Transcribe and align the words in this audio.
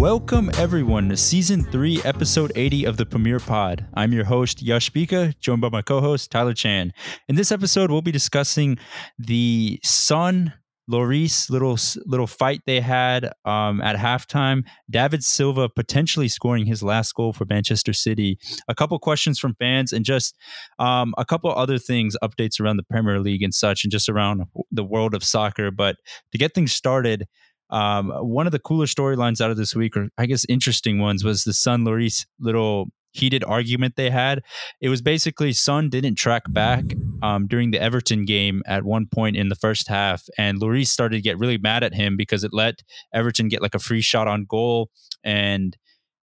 Welcome, 0.00 0.50
everyone, 0.56 1.10
to 1.10 1.16
season 1.16 1.62
three, 1.62 2.00
episode 2.04 2.52
80 2.54 2.86
of 2.86 2.96
the 2.96 3.04
Premier 3.04 3.38
Pod. 3.38 3.84
I'm 3.92 4.14
your 4.14 4.24
host, 4.24 4.62
Yash 4.62 4.90
Bhika, 4.90 5.38
joined 5.40 5.60
by 5.60 5.68
my 5.68 5.82
co 5.82 6.00
host, 6.00 6.30
Tyler 6.30 6.54
Chan. 6.54 6.94
In 7.28 7.36
this 7.36 7.52
episode, 7.52 7.90
we'll 7.90 8.00
be 8.00 8.10
discussing 8.10 8.78
the 9.18 9.78
Son 9.82 10.54
Lloris 10.90 11.48
little 11.50 11.78
little 12.06 12.26
fight 12.26 12.60
they 12.66 12.80
had 12.80 13.32
um, 13.44 13.80
at 13.80 13.96
halftime. 13.96 14.64
David 14.90 15.22
Silva 15.22 15.68
potentially 15.68 16.28
scoring 16.28 16.66
his 16.66 16.82
last 16.82 17.14
goal 17.14 17.32
for 17.32 17.44
Manchester 17.48 17.92
City. 17.92 18.38
A 18.68 18.74
couple 18.74 18.98
questions 18.98 19.38
from 19.38 19.54
fans 19.54 19.92
and 19.92 20.04
just 20.04 20.36
um, 20.78 21.14
a 21.18 21.24
couple 21.24 21.50
other 21.52 21.78
things, 21.78 22.16
updates 22.22 22.60
around 22.60 22.76
the 22.76 22.82
Premier 22.82 23.20
League 23.20 23.42
and 23.42 23.54
such, 23.54 23.84
and 23.84 23.92
just 23.92 24.08
around 24.08 24.42
the 24.70 24.84
world 24.84 25.14
of 25.14 25.22
soccer. 25.24 25.70
But 25.70 25.96
to 26.32 26.38
get 26.38 26.54
things 26.54 26.72
started. 26.72 27.26
Um, 27.72 28.10
one 28.10 28.46
of 28.46 28.52
the 28.52 28.58
cooler 28.58 28.86
storylines 28.86 29.40
out 29.40 29.52
of 29.52 29.56
this 29.56 29.76
week, 29.76 29.96
or 29.96 30.08
I 30.18 30.26
guess 30.26 30.44
interesting 30.48 30.98
ones, 30.98 31.22
was 31.22 31.44
the 31.44 31.54
Son 31.54 31.84
Lloris 31.84 32.26
little 32.40 32.88
heated 33.12 33.44
argument 33.44 33.96
they 33.96 34.10
had. 34.10 34.42
It 34.80 34.88
was 34.88 35.02
basically 35.02 35.52
Son 35.52 35.88
didn't 35.88 36.16
track 36.16 36.44
back 36.48 36.84
um, 37.22 37.46
during 37.46 37.70
the 37.70 37.80
Everton 37.80 38.24
game 38.24 38.62
at 38.66 38.84
one 38.84 39.06
point 39.06 39.36
in 39.36 39.48
the 39.48 39.54
first 39.54 39.88
half, 39.88 40.24
and 40.38 40.60
Lloris 40.60 40.88
started 40.88 41.16
to 41.16 41.22
get 41.22 41.38
really 41.38 41.58
mad 41.58 41.82
at 41.82 41.94
him 41.94 42.16
because 42.16 42.44
it 42.44 42.52
let 42.52 42.82
Everton 43.14 43.48
get 43.48 43.62
like 43.62 43.74
a 43.74 43.78
free 43.78 44.00
shot 44.00 44.28
on 44.28 44.46
goal. 44.48 44.90
And 45.24 45.76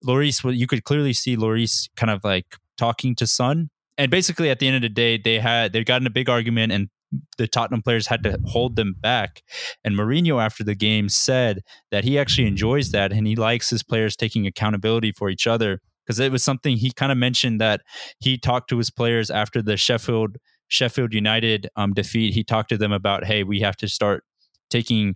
Lloris, 0.05 0.43
well, 0.43 0.53
you 0.53 0.67
could 0.67 0.83
clearly 0.83 1.13
see 1.13 1.35
Lloris 1.35 1.89
kind 1.95 2.09
of 2.09 2.23
like 2.23 2.57
talking 2.77 3.15
to 3.15 3.27
Son. 3.27 3.69
And 3.97 4.11
basically, 4.11 4.49
at 4.49 4.59
the 4.59 4.67
end 4.67 4.75
of 4.75 4.81
the 4.83 4.89
day, 4.89 5.17
they 5.17 5.39
had 5.39 5.73
they 5.73 5.83
got 5.83 6.01
in 6.01 6.07
a 6.07 6.11
big 6.11 6.29
argument, 6.29 6.71
and 6.71 6.89
the 7.37 7.47
Tottenham 7.47 7.81
players 7.81 8.07
had 8.07 8.23
to 8.23 8.37
hold 8.45 8.75
them 8.75 8.95
back. 8.99 9.41
And 9.83 9.95
Mourinho, 9.95 10.43
after 10.43 10.63
the 10.63 10.75
game, 10.75 11.09
said 11.09 11.61
that 11.91 12.03
he 12.03 12.19
actually 12.19 12.47
enjoys 12.47 12.91
that 12.91 13.11
and 13.11 13.25
he 13.25 13.35
likes 13.35 13.69
his 13.69 13.81
players 13.81 14.15
taking 14.15 14.45
accountability 14.45 15.11
for 15.11 15.29
each 15.29 15.47
other 15.47 15.81
because 16.07 16.19
it 16.19 16.31
was 16.31 16.43
something 16.43 16.77
he 16.77 16.91
kind 16.91 17.11
of 17.11 17.17
mentioned 17.17 17.59
that 17.59 17.81
he 18.19 18.37
talked 18.37 18.69
to 18.69 18.77
his 18.77 18.89
players 18.89 19.29
after 19.29 19.61
the 19.61 19.75
Sheffield 19.75 20.37
Sheffield 20.69 21.13
United 21.13 21.69
um, 21.75 21.93
defeat. 21.93 22.33
He 22.33 22.43
talked 22.43 22.69
to 22.69 22.77
them 22.77 22.91
about, 22.91 23.25
hey, 23.25 23.43
we 23.43 23.59
have 23.61 23.75
to 23.77 23.87
start 23.87 24.23
taking 24.69 25.15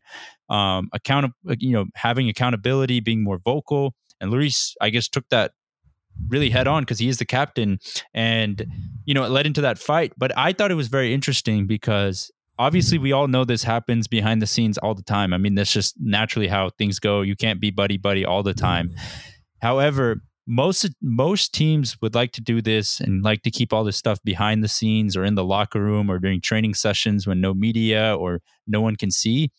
um, 0.49 0.89
account, 0.93 1.33
you 1.59 1.71
know, 1.71 1.85
having 1.95 2.29
accountability, 2.29 2.99
being 2.99 3.23
more 3.23 3.39
vocal. 3.43 3.93
And 4.19 4.31
Lloris, 4.31 4.73
I 4.79 4.89
guess, 4.89 5.07
took 5.07 5.27
that 5.29 5.51
really 6.27 6.49
head 6.49 6.67
on 6.67 6.83
because 6.83 6.99
he 6.99 7.07
is 7.07 7.17
the 7.17 7.25
captain, 7.25 7.79
and 8.13 8.65
you 9.05 9.13
know, 9.13 9.23
it 9.23 9.29
led 9.29 9.45
into 9.45 9.61
that 9.61 9.77
fight. 9.77 10.13
But 10.17 10.37
I 10.37 10.53
thought 10.53 10.71
it 10.71 10.75
was 10.75 10.87
very 10.87 11.13
interesting 11.13 11.67
because 11.67 12.31
obviously 12.59 12.97
we 12.97 13.11
all 13.11 13.27
know 13.27 13.43
this 13.43 13.63
happens 13.63 14.07
behind 14.07 14.41
the 14.41 14.47
scenes 14.47 14.77
all 14.77 14.93
the 14.93 15.03
time. 15.03 15.33
I 15.33 15.37
mean, 15.37 15.55
that's 15.55 15.73
just 15.73 15.95
naturally 15.99 16.47
how 16.47 16.69
things 16.77 16.99
go. 16.99 17.21
You 17.21 17.35
can't 17.35 17.59
be 17.59 17.71
buddy 17.71 17.97
buddy 17.97 18.25
all 18.25 18.43
the 18.43 18.53
time. 18.53 18.91
However, 19.61 20.21
most 20.51 20.85
most 21.01 21.53
teams 21.53 21.95
would 22.01 22.13
like 22.13 22.33
to 22.33 22.41
do 22.41 22.61
this 22.61 22.99
and 22.99 23.23
like 23.23 23.41
to 23.41 23.49
keep 23.49 23.71
all 23.71 23.85
this 23.85 23.95
stuff 23.95 24.21
behind 24.21 24.61
the 24.61 24.67
scenes 24.67 25.15
or 25.15 25.23
in 25.23 25.35
the 25.35 25.45
locker 25.45 25.81
room 25.81 26.11
or 26.11 26.19
during 26.19 26.41
training 26.41 26.73
sessions 26.73 27.25
when 27.25 27.39
no 27.39 27.53
media 27.53 28.13
or 28.17 28.41
no 28.67 28.81
one 28.81 28.97
can 28.97 29.09
see. 29.09 29.49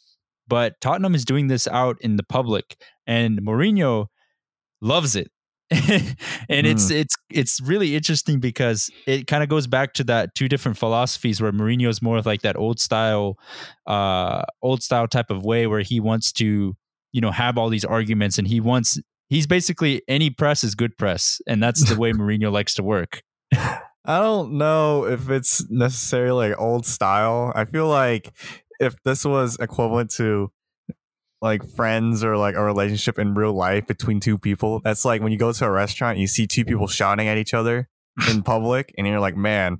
But 0.46 0.78
Tottenham 0.82 1.14
is 1.14 1.24
doing 1.24 1.46
this 1.46 1.66
out 1.66 1.96
in 2.02 2.16
the 2.16 2.22
public, 2.22 2.76
and 3.06 3.40
Mourinho 3.40 4.08
loves 4.82 5.16
it. 5.16 5.30
and 5.70 5.80
mm. 5.80 6.70
it's 6.70 6.90
it's 6.90 7.14
it's 7.30 7.58
really 7.62 7.96
interesting 7.96 8.38
because 8.38 8.90
it 9.06 9.26
kind 9.26 9.42
of 9.42 9.48
goes 9.48 9.66
back 9.66 9.94
to 9.94 10.04
that 10.04 10.34
two 10.34 10.46
different 10.46 10.76
philosophies 10.76 11.40
where 11.40 11.52
Mourinho 11.52 11.88
is 11.88 12.02
more 12.02 12.18
of 12.18 12.26
like 12.26 12.42
that 12.42 12.56
old 12.56 12.78
style, 12.78 13.38
uh, 13.86 14.42
old 14.60 14.82
style 14.82 15.08
type 15.08 15.30
of 15.30 15.42
way 15.42 15.66
where 15.66 15.80
he 15.80 16.00
wants 16.00 16.32
to 16.32 16.76
you 17.12 17.20
know 17.22 17.30
have 17.30 17.56
all 17.56 17.70
these 17.70 17.86
arguments 17.86 18.36
and 18.36 18.46
he 18.46 18.60
wants 18.60 18.98
he's 19.32 19.46
basically 19.46 20.02
any 20.08 20.28
press 20.28 20.62
is 20.62 20.74
good 20.74 20.96
press, 20.98 21.40
and 21.46 21.62
that's 21.62 21.88
the 21.88 21.98
way 21.98 22.12
Mourinho 22.12 22.52
likes 22.52 22.74
to 22.74 22.82
work. 22.82 23.22
I 23.54 24.18
don't 24.18 24.58
know 24.58 25.06
if 25.06 25.30
it's 25.30 25.68
necessarily 25.70 26.50
like 26.50 26.60
old 26.60 26.84
style. 26.84 27.50
I 27.54 27.64
feel 27.64 27.88
like 27.88 28.32
if 28.78 28.94
this 29.04 29.24
was 29.24 29.56
equivalent 29.58 30.10
to 30.12 30.52
like 31.40 31.66
friends 31.74 32.22
or 32.22 32.36
like 32.36 32.56
a 32.56 32.62
relationship 32.62 33.18
in 33.18 33.34
real 33.34 33.54
life 33.54 33.86
between 33.86 34.20
two 34.20 34.36
people, 34.38 34.80
that's 34.84 35.04
like 35.04 35.22
when 35.22 35.32
you 35.32 35.38
go 35.38 35.50
to 35.50 35.64
a 35.64 35.70
restaurant, 35.70 36.16
and 36.16 36.20
you 36.20 36.26
see 36.26 36.46
two 36.46 36.64
people 36.64 36.86
shouting 36.86 37.26
at 37.26 37.38
each 37.38 37.54
other 37.54 37.88
in 38.28 38.42
public, 38.44 38.92
and 38.98 39.06
you're 39.06 39.20
like, 39.20 39.36
man, 39.36 39.78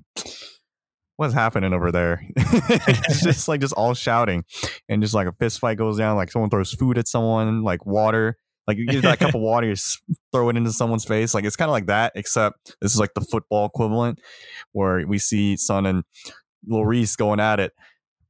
what's 1.17 1.35
happening 1.35 1.73
over 1.73 1.91
there? 1.91 2.25
it's 2.35 3.21
just 3.21 3.47
like 3.47 3.61
just 3.61 3.73
all 3.73 3.93
shouting, 3.93 4.45
and 4.89 5.03
just 5.03 5.13
like 5.13 5.27
a 5.27 5.33
fist 5.33 5.59
fight 5.59 5.77
goes 5.77 5.99
down, 5.99 6.15
like 6.15 6.31
someone 6.31 6.49
throws 6.49 6.73
food 6.73 6.97
at 6.97 7.07
someone, 7.07 7.61
like 7.61 7.85
water. 7.85 8.35
Like 8.67 8.77
you 8.77 8.85
get 8.85 9.01
that 9.03 9.19
cup 9.19 9.35
of 9.35 9.41
water, 9.41 9.67
you 9.67 9.75
throw 10.31 10.49
it 10.49 10.57
into 10.57 10.71
someone's 10.71 11.05
face. 11.05 11.33
Like 11.33 11.43
it's 11.45 11.55
kind 11.55 11.69
of 11.69 11.73
like 11.73 11.87
that, 11.87 12.13
except 12.15 12.75
this 12.81 12.93
is 12.93 12.99
like 12.99 13.13
the 13.13 13.21
football 13.21 13.65
equivalent, 13.65 14.19
where 14.71 15.05
we 15.05 15.17
see 15.19 15.57
Son 15.57 15.85
and 15.85 16.03
Lloris 16.69 17.17
going 17.17 17.39
at 17.39 17.59
it. 17.59 17.73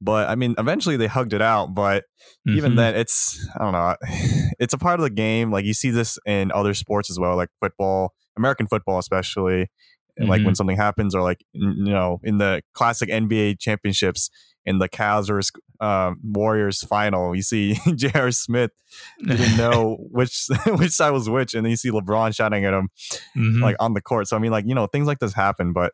But 0.01 0.29
I 0.29 0.35
mean, 0.35 0.55
eventually 0.57 0.97
they 0.97 1.07
hugged 1.07 1.33
it 1.33 1.41
out. 1.41 1.73
But 1.73 2.03
mm-hmm. 2.47 2.57
even 2.57 2.75
then, 2.75 2.95
it's 2.95 3.47
I 3.55 3.63
don't 3.63 3.73
know. 3.73 3.95
It's 4.59 4.73
a 4.73 4.77
part 4.77 4.99
of 4.99 5.03
the 5.03 5.09
game. 5.09 5.51
Like 5.51 5.65
you 5.65 5.73
see 5.73 5.89
this 5.89 6.17
in 6.25 6.51
other 6.51 6.73
sports 6.73 7.09
as 7.09 7.19
well, 7.19 7.35
like 7.35 7.49
football, 7.59 8.13
American 8.37 8.67
football 8.67 8.99
especially. 8.99 9.63
Mm-hmm. 10.19 10.23
Like 10.23 10.39
when 10.39 10.47
mm-hmm. 10.47 10.53
something 10.53 10.77
happens, 10.77 11.15
or 11.15 11.21
like 11.21 11.43
you 11.53 11.91
know, 11.91 12.19
in 12.23 12.37
the 12.37 12.61
classic 12.73 13.09
NBA 13.09 13.59
championships, 13.59 14.29
in 14.65 14.79
the 14.79 14.89
Cavs 14.89 15.51
uh, 15.79 16.13
Warriors 16.23 16.83
final, 16.83 17.35
you 17.35 17.41
see 17.41 17.77
J.R. 17.95 18.31
Smith 18.31 18.71
didn't 19.19 19.57
know 19.57 19.97
which 20.11 20.47
which 20.67 20.91
side 20.91 21.11
was 21.11 21.29
which, 21.29 21.53
and 21.53 21.65
then 21.65 21.71
you 21.71 21.77
see 21.77 21.91
LeBron 21.91 22.35
shouting 22.35 22.65
at 22.65 22.73
him 22.73 22.89
mm-hmm. 23.35 23.61
like 23.61 23.75
on 23.79 23.93
the 23.93 24.01
court. 24.01 24.27
So 24.27 24.37
I 24.37 24.39
mean, 24.39 24.51
like 24.51 24.65
you 24.65 24.75
know, 24.75 24.87
things 24.87 25.07
like 25.07 25.19
this 25.19 25.33
happen. 25.33 25.73
But 25.73 25.93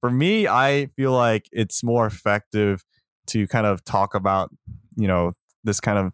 for 0.00 0.10
me, 0.10 0.48
I 0.48 0.86
feel 0.96 1.12
like 1.12 1.46
it's 1.52 1.82
more 1.82 2.06
effective 2.06 2.84
to 3.28 3.46
kind 3.46 3.66
of 3.66 3.84
talk 3.84 4.14
about 4.14 4.50
you 4.96 5.08
know 5.08 5.32
this 5.64 5.80
kind 5.80 5.98
of 5.98 6.12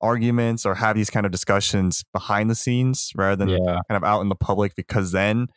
arguments 0.00 0.64
or 0.64 0.76
have 0.76 0.94
these 0.94 1.10
kind 1.10 1.26
of 1.26 1.32
discussions 1.32 2.04
behind 2.12 2.48
the 2.48 2.54
scenes 2.54 3.12
rather 3.16 3.36
than 3.36 3.48
yeah. 3.48 3.78
kind 3.88 3.96
of 3.96 4.04
out 4.04 4.20
in 4.20 4.28
the 4.28 4.36
public 4.36 4.74
because 4.76 5.10
then 5.10 5.48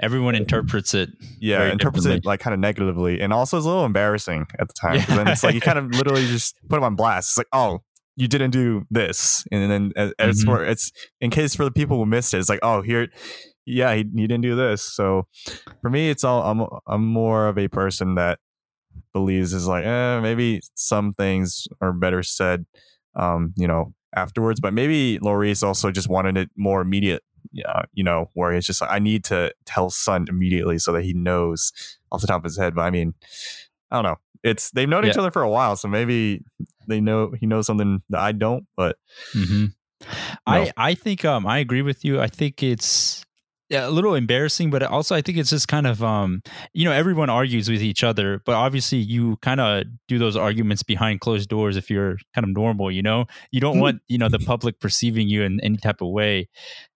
everyone 0.00 0.34
interprets 0.34 0.94
it. 0.94 1.10
Yeah, 1.38 1.70
interprets 1.70 2.06
it 2.06 2.24
like 2.24 2.40
kind 2.40 2.54
of 2.54 2.60
negatively, 2.60 3.20
and 3.20 3.32
also 3.32 3.56
it's 3.56 3.66
a 3.66 3.68
little 3.68 3.84
embarrassing 3.84 4.46
at 4.58 4.68
the 4.68 4.74
time. 4.74 4.96
Yeah. 4.96 5.16
Then 5.16 5.28
it's 5.28 5.44
like 5.44 5.54
you 5.54 5.60
kind 5.60 5.78
of 5.78 5.90
literally 5.90 6.26
just 6.26 6.56
put 6.68 6.76
them 6.76 6.84
on 6.84 6.96
blast. 6.96 7.30
It's 7.30 7.38
like, 7.38 7.48
oh, 7.52 7.80
you 8.16 8.28
didn't 8.28 8.50
do 8.50 8.86
this, 8.90 9.44
and 9.52 9.70
then 9.70 9.92
mm-hmm. 9.96 10.28
it's 10.28 10.44
for 10.44 10.64
it's 10.64 10.90
in 11.20 11.30
case 11.30 11.54
for 11.54 11.64
the 11.64 11.70
people 11.70 11.96
who 11.96 12.06
missed 12.06 12.34
it. 12.34 12.38
It's 12.38 12.48
like, 12.48 12.60
oh, 12.62 12.82
here, 12.82 13.08
yeah, 13.66 13.94
he, 13.94 14.04
he 14.14 14.26
didn't 14.26 14.42
do 14.42 14.56
this. 14.56 14.82
So 14.82 15.26
for 15.80 15.90
me, 15.90 16.10
it's 16.10 16.24
all 16.24 16.42
I'm 16.42 16.66
I'm 16.86 17.06
more 17.06 17.48
of 17.48 17.58
a 17.58 17.68
person 17.68 18.16
that 18.16 18.38
believes 19.12 19.52
is 19.52 19.66
like, 19.66 19.84
eh, 19.84 20.20
maybe 20.20 20.60
some 20.74 21.14
things 21.14 21.66
are 21.80 21.92
better 21.92 22.22
said, 22.22 22.64
um, 23.16 23.52
you 23.56 23.66
know, 23.66 23.94
afterwards. 24.14 24.60
But 24.60 24.74
maybe 24.74 25.18
Lloris 25.18 25.62
also 25.62 25.90
just 25.90 26.08
wanted 26.08 26.36
it 26.36 26.50
more 26.56 26.80
immediate 26.80 27.22
yeah, 27.52 27.82
you 27.92 28.04
know, 28.04 28.30
where 28.34 28.52
it's 28.52 28.66
just 28.66 28.80
like, 28.80 28.90
I 28.90 28.98
need 28.98 29.24
to 29.24 29.52
tell 29.64 29.90
Son 29.90 30.26
immediately 30.28 30.78
so 30.78 30.92
that 30.92 31.02
he 31.02 31.12
knows 31.12 31.72
off 32.12 32.20
the 32.20 32.26
top 32.26 32.38
of 32.38 32.44
his 32.44 32.58
head. 32.58 32.74
But 32.74 32.82
I 32.82 32.90
mean, 32.90 33.14
I 33.90 33.96
don't 33.96 34.04
know. 34.04 34.18
It's 34.42 34.70
they've 34.70 34.88
known 34.88 35.04
yeah. 35.04 35.10
each 35.10 35.16
other 35.16 35.30
for 35.30 35.42
a 35.42 35.50
while, 35.50 35.76
so 35.76 35.88
maybe 35.88 36.42
they 36.88 37.00
know 37.00 37.32
he 37.38 37.46
knows 37.46 37.66
something 37.66 38.02
that 38.10 38.20
I 38.20 38.32
don't. 38.32 38.66
But 38.76 38.96
mm-hmm. 39.34 39.66
no. 39.66 40.06
I 40.46 40.72
I 40.76 40.94
think 40.94 41.24
um 41.24 41.46
I 41.46 41.58
agree 41.58 41.82
with 41.82 42.04
you. 42.04 42.20
I 42.20 42.26
think 42.26 42.62
it's 42.62 43.24
yeah, 43.70 43.86
a 43.86 43.90
little 43.90 44.16
embarrassing, 44.16 44.70
but 44.70 44.82
also 44.82 45.14
I 45.14 45.22
think 45.22 45.38
it's 45.38 45.50
just 45.50 45.68
kind 45.68 45.86
of 45.86 46.02
um, 46.02 46.42
you 46.74 46.84
know, 46.84 46.90
everyone 46.92 47.30
argues 47.30 47.70
with 47.70 47.82
each 47.82 48.02
other, 48.02 48.42
but 48.44 48.54
obviously 48.54 48.98
you 48.98 49.36
kind 49.42 49.60
of 49.60 49.84
do 50.08 50.18
those 50.18 50.36
arguments 50.36 50.82
behind 50.82 51.20
closed 51.20 51.48
doors 51.48 51.76
if 51.76 51.88
you're 51.88 52.16
kind 52.34 52.44
of 52.44 52.50
normal, 52.50 52.90
you 52.90 53.02
know. 53.02 53.26
You 53.52 53.60
don't 53.60 53.78
want, 53.78 54.02
you 54.08 54.18
know, 54.18 54.28
the 54.28 54.40
public 54.40 54.80
perceiving 54.80 55.28
you 55.28 55.42
in 55.44 55.60
any 55.60 55.76
type 55.76 56.00
of 56.00 56.08
way. 56.08 56.48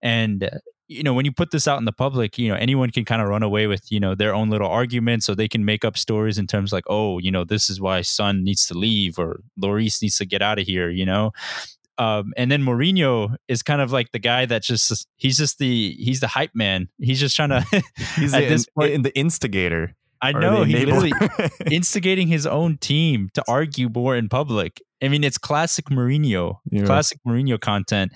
And 0.03 0.51
you 0.87 1.03
know, 1.03 1.15
when 1.15 1.25
you 1.25 1.33
put 1.33 1.51
this 1.51 1.67
out 1.67 1.79
in 1.79 1.87
the 1.87 1.93
public, 1.93 2.37
you 2.39 2.49
know, 2.49 2.57
anyone 2.57 2.91
can 2.91 3.05
kind 3.07 3.23
of 3.23 3.29
run 3.29 3.43
away 3.43 3.67
with, 3.67 3.91
you 3.91 3.99
know, 3.99 4.15
their 4.15 4.35
own 4.35 4.51
little 4.51 4.69
arguments 4.69 5.25
so 5.25 5.35
they 5.35 5.49
can 5.49 5.65
make 5.65 5.85
up 5.85 5.97
stories 5.97 6.39
in 6.39 6.47
terms 6.47 6.73
like, 6.73 6.85
oh, 6.89 7.19
you 7.19 7.31
know, 7.31 7.43
this 7.45 7.71
is 7.71 7.81
why 7.81 8.03
Son 8.03 8.45
needs 8.45 8.67
to 8.67 8.75
leave 8.75 9.19
or 9.19 9.41
Lloris 9.61 10.03
needs 10.03 10.19
to 10.19 10.27
get 10.27 10.43
out 10.43 10.59
of 10.59 10.67
here, 10.67 10.91
you 10.91 11.07
know. 11.07 11.31
Um, 11.97 12.33
and 12.37 12.51
then 12.51 12.63
Mourinho 12.63 13.37
is 13.49 13.63
kind 13.63 13.81
of 13.81 13.93
like 13.93 14.13
the 14.13 14.19
guy 14.19 14.47
that 14.47 14.63
just 14.63 15.07
he's 15.17 15.39
just 15.39 15.59
the 15.59 15.93
he's 15.99 16.21
the 16.21 16.29
hype 16.29 16.51
man. 16.55 16.89
He's 16.99 17.21
just 17.21 17.37
trying 17.37 17.49
to 17.51 17.83
he's 18.17 18.35
at 18.35 18.41
the, 18.41 18.49
this 18.49 18.67
point 18.67 18.93
in 18.93 19.03
the 19.03 19.17
instigator. 19.17 19.95
I 20.25 20.33
know 20.33 20.65
he 20.65 20.87
literally 20.87 21.13
instigating 21.71 22.29
his 22.29 22.47
own 22.47 22.79
team 22.79 23.29
to 23.35 23.45
argue 23.47 23.91
more 23.95 24.17
in 24.17 24.31
public. 24.31 24.81
I 25.03 25.09
mean, 25.09 25.23
it's 25.23 25.37
classic 25.37 25.87
Mourinho, 25.87 26.57
yeah. 26.71 26.85
classic 26.85 27.19
Mourinho 27.27 27.61
content. 27.61 28.13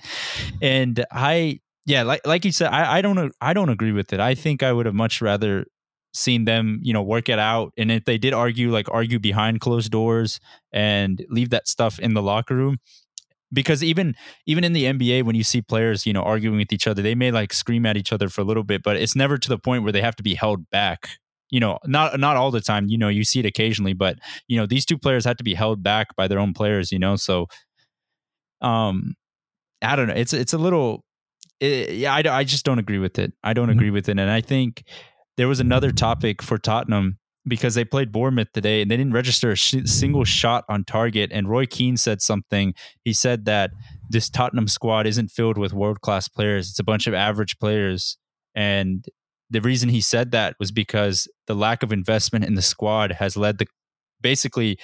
And 0.59 1.05
I, 1.11 1.59
yeah, 1.85 2.01
like 2.01 2.25
like 2.25 2.45
you 2.45 2.51
said, 2.51 2.71
I, 2.71 2.97
I 2.97 3.01
don't 3.01 3.31
I 3.39 3.53
don't 3.53 3.69
agree 3.69 3.91
with 3.91 4.11
it. 4.11 4.19
I 4.19 4.33
think 4.33 4.63
I 4.63 4.73
would 4.73 4.87
have 4.87 4.95
much 4.95 5.21
rather 5.21 5.65
seen 6.13 6.45
them, 6.45 6.79
you 6.81 6.93
know, 6.93 7.03
work 7.03 7.29
it 7.29 7.39
out. 7.39 7.73
And 7.77 7.91
if 7.91 8.05
they 8.05 8.17
did 8.17 8.33
argue, 8.33 8.71
like 8.71 8.89
argue 8.89 9.19
behind 9.19 9.61
closed 9.61 9.91
doors 9.91 10.39
and 10.71 11.23
leave 11.29 11.51
that 11.51 11.67
stuff 11.67 11.99
in 11.99 12.13
the 12.13 12.21
locker 12.21 12.55
room. 12.55 12.77
Because 13.51 13.83
even 13.83 14.15
even 14.45 14.63
in 14.63 14.73
the 14.73 14.85
NBA, 14.85 15.23
when 15.23 15.35
you 15.35 15.43
see 15.43 15.61
players, 15.61 16.05
you 16.05 16.13
know, 16.13 16.21
arguing 16.21 16.57
with 16.57 16.71
each 16.71 16.85
other, 16.87 17.01
they 17.01 17.15
may 17.15 17.31
like 17.31 17.51
scream 17.53 17.85
at 17.85 17.97
each 17.97 18.13
other 18.13 18.29
for 18.29 18.41
a 18.41 18.43
little 18.43 18.63
bit, 18.63 18.83
but 18.83 18.95
it's 18.97 19.15
never 19.15 19.37
to 19.37 19.49
the 19.49 19.57
point 19.57 19.83
where 19.83 19.91
they 19.91 20.01
have 20.01 20.15
to 20.17 20.23
be 20.23 20.35
held 20.35 20.69
back. 20.69 21.09
You 21.49 21.59
know, 21.59 21.79
not 21.85 22.19
not 22.19 22.37
all 22.37 22.51
the 22.51 22.61
time. 22.61 22.87
You 22.89 22.97
know, 22.99 23.07
you 23.09 23.23
see 23.23 23.39
it 23.39 23.45
occasionally, 23.47 23.93
but 23.93 24.17
you 24.47 24.55
know, 24.57 24.67
these 24.67 24.85
two 24.85 24.99
players 24.99 25.25
had 25.25 25.37
to 25.39 25.43
be 25.43 25.55
held 25.55 25.81
back 25.81 26.15
by 26.15 26.27
their 26.27 26.37
own 26.39 26.53
players. 26.53 26.91
You 26.91 26.99
know, 26.99 27.15
so 27.15 27.47
um, 28.61 29.15
I 29.81 29.95
don't 29.95 30.07
know. 30.07 30.13
It's 30.15 30.33
it's 30.33 30.53
a 30.53 30.57
little, 30.57 31.03
it, 31.59 31.93
yeah. 31.95 32.13
I, 32.13 32.23
I 32.39 32.43
just 32.43 32.65
don't 32.65 32.79
agree 32.79 32.99
with 32.99 33.17
it. 33.19 33.33
I 33.43 33.53
don't 33.53 33.69
Mhm. 33.69 33.73
agree 33.73 33.89
with 33.89 34.09
it, 34.09 34.19
and 34.19 34.29
I 34.29 34.41
think 34.41 34.83
there 35.37 35.47
was 35.47 35.59
another 35.59 35.91
topic 35.91 36.41
for 36.41 36.57
Tottenham 36.57 37.17
because 37.47 37.75
they 37.75 37.85
played 37.85 38.11
Bournemouth 38.11 38.51
today 38.53 38.81
and 38.81 38.91
they 38.91 38.97
didn't 38.97 39.13
register 39.13 39.51
a 39.51 39.55
sh- 39.55 39.85
single 39.85 40.25
shot 40.25 40.65
on 40.69 40.83
target. 40.83 41.31
And 41.33 41.49
Roy 41.49 41.65
Keane 41.65 41.97
said 41.97 42.21
something. 42.21 42.73
He 43.03 43.13
said 43.13 43.45
that 43.45 43.71
this 44.09 44.29
Tottenham 44.29 44.67
squad 44.67 45.07
isn't 45.07 45.31
filled 45.31 45.57
with 45.57 45.73
world 45.73 46.01
class 46.01 46.27
players; 46.27 46.69
it's 46.69 46.79
a 46.79 46.83
bunch 46.83 47.07
of 47.07 47.13
average 47.13 47.57
players. 47.59 48.17
And 48.55 49.05
the 49.49 49.61
reason 49.61 49.89
he 49.89 50.01
said 50.01 50.31
that 50.31 50.55
was 50.59 50.71
because 50.71 51.27
the 51.47 51.55
lack 51.55 51.81
of 51.81 51.91
investment 51.91 52.45
in 52.45 52.55
the 52.55 52.61
squad 52.61 53.13
has 53.13 53.35
led 53.35 53.57
the 53.57 53.67
basically 54.21 54.77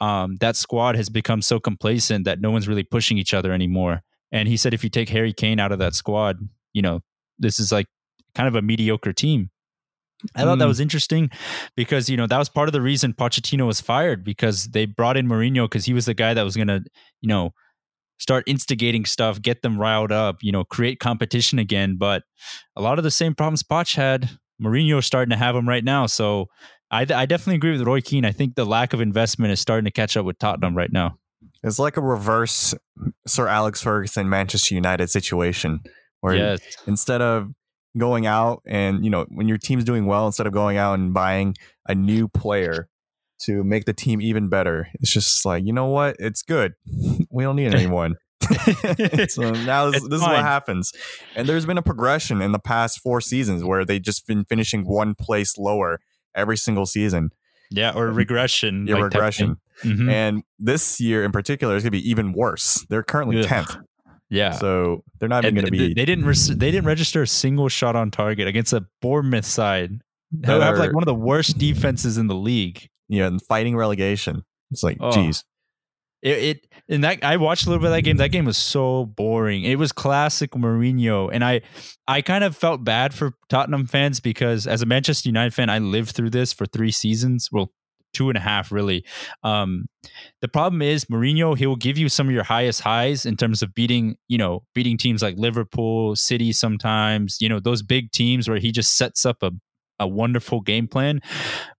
um, 0.00 0.36
that 0.40 0.56
squad 0.56 0.96
has 0.96 1.08
become 1.08 1.42
so 1.42 1.60
complacent 1.60 2.24
that 2.24 2.40
no 2.40 2.50
one's 2.50 2.68
really 2.68 2.82
pushing 2.82 3.18
each 3.18 3.32
other 3.32 3.52
anymore. 3.52 4.02
And 4.32 4.48
he 4.48 4.56
said 4.56 4.74
if 4.74 4.84
you 4.84 4.90
take 4.90 5.08
Harry 5.08 5.32
Kane 5.32 5.60
out 5.60 5.72
of 5.72 5.78
that 5.78 5.94
squad, 5.94 6.38
you 6.72 6.82
know, 6.82 7.00
this 7.38 7.58
is 7.58 7.72
like 7.72 7.86
kind 8.34 8.48
of 8.48 8.54
a 8.54 8.62
mediocre 8.62 9.12
team. 9.12 9.50
I 10.34 10.42
thought 10.44 10.58
that 10.58 10.64
Mm. 10.64 10.68
was 10.68 10.80
interesting 10.80 11.30
because, 11.76 12.08
you 12.10 12.16
know, 12.16 12.26
that 12.26 12.38
was 12.38 12.48
part 12.48 12.68
of 12.68 12.72
the 12.72 12.80
reason 12.82 13.12
Pochettino 13.14 13.66
was 13.66 13.80
fired 13.80 14.24
because 14.24 14.66
they 14.66 14.84
brought 14.86 15.16
in 15.16 15.26
Mourinho 15.26 15.64
because 15.64 15.84
he 15.86 15.94
was 15.94 16.04
the 16.06 16.14
guy 16.14 16.34
that 16.34 16.42
was 16.42 16.56
going 16.56 16.68
to, 16.68 16.82
you 17.20 17.28
know, 17.28 17.50
start 18.18 18.44
instigating 18.46 19.04
stuff, 19.06 19.40
get 19.40 19.62
them 19.62 19.78
riled 19.80 20.12
up, 20.12 20.36
you 20.42 20.52
know, 20.52 20.62
create 20.64 20.98
competition 21.00 21.58
again. 21.58 21.96
But 21.96 22.22
a 22.76 22.82
lot 22.82 22.98
of 22.98 23.04
the 23.04 23.10
same 23.10 23.34
problems 23.34 23.62
Poch 23.62 23.96
had, 23.96 24.28
Mourinho's 24.62 25.06
starting 25.06 25.30
to 25.30 25.36
have 25.36 25.54
them 25.54 25.66
right 25.68 25.82
now. 25.84 26.04
So 26.06 26.46
I, 26.90 27.00
I 27.02 27.24
definitely 27.24 27.54
agree 27.54 27.72
with 27.72 27.82
Roy 27.86 28.00
Keane. 28.02 28.26
I 28.26 28.32
think 28.32 28.56
the 28.56 28.66
lack 28.66 28.92
of 28.92 29.00
investment 29.00 29.52
is 29.52 29.60
starting 29.60 29.86
to 29.86 29.90
catch 29.90 30.16
up 30.18 30.26
with 30.26 30.38
Tottenham 30.38 30.76
right 30.76 30.92
now. 30.92 31.16
It's 31.62 31.78
like 31.78 31.96
a 31.96 32.02
reverse 32.02 32.74
Sir 33.26 33.46
Alex 33.48 33.80
Ferguson 33.82 34.28
Manchester 34.28 34.74
United 34.74 35.08
situation 35.08 35.80
where 36.20 36.34
Yes. 36.36 36.60
instead 36.86 37.22
of 37.22 37.48
going 37.98 38.26
out 38.26 38.62
and 38.66 39.04
you 39.04 39.10
know 39.10 39.26
when 39.30 39.48
your 39.48 39.58
team's 39.58 39.84
doing 39.84 40.06
well 40.06 40.26
instead 40.26 40.46
of 40.46 40.52
going 40.52 40.76
out 40.76 40.94
and 40.98 41.12
buying 41.12 41.54
a 41.88 41.94
new 41.94 42.28
player 42.28 42.88
to 43.40 43.64
make 43.64 43.84
the 43.84 43.92
team 43.92 44.20
even 44.20 44.48
better 44.48 44.86
it's 45.00 45.12
just 45.12 45.44
like 45.44 45.64
you 45.64 45.72
know 45.72 45.86
what? 45.86 46.16
It's 46.18 46.42
good. 46.42 46.74
We 47.30 47.44
don't 47.44 47.56
need 47.56 47.74
anyone. 47.74 48.16
So 49.28 49.50
now 49.50 49.90
this, 49.90 50.02
this 50.02 50.14
is 50.14 50.22
what 50.22 50.40
happens. 50.42 50.92
And 51.36 51.48
there's 51.48 51.66
been 51.66 51.78
a 51.78 51.82
progression 51.82 52.42
in 52.42 52.52
the 52.52 52.58
past 52.58 53.00
four 53.00 53.20
seasons 53.20 53.62
where 53.64 53.84
they've 53.84 54.02
just 54.02 54.26
been 54.26 54.44
finishing 54.44 54.84
one 54.86 55.14
place 55.14 55.56
lower 55.58 56.00
every 56.34 56.56
single 56.56 56.86
season. 56.86 57.30
Yeah, 57.70 57.92
or 57.94 58.08
regression. 58.10 58.86
your 58.88 58.96
like 58.96 59.04
regression. 59.12 59.56
Mhm. 59.84 60.10
and 60.10 60.42
this 60.58 61.00
year 61.00 61.24
in 61.24 61.30
particular 61.32 61.76
is 61.76 61.82
going 61.84 61.92
to 61.92 61.98
be 61.98 62.10
even 62.10 62.32
worse. 62.32 62.84
They're 62.90 63.02
currently 63.04 63.36
10th 63.44 63.80
Yeah. 64.30 64.52
so 64.52 65.02
they're 65.18 65.28
not 65.28 65.44
even 65.44 65.56
going 65.56 65.64
to 65.66 65.70
be 65.72 65.92
they 65.92 66.04
didn't 66.04 66.24
res- 66.24 66.48
they 66.56 66.70
didn't 66.70 66.86
register 66.86 67.22
a 67.22 67.26
single 67.26 67.68
shot 67.68 67.96
on 67.96 68.10
target 68.10 68.46
against 68.46 68.72
a 68.72 68.86
Bournemouth 69.02 69.44
side 69.44 69.90
who 70.46 70.52
have 70.52 70.78
like 70.78 70.92
one 70.92 71.02
of 71.02 71.06
the 71.06 71.14
worst 71.14 71.58
defenses 71.58 72.16
in 72.16 72.28
the 72.28 72.34
league. 72.36 72.88
yeah, 73.08 73.26
and 73.26 73.42
fighting 73.42 73.76
relegation. 73.76 74.44
It's 74.70 74.82
like, 74.84 74.98
Oh. 75.00 75.10
geez. 75.10 75.44
It, 76.22 76.38
it 76.38 76.66
and 76.88 77.02
that 77.02 77.24
I 77.24 77.38
watched 77.38 77.64
a 77.66 77.70
little 77.70 77.80
bit 77.80 77.86
of 77.88 77.94
that 77.94 78.02
game. 78.02 78.18
That 78.18 78.28
game 78.30 78.44
was 78.44 78.58
so 78.58 79.06
boring. 79.06 79.64
It 79.64 79.78
was 79.78 79.90
classic 79.90 80.50
Mourinho, 80.52 81.30
and 81.32 81.42
I 81.42 81.62
I 82.06 82.20
kind 82.20 82.44
of 82.44 82.54
felt 82.54 82.84
bad 82.84 83.14
for 83.14 83.32
Tottenham 83.48 83.86
fans 83.86 84.20
because 84.20 84.66
as 84.66 84.82
a 84.82 84.86
Manchester 84.86 85.30
United 85.30 85.54
fan, 85.54 85.70
I 85.70 85.78
lived 85.78 86.10
through 86.10 86.28
this 86.30 86.52
for 86.52 86.66
three 86.66 86.90
seasons. 86.90 87.48
Well, 87.50 87.72
two 88.12 88.28
and 88.28 88.36
a 88.36 88.40
half 88.40 88.72
really. 88.72 89.04
Um, 89.42 89.86
the 90.40 90.48
problem 90.48 90.82
is 90.82 91.04
Mourinho. 91.06 91.56
He 91.56 91.66
will 91.66 91.76
give 91.76 91.98
you 91.98 92.08
some 92.08 92.28
of 92.28 92.34
your 92.34 92.44
highest 92.44 92.80
highs 92.80 93.26
in 93.26 93.36
terms 93.36 93.62
of 93.62 93.74
beating 93.74 94.16
you 94.28 94.38
know 94.38 94.64
beating 94.74 94.96
teams 94.96 95.22
like 95.22 95.36
Liverpool, 95.38 96.16
City. 96.16 96.52
Sometimes 96.52 97.38
you 97.40 97.48
know 97.48 97.60
those 97.60 97.82
big 97.82 98.12
teams 98.12 98.48
where 98.48 98.58
he 98.58 98.72
just 98.72 98.96
sets 98.96 99.24
up 99.24 99.42
a 99.42 99.50
a 99.98 100.08
wonderful 100.08 100.60
game 100.62 100.88
plan, 100.88 101.20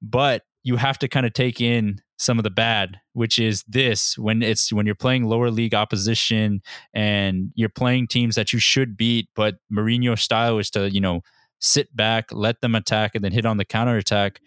but 0.01 0.43
you 0.63 0.75
have 0.75 0.99
to 0.99 1.07
kind 1.07 1.25
of 1.25 1.33
take 1.33 1.59
in 1.59 1.99
some 2.21 2.37
of 2.37 2.43
the 2.43 2.51
bad, 2.51 2.99
which 3.13 3.39
is 3.39 3.63
this 3.67 4.15
when 4.15 4.43
it's 4.43 4.71
when 4.71 4.85
you're 4.85 4.93
playing 4.93 5.25
lower 5.25 5.49
league 5.49 5.73
opposition 5.73 6.61
and 6.93 7.51
you're 7.55 7.67
playing 7.67 8.07
teams 8.07 8.35
that 8.35 8.53
you 8.53 8.59
should 8.59 8.95
beat, 8.95 9.27
but 9.35 9.55
Mourinho's 9.73 10.21
style 10.21 10.59
is 10.59 10.69
to, 10.71 10.91
you 10.91 11.01
know, 11.01 11.21
sit 11.59 11.95
back, 11.95 12.31
let 12.31 12.61
them 12.61 12.75
attack, 12.75 13.15
and 13.15 13.23
then 13.23 13.31
hit 13.31 13.45
on 13.45 13.57
the 13.57 13.65
counterattack. 13.65 14.39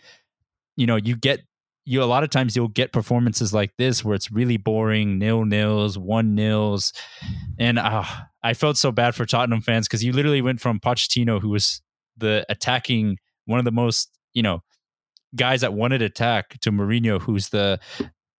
You 0.76 0.86
know, 0.86 0.96
you 0.96 1.16
get 1.16 1.40
you 1.86 2.02
a 2.02 2.04
lot 2.04 2.24
of 2.24 2.30
times 2.30 2.56
you'll 2.56 2.68
get 2.68 2.92
performances 2.92 3.52
like 3.52 3.72
this 3.76 4.04
where 4.04 4.14
it's 4.14 4.30
really 4.30 4.56
boring, 4.56 5.18
nil 5.18 5.44
nils, 5.44 5.98
one 5.98 6.34
nils. 6.34 6.92
And 7.58 7.78
uh, 7.78 8.04
I 8.42 8.54
felt 8.54 8.76
so 8.78 8.90
bad 8.90 9.14
for 9.14 9.26
Tottenham 9.26 9.60
fans 9.60 9.86
because 9.86 10.02
you 10.02 10.12
literally 10.12 10.42
went 10.42 10.60
from 10.60 10.80
Pochettino, 10.80 11.40
who 11.40 11.50
was 11.50 11.82
the 12.16 12.46
attacking 12.48 13.18
one 13.46 13.58
of 13.58 13.64
the 13.64 13.72
most, 13.72 14.10
you 14.32 14.42
know, 14.42 14.62
guys 15.36 15.60
that 15.60 15.74
wanted 15.74 16.00
attack 16.00 16.58
to 16.60 16.72
Mourinho, 16.72 17.20
who's 17.20 17.50
the, 17.50 17.78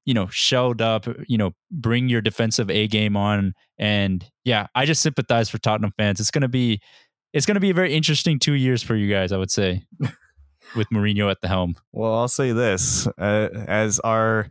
you 0.06 0.14
know, 0.14 0.28
shelled 0.28 0.82
up, 0.82 1.08
you 1.28 1.38
know, 1.38 1.52
bring 1.72 2.10
your 2.10 2.22
defensive 2.22 2.72
A 2.72 2.88
game 2.88 3.16
on. 3.16 3.54
And 3.78 4.26
yeah, 4.44 4.68
I 4.74 4.86
just 4.86 5.02
sympathize 5.02 5.50
for 5.50 5.58
Tottenham 5.60 5.94
fans. 5.98 6.20
It's 6.20 6.32
gonna 6.32 6.48
be 6.48 6.82
it's 7.34 7.46
gonna 7.46 7.60
be 7.60 7.70
a 7.70 7.76
very 7.76 7.94
interesting 7.94 8.40
two 8.40 8.54
years 8.54 8.82
for 8.82 8.96
you 8.96 9.12
guys, 9.12 9.32
I 9.32 9.38
would 9.38 9.52
say. 9.52 9.84
With 10.76 10.88
Mourinho 10.90 11.30
at 11.30 11.42
the 11.42 11.48
helm. 11.48 11.76
Well, 11.92 12.14
I'll 12.14 12.28
say 12.28 12.52
this 12.52 13.08
uh, 13.18 13.50
as 13.68 14.00
our 14.00 14.50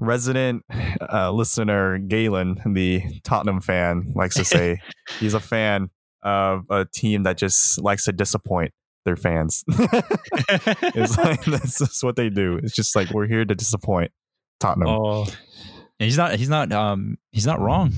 resident 0.00 0.64
uh, 1.00 1.30
listener, 1.30 1.98
Galen, 1.98 2.60
the 2.66 3.02
Tottenham 3.24 3.60
fan, 3.60 4.12
likes 4.14 4.36
to 4.36 4.44
say, 4.44 4.78
he's 5.18 5.34
a 5.34 5.40
fan 5.40 5.90
of 6.22 6.64
a 6.70 6.84
team 6.84 7.22
that 7.22 7.38
just 7.38 7.80
likes 7.80 8.04
to 8.04 8.12
disappoint 8.12 8.72
their 9.04 9.16
fans. 9.16 9.64
it's 9.68 11.16
like 11.18 11.44
that's 11.44 11.78
just 11.78 12.04
what 12.04 12.16
they 12.16 12.28
do. 12.28 12.58
It's 12.62 12.74
just 12.74 12.94
like 12.94 13.10
we're 13.10 13.26
here 13.26 13.44
to 13.44 13.54
disappoint 13.54 14.12
Tottenham. 14.58 14.88
Oh, 14.88 15.22
and 15.24 16.06
he's 16.06 16.16
not. 16.16 16.34
He's 16.36 16.48
not. 16.48 16.72
Um, 16.72 17.18
he's 17.30 17.46
not 17.46 17.60
wrong. 17.60 17.92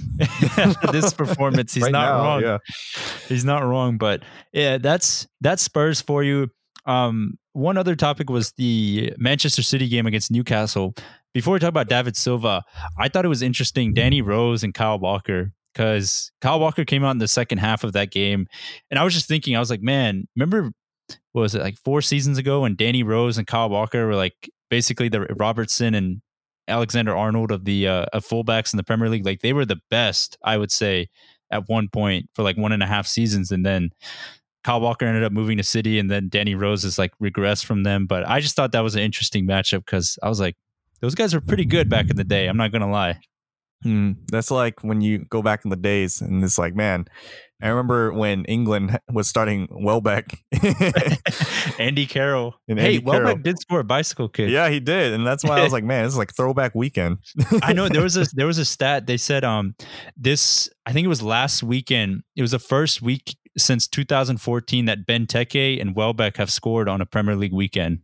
This 0.90 1.12
performance, 1.12 1.72
he's 1.74 1.84
Right 1.84 1.92
not 1.92 2.04
now, 2.04 2.24
wrong. 2.24 2.42
Yeah. 2.42 2.58
He's 3.28 3.44
not 3.44 3.64
wrong. 3.64 3.96
But 3.96 4.22
yeah, 4.52 4.78
that's 4.78 5.26
that's 5.40 5.62
Spurs 5.62 6.00
for 6.00 6.24
you. 6.24 6.50
Um, 6.84 7.38
one 7.52 7.76
other 7.76 7.94
topic 7.94 8.30
was 8.30 8.52
the 8.52 9.12
Manchester 9.18 9.62
City 9.62 9.88
game 9.88 10.06
against 10.06 10.30
Newcastle. 10.30 10.94
Before 11.34 11.54
we 11.54 11.60
talk 11.60 11.68
about 11.68 11.88
David 11.88 12.16
Silva, 12.16 12.62
I 12.98 13.08
thought 13.08 13.24
it 13.24 13.28
was 13.28 13.42
interesting. 13.42 13.94
Danny 13.94 14.20
Rose 14.20 14.62
and 14.62 14.74
Kyle 14.74 14.98
Walker, 14.98 15.52
because 15.72 16.30
Kyle 16.40 16.60
Walker 16.60 16.84
came 16.84 17.04
out 17.04 17.12
in 17.12 17.18
the 17.18 17.28
second 17.28 17.58
half 17.58 17.84
of 17.84 17.92
that 17.94 18.10
game, 18.10 18.46
and 18.90 18.98
I 18.98 19.04
was 19.04 19.14
just 19.14 19.28
thinking, 19.28 19.56
I 19.56 19.60
was 19.60 19.70
like, 19.70 19.82
man, 19.82 20.26
remember 20.36 20.72
what 21.32 21.42
was 21.42 21.54
it 21.54 21.62
like 21.62 21.78
four 21.78 22.02
seasons 22.02 22.38
ago 22.38 22.62
when 22.62 22.76
Danny 22.76 23.02
Rose 23.02 23.38
and 23.38 23.46
Kyle 23.46 23.68
Walker 23.68 24.06
were 24.06 24.14
like 24.14 24.50
basically 24.70 25.08
the 25.08 25.22
Robertson 25.38 25.94
and 25.94 26.20
Alexander 26.68 27.16
Arnold 27.16 27.50
of 27.50 27.64
the 27.64 27.88
uh, 27.88 28.06
of 28.12 28.26
fullbacks 28.26 28.72
in 28.72 28.76
the 28.76 28.84
Premier 28.84 29.08
League. 29.08 29.26
Like 29.26 29.40
they 29.40 29.52
were 29.52 29.64
the 29.64 29.80
best, 29.90 30.36
I 30.44 30.58
would 30.58 30.70
say, 30.70 31.08
at 31.50 31.68
one 31.68 31.88
point 31.88 32.28
for 32.34 32.42
like 32.42 32.56
one 32.56 32.72
and 32.72 32.82
a 32.82 32.86
half 32.86 33.06
seasons, 33.06 33.50
and 33.50 33.64
then 33.64 33.90
Kyle 34.64 34.80
Walker 34.80 35.04
ended 35.06 35.24
up 35.24 35.32
moving 35.32 35.56
to 35.56 35.62
City, 35.62 35.98
and 35.98 36.10
then 36.10 36.28
Danny 36.28 36.54
Rose 36.54 36.84
is 36.84 36.98
like 36.98 37.12
regressed 37.22 37.64
from 37.64 37.82
them. 37.82 38.06
But 38.06 38.28
I 38.28 38.40
just 38.40 38.56
thought 38.56 38.72
that 38.72 38.80
was 38.80 38.94
an 38.94 39.02
interesting 39.02 39.46
matchup 39.46 39.84
because 39.84 40.18
I 40.22 40.28
was 40.28 40.40
like, 40.40 40.56
those 41.00 41.14
guys 41.14 41.34
were 41.34 41.40
pretty 41.40 41.64
good 41.64 41.88
back 41.88 42.10
in 42.10 42.16
the 42.16 42.24
day. 42.24 42.46
I'm 42.46 42.56
not 42.56 42.72
gonna 42.72 42.90
lie. 42.90 43.18
Hmm. 43.82 44.12
That's 44.30 44.50
like 44.50 44.84
when 44.84 45.00
you 45.00 45.24
go 45.28 45.42
back 45.42 45.64
in 45.64 45.70
the 45.70 45.76
days 45.76 46.20
and 46.20 46.44
it's 46.44 46.56
like, 46.58 46.74
man, 46.76 47.06
I 47.60 47.68
remember 47.68 48.12
when 48.12 48.44
England 48.44 48.98
was 49.12 49.28
starting 49.28 49.68
Welbeck. 49.70 50.38
Andy 51.78 52.06
Carroll. 52.06 52.54
And 52.68 52.78
hey, 52.78 52.86
Andy 52.86 52.98
Welbeck 53.00 53.24
Carroll. 53.24 53.42
did 53.42 53.58
score 53.60 53.80
a 53.80 53.84
bicycle 53.84 54.28
kick. 54.28 54.50
yeah, 54.50 54.68
he 54.68 54.80
did. 54.80 55.12
And 55.12 55.26
that's 55.26 55.44
why 55.44 55.60
I 55.60 55.64
was 55.64 55.72
like, 55.72 55.84
man, 55.84 56.04
this 56.04 56.12
is 56.12 56.18
like 56.18 56.34
throwback 56.34 56.74
weekend. 56.74 57.18
I 57.62 57.72
know 57.72 57.88
there 57.88 58.02
was 58.02 58.16
a 58.16 58.26
there 58.34 58.46
was 58.46 58.58
a 58.58 58.64
stat 58.64 59.06
they 59.06 59.16
said 59.16 59.44
um 59.44 59.74
this 60.16 60.68
I 60.86 60.92
think 60.92 61.04
it 61.04 61.08
was 61.08 61.22
last 61.22 61.62
weekend. 61.62 62.22
It 62.36 62.42
was 62.42 62.50
the 62.52 62.58
first 62.58 63.02
week 63.02 63.36
since 63.56 63.86
2014 63.88 64.84
that 64.86 65.06
Benteke 65.06 65.80
and 65.80 65.94
Welbeck 65.94 66.36
have 66.38 66.50
scored 66.50 66.88
on 66.88 67.00
a 67.00 67.06
Premier 67.06 67.36
League 67.36 67.52
weekend. 67.52 67.98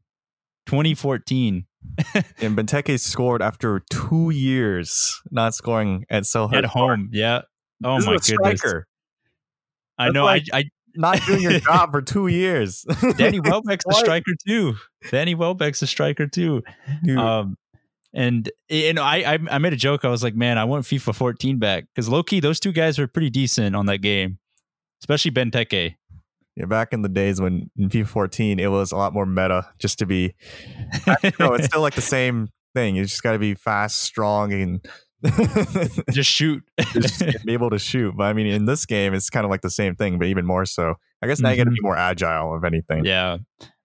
2014 0.67 1.65
And 2.41 2.57
Benteke 2.57 2.99
scored 3.01 3.41
after 3.41 3.81
two 3.91 4.31
years 4.31 5.21
not 5.31 5.55
scoring 5.55 6.05
at 6.11 6.25
Selhurst 6.25 6.55
at 6.59 6.65
home. 6.67 7.09
Yeah. 7.13 7.43
Oh 7.83 7.95
This 7.97 8.03
is 8.03 8.07
my 8.07 8.13
a 8.13 8.19
goodness. 8.19 8.59
striker. 8.61 8.87
I 9.99 10.05
That's 10.07 10.15
know. 10.15 10.25
like- 10.25 10.45
I, 10.53 10.59
I 10.59 10.65
not 10.95 11.21
doing 11.27 11.43
your 11.43 11.61
job 11.61 11.93
for 11.93 12.03
two 12.03 12.27
years. 12.27 12.85
Danny 13.17 13.39
Welbeck's 13.45 13.85
a 13.89 13.93
striker 13.95 14.33
too. 14.47 14.75
Danny 15.11 15.35
Welbeck's 15.37 15.81
a 15.83 15.87
striker 15.87 16.27
too. 16.27 16.63
Um, 17.17 17.57
and 18.13 18.51
you 18.69 18.93
know, 18.95 19.03
I, 19.05 19.35
I 19.35 19.39
I 19.51 19.59
made 19.59 19.73
a 19.73 19.77
joke. 19.77 20.05
I 20.05 20.09
was 20.09 20.25
like, 20.25 20.35
man, 20.35 20.59
I 20.59 20.65
want 20.65 20.85
FIFA 20.87 21.15
14 21.15 21.59
back 21.59 21.85
because 21.95 22.09
low 22.09 22.23
key 22.25 22.41
those 22.41 22.59
two 22.59 22.73
guys 22.73 22.99
were 22.99 23.07
pretty 23.07 23.31
decent 23.31 23.77
on 23.77 23.87
that 23.87 23.99
game, 23.99 24.39
especially 25.03 25.31
Benteke. 25.31 25.95
yeah, 26.57 26.65
back 26.67 26.93
in 26.93 27.03
the 27.03 27.09
days 27.09 27.41
when 27.41 27.71
in 27.77 27.89
FIFA 27.89 28.07
14 28.09 28.59
it 28.59 28.71
was 28.71 28.93
a 28.93 28.97
lot 28.97 29.13
more 29.13 29.27
meta 29.27 29.67
just 29.79 29.99
to 30.01 30.07
be 30.07 30.35
no, 31.39 31.55
it's 31.55 31.67
still 31.67 31.81
like 31.83 31.95
the 31.95 32.01
same 32.03 32.49
thing. 32.75 32.97
You 32.97 33.05
just 33.05 33.23
got 33.23 33.33
to 33.33 33.39
be 33.39 33.55
fast, 33.55 34.01
strong, 34.03 34.53
and 34.53 34.87
Just 36.13 36.31
shoot. 36.31 36.63
just 36.93 37.25
be 37.45 37.53
able 37.53 37.71
to 37.71 37.79
shoot. 37.79 38.15
But 38.17 38.25
I 38.25 38.33
mean, 38.33 38.47
in 38.47 38.67
this 38.67 38.87
game, 38.87 39.15
it's 39.15 39.31
kind 39.31 39.45
of 39.45 39.51
like 39.51 39.63
the 39.63 39.71
same 39.71 39.97
thing, 39.97 40.17
but 40.19 40.29
even 40.29 40.47
more 40.47 40.65
so. 40.65 40.95
I 41.21 41.27
guess 41.27 41.41
now 41.41 41.51
you 41.51 41.57
got 41.57 41.65
to 41.65 41.71
be 41.73 41.81
more 41.81 41.97
agile, 41.97 42.57
if 42.57 42.63
anything. 42.63 43.05
yeah, 43.05 43.39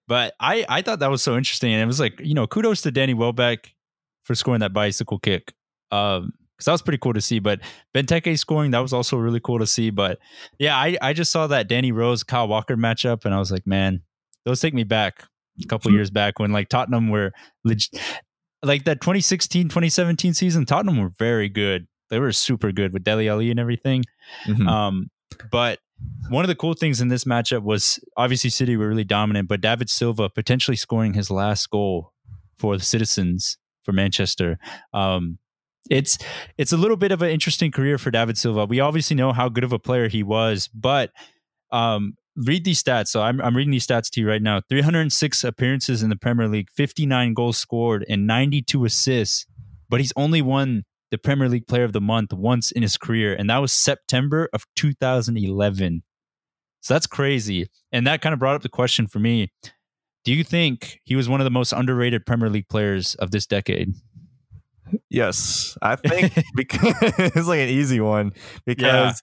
but 0.06 0.34
I 0.38 0.64
I 0.68 0.82
thought 0.82 1.00
that 1.00 1.10
was 1.10 1.22
so 1.22 1.36
interesting, 1.36 1.72
and 1.72 1.82
it 1.82 1.86
was 1.86 1.98
like 1.98 2.20
you 2.20 2.34
know, 2.34 2.46
kudos 2.46 2.82
to 2.82 2.92
Danny 2.92 3.14
Welbeck 3.14 3.74
for 4.22 4.36
scoring 4.36 4.60
that 4.60 4.72
bicycle 4.72 5.18
kick. 5.18 5.52
Um, 5.90 6.32
because 6.56 6.66
that 6.66 6.72
was 6.72 6.82
pretty 6.82 6.98
cool 6.98 7.12
to 7.14 7.20
see. 7.20 7.38
But 7.38 7.60
Benteke 7.94 8.38
scoring, 8.38 8.70
that 8.72 8.78
was 8.80 8.92
also 8.92 9.16
really 9.16 9.40
cool 9.40 9.58
to 9.58 9.66
see. 9.66 9.90
But 9.90 10.18
yeah, 10.58 10.76
I, 10.76 10.96
I 11.02 11.12
just 11.12 11.32
saw 11.32 11.46
that 11.48 11.68
Danny 11.68 11.92
Rose 11.92 12.22
Kyle 12.22 12.48
Walker 12.48 12.76
matchup, 12.76 13.24
and 13.24 13.34
I 13.34 13.38
was 13.38 13.50
like, 13.50 13.66
man, 13.66 14.02
those 14.44 14.60
take 14.60 14.74
me 14.74 14.84
back 14.84 15.24
a 15.62 15.66
couple 15.66 15.90
years 15.92 16.10
back 16.10 16.38
when 16.38 16.52
like 16.52 16.68
Tottenham 16.68 17.08
were 17.08 17.32
leg- 17.64 17.82
like 18.62 18.84
that 18.84 19.00
2016 19.00 19.64
2017 19.68 20.34
season. 20.34 20.64
Tottenham 20.66 20.98
were 20.98 21.12
very 21.18 21.48
good. 21.48 21.86
They 22.10 22.18
were 22.18 22.32
super 22.32 22.70
good 22.72 22.92
with 22.92 23.04
Dele 23.04 23.28
Alli 23.28 23.50
and 23.50 23.58
everything. 23.60 24.04
Mhm. 24.46 24.68
Um, 24.68 25.10
but 25.50 25.78
one 26.28 26.44
of 26.44 26.48
the 26.48 26.54
cool 26.54 26.74
things 26.74 27.00
in 27.00 27.08
this 27.08 27.24
matchup 27.24 27.62
was 27.62 27.98
obviously 28.16 28.50
City 28.50 28.76
were 28.76 28.88
really 28.88 29.04
dominant, 29.04 29.48
but 29.48 29.60
David 29.60 29.88
Silva 29.88 30.28
potentially 30.28 30.76
scoring 30.76 31.14
his 31.14 31.30
last 31.30 31.70
goal 31.70 32.12
for 32.58 32.76
the 32.76 32.84
Citizens 32.84 33.58
for 33.84 33.92
Manchester. 33.92 34.58
Um, 34.92 35.38
it's 35.90 36.18
it's 36.58 36.72
a 36.72 36.76
little 36.76 36.96
bit 36.96 37.12
of 37.12 37.22
an 37.22 37.30
interesting 37.30 37.70
career 37.70 37.98
for 37.98 38.10
David 38.10 38.38
Silva. 38.38 38.66
We 38.66 38.80
obviously 38.80 39.16
know 39.16 39.32
how 39.32 39.48
good 39.48 39.64
of 39.64 39.72
a 39.72 39.78
player 39.78 40.08
he 40.08 40.22
was, 40.22 40.68
but 40.68 41.10
um, 41.70 42.14
read 42.36 42.64
these 42.64 42.82
stats. 42.82 43.08
So 43.08 43.22
I'm 43.22 43.40
I'm 43.40 43.56
reading 43.56 43.72
these 43.72 43.86
stats 43.86 44.10
to 44.10 44.20
you 44.20 44.28
right 44.28 44.42
now. 44.42 44.60
306 44.68 45.44
appearances 45.44 46.02
in 46.02 46.10
the 46.10 46.16
Premier 46.16 46.48
League, 46.48 46.68
59 46.74 47.34
goals 47.34 47.58
scored, 47.58 48.04
and 48.08 48.26
92 48.26 48.84
assists. 48.84 49.46
But 49.88 50.00
he's 50.00 50.12
only 50.16 50.42
won 50.42 50.84
the 51.10 51.18
Premier 51.18 51.48
League 51.48 51.66
Player 51.66 51.84
of 51.84 51.92
the 51.92 52.00
Month 52.00 52.32
once 52.32 52.70
in 52.70 52.82
his 52.82 52.96
career, 52.96 53.34
and 53.34 53.48
that 53.50 53.58
was 53.58 53.72
September 53.72 54.48
of 54.52 54.64
2011. 54.76 56.02
So 56.80 56.94
that's 56.94 57.06
crazy. 57.06 57.68
And 57.92 58.06
that 58.06 58.20
kind 58.20 58.32
of 58.32 58.38
brought 58.38 58.56
up 58.56 58.62
the 58.62 58.68
question 58.68 59.06
for 59.06 59.18
me. 59.18 59.50
Do 60.24 60.34
you 60.34 60.44
think 60.44 61.00
he 61.04 61.16
was 61.16 61.28
one 61.28 61.40
of 61.40 61.44
the 61.44 61.50
most 61.50 61.72
underrated 61.72 62.26
Premier 62.26 62.50
League 62.50 62.68
players 62.68 63.14
of 63.16 63.30
this 63.30 63.46
decade? 63.46 63.94
Yes, 65.10 65.76
I 65.82 65.96
think 65.96 66.32
because 66.54 66.94
it's 67.18 67.46
like 67.48 67.60
an 67.60 67.68
easy 67.68 68.00
one 68.00 68.32
because 68.66 69.22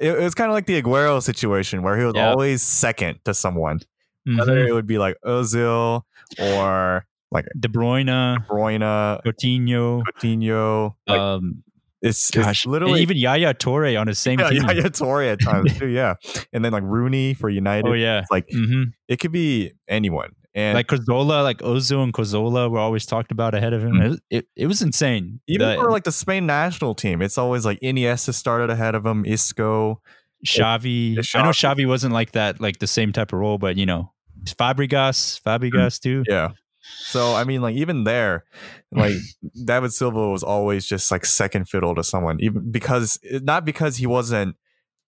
it, 0.00 0.12
it 0.12 0.20
was 0.22 0.34
kind 0.34 0.50
of 0.50 0.54
like 0.54 0.66
the 0.66 0.80
Aguero 0.80 1.22
situation 1.22 1.82
where 1.82 1.96
he 1.98 2.04
was 2.04 2.14
Yeah. 2.14 2.30
always 2.30 2.62
second 2.62 3.20
to 3.24 3.34
someone. 3.34 3.80
Whether 4.26 4.52
Mhm. 4.56 4.68
it 4.68 4.72
would 4.72 4.86
be 4.86 4.98
like 4.98 5.16
Ozil 5.24 6.02
or 6.38 7.06
like 7.30 7.46
De 7.58 7.68
Bruyne, 7.68 8.38
Bruyne, 8.46 9.22
Coutinho, 9.24 10.02
Coutinho. 10.04 10.94
Like 11.06 11.18
um, 11.20 11.62
it's, 12.02 12.30
gosh, 12.30 12.50
it's 12.50 12.64
and 12.64 12.72
literally 12.72 13.00
even 13.02 13.16
Yaya 13.16 13.54
Toure 13.54 13.98
on 13.98 14.06
the 14.06 14.14
same 14.14 14.38
yeah, 14.38 14.50
team. 14.50 14.62
Yaya 14.62 14.74
yeah, 14.76 14.82
Toure 14.88 15.32
at 15.32 15.40
times 15.40 15.72
too. 15.78 15.88
Yeah, 15.88 16.14
and 16.52 16.64
then 16.64 16.72
like 16.72 16.82
Rooney 16.84 17.34
for 17.34 17.48
United. 17.48 17.88
Oh 17.88 17.92
yeah, 17.94 18.20
It's 18.20 18.30
like 18.30 18.46
hmm 18.52 18.84
it 19.08 19.18
could 19.18 19.32
be 19.32 19.72
anyone. 19.88 20.30
And 20.58 20.74
like 20.74 20.88
Cazorla, 20.88 21.42
like 21.44 21.58
Ozil 21.58 22.02
and 22.02 22.12
Cazorla 22.12 22.70
were 22.70 22.78
always 22.80 23.06
talked 23.06 23.30
about 23.30 23.54
ahead 23.54 23.72
of 23.72 23.82
him. 23.82 23.92
Mhm. 23.92 24.04
It, 24.04 24.08
was- 24.08 24.20
it, 24.30 24.48
it 24.56 24.66
was 24.66 24.82
insane. 24.82 25.40
even 25.46 25.68
The- 25.68 25.76
for 25.76 25.90
like 25.90 26.04
the 26.04 26.12
Spain 26.12 26.46
national 26.46 26.94
team, 26.94 27.22
it's 27.22 27.38
always 27.38 27.64
like 27.64 27.78
Iniesta 27.80 28.34
started 28.34 28.68
ahead 28.70 28.94
of 28.94 29.06
him, 29.06 29.24
Isco. 29.24 30.00
Xavi. 30.46 31.16
the 31.16 31.38
I 31.38 31.42
know 31.42 31.50
Xavi. 31.50 31.76
Xavi 31.84 31.88
wasn't 31.88 32.14
like 32.14 32.32
that, 32.32 32.60
like 32.60 32.78
the 32.78 32.86
same 32.86 33.12
type 33.12 33.32
of 33.32 33.38
role, 33.40 33.58
but 33.58 33.76
you 33.76 33.86
know, 33.86 34.12
Fabregas, 34.46 35.40
Fabregas 35.42 36.00
too. 36.00 36.22
Yeah. 36.28 36.50
So 36.80 37.34
I 37.34 37.44
mean, 37.44 37.60
like 37.60 37.74
even 37.76 38.04
there, 38.04 38.44
like 38.92 39.14
David 39.64 39.92
Silva 39.92 40.28
was 40.30 40.42
always 40.42 40.86
just 40.86 41.10
like 41.10 41.24
second 41.26 41.68
fiddle 41.68 41.94
to 41.94 42.02
someone, 42.04 42.38
even 42.40 42.70
because 42.70 43.18
not 43.24 43.64
because 43.64 43.96
he 43.96 44.06
wasn't 44.06 44.56